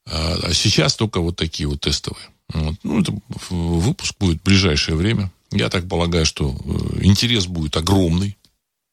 А, 0.09 0.39
а 0.43 0.53
сейчас 0.53 0.95
только 0.95 1.19
вот 1.19 1.35
такие 1.35 1.67
вот 1.67 1.81
тестовые. 1.81 2.27
Вот. 2.53 2.75
Ну, 2.83 3.01
это 3.01 3.13
выпуск 3.49 4.15
будет 4.19 4.39
в 4.39 4.43
ближайшее 4.43 4.95
время. 4.95 5.31
Я 5.51 5.69
так 5.69 5.87
полагаю, 5.87 6.25
что 6.25 6.49
э, 6.49 7.03
интерес 7.03 7.45
будет 7.45 7.75
огромный. 7.77 8.37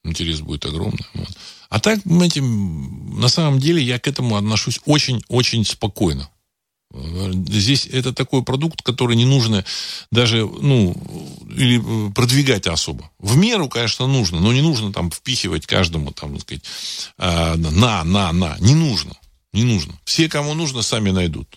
интерес 0.05 0.41
будет 0.41 0.65
огромный. 0.67 1.07
Вот. 1.15 1.31
А 1.69 1.81
так, 1.81 2.03
понимаете, 2.03 2.43
на 2.43 3.29
самом 3.29 3.59
деле 3.59 3.83
я 3.83 3.99
к 3.99 4.07
этому 4.07 4.37
отношусь 4.37 4.81
очень-очень 4.85 5.65
спокойно. 5.65 6.29
Здесь 6.95 7.87
это 7.87 8.13
такой 8.13 8.45
продукт, 8.45 8.83
который 8.83 9.17
не 9.17 9.25
нужно 9.25 9.65
даже, 10.13 10.47
ну, 10.47 10.95
или 11.51 11.83
продвигать 12.13 12.69
особо. 12.69 13.11
В 13.19 13.37
меру, 13.37 13.69
конечно, 13.69 14.07
нужно, 14.07 14.39
но 14.39 14.53
не 14.53 14.63
нужно 14.63 14.93
там 14.93 15.11
впихивать 15.11 15.67
каждому, 15.67 16.13
там, 16.13 16.35
так 16.35 16.43
сказать, 16.43 16.65
а, 17.19 17.57
на, 17.57 18.05
на, 18.05 18.33
на. 18.33 18.57
Не 18.61 18.75
нужно. 18.75 19.17
Не 19.53 19.65
нужно. 19.65 19.99
Все, 20.05 20.29
кому 20.29 20.55
нужно, 20.55 20.83
сами 20.83 21.11
найдут. 21.11 21.49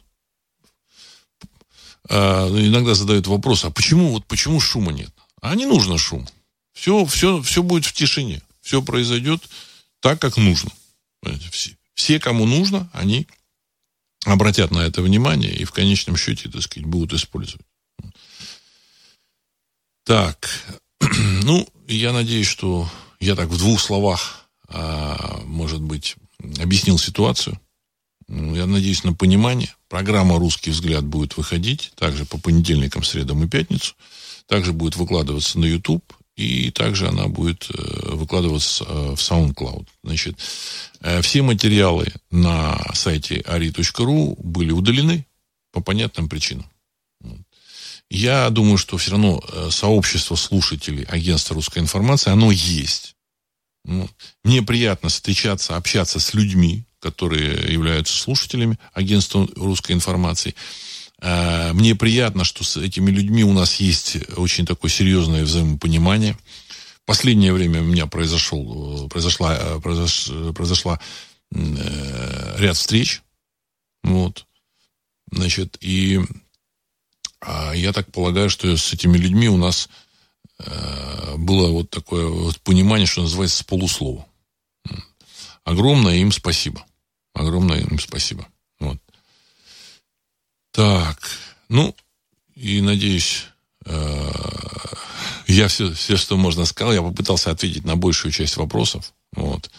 А, 2.09 2.47
иногда 2.49 2.95
задают 2.95 3.27
вопрос, 3.27 3.63
а 3.63 3.69
почему, 3.69 4.09
вот 4.09 4.25
почему 4.25 4.59
шума 4.59 4.91
нет? 4.91 5.11
А 5.41 5.53
не 5.53 5.67
нужно 5.67 5.99
шум. 5.99 6.27
Все, 6.73 7.05
все, 7.05 7.43
все 7.43 7.61
будет 7.61 7.85
в 7.85 7.93
тишине. 7.93 8.41
Все 8.61 8.81
произойдет 8.81 9.47
так, 10.01 10.19
как 10.19 10.37
нужно. 10.37 10.71
Все, 11.51 11.75
все, 11.93 12.19
кому 12.19 12.45
нужно, 12.45 12.89
они 12.93 13.27
обратят 14.25 14.71
на 14.71 14.79
это 14.79 15.01
внимание 15.01 15.53
и 15.53 15.63
в 15.63 15.71
конечном 15.71 16.17
счете, 16.17 16.49
так 16.49 16.61
сказать, 16.61 16.87
будут 16.87 17.13
использовать. 17.13 17.65
Так, 20.03 20.49
ну, 21.43 21.67
я 21.87 22.13
надеюсь, 22.13 22.47
что 22.47 22.89
я 23.19 23.35
так 23.35 23.49
в 23.49 23.57
двух 23.57 23.81
словах, 23.81 24.47
а, 24.69 25.41
может 25.45 25.81
быть, 25.81 26.15
объяснил 26.59 26.97
ситуацию. 26.97 27.59
Я 28.27 28.65
надеюсь 28.65 29.03
на 29.03 29.13
понимание. 29.13 29.73
Программа 29.87 30.37
«Русский 30.37 30.71
взгляд» 30.71 31.05
будет 31.05 31.37
выходить 31.37 31.93
также 31.95 32.25
по 32.25 32.37
понедельникам, 32.37 33.03
средам 33.03 33.43
и 33.43 33.47
пятницу. 33.47 33.95
Также 34.47 34.73
будет 34.73 34.97
выкладываться 34.97 35.59
на 35.59 35.65
YouTube. 35.65 36.03
И 36.38 36.69
также 36.69 37.07
она 37.07 37.27
будет 37.27 37.67
э, 37.71 38.11
выкладываться 38.13 38.85
э, 38.88 39.15
в 39.15 39.19
SoundCloud. 39.19 39.88
Значит, 40.03 40.38
э, 41.01 41.21
все 41.23 41.41
материалы 41.41 42.13
на 42.29 42.79
сайте 42.93 43.39
ari.ru 43.39 44.35
были 44.41 44.71
удалены 44.71 45.25
по 45.71 45.81
понятным 45.81 46.29
причинам. 46.29 46.69
Я 48.09 48.49
думаю, 48.51 48.77
что 48.77 48.97
все 48.97 49.11
равно 49.11 49.43
сообщество 49.69 50.35
слушателей 50.35 51.03
агентства 51.05 51.55
русской 51.55 51.79
информации, 51.79 52.31
оно 52.31 52.51
есть. 52.51 53.15
Мне 53.83 54.61
приятно 54.61 55.09
встречаться, 55.09 55.75
общаться 55.75 56.19
с 56.19 56.33
людьми, 56.33 56.85
которые 56.99 57.73
являются 57.73 58.17
слушателями 58.17 58.79
агентства 58.93 59.45
русской 59.55 59.91
информации. 59.91 60.55
Э, 61.22 61.74
мне 61.74 61.95
приятно, 61.95 62.43
что 62.43 62.63
с 62.63 62.78
этими 62.78 63.09
людьми 63.11 63.43
у 63.43 63.53
нас 63.53 63.76
есть 63.76 64.18
очень 64.38 64.65
такое 64.65 64.91
серьезное 64.91 65.43
взаимопонимание. 65.43 66.38
Последнее 67.05 67.53
время 67.53 67.82
у 67.82 67.86
меня 67.86 68.05
произошел, 68.05 69.05
э, 69.05 69.09
произошла, 69.09 69.57
э, 69.57 69.80
произош, 69.80 70.30
произошла 70.55 70.99
ряд 71.49 72.76
встреч. 72.76 73.22
Вот. 74.03 74.45
Значит, 75.32 75.78
и 75.80 76.20
а, 77.39 77.72
я 77.74 77.93
так 77.93 78.11
полагаю, 78.11 78.49
что 78.49 78.76
с 78.76 78.91
этими 78.91 79.18
людьми 79.18 79.47
у 79.47 79.55
нас 79.55 79.88
было 81.38 81.70
вот 81.70 81.89
такое 81.89 82.28
вот 82.28 82.59
понимание, 82.61 83.05
что 83.05 83.22
называется, 83.22 83.59
с 83.59 83.63
полуслова. 83.63 84.26
Огромное 85.63 86.15
им 86.15 86.34
спасибо. 86.34 86.86
Огромное 87.34 87.80
им 87.80 87.97
спасибо. 87.99 88.47
Так, 90.78 91.17
ну, 91.69 91.95
и 92.53 92.82
надеюсь, 92.82 93.45
э, 93.84 94.32
я 95.47 95.69
все, 95.69 95.91
все, 95.91 96.17
что 96.17 96.38
можно 96.38 96.65
сказал, 96.65 96.93
я 96.93 97.01
попытался 97.01 97.49
ответить 97.49 97.84
на 97.84 97.95
большую 97.95 98.32
часть 98.32 98.57
вопросов. 98.57 99.11
Вот. 99.32 99.71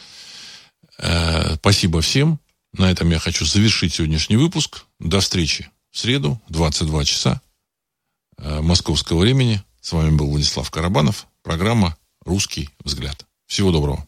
Э, 0.98 1.54
спасибо 1.54 2.00
всем. 2.00 2.40
На 2.72 2.90
этом 2.90 3.08
я 3.10 3.20
хочу 3.20 3.44
завершить 3.44 3.94
сегодняшний 3.94 4.36
выпуск. 4.36 4.86
До 4.98 5.20
встречи 5.20 5.70
в 5.92 6.00
среду, 6.00 6.42
22 6.48 7.04
часа 7.04 7.40
э, 8.38 8.60
московского 8.60 9.20
времени. 9.20 9.62
С 9.80 9.92
вами 9.92 10.16
был 10.16 10.28
Владислав 10.28 10.68
Карабанов. 10.68 11.28
Программа 11.44 11.96
«Русский 12.24 12.70
взгляд». 12.82 13.24
Всего 13.46 13.70
доброго. 13.70 14.04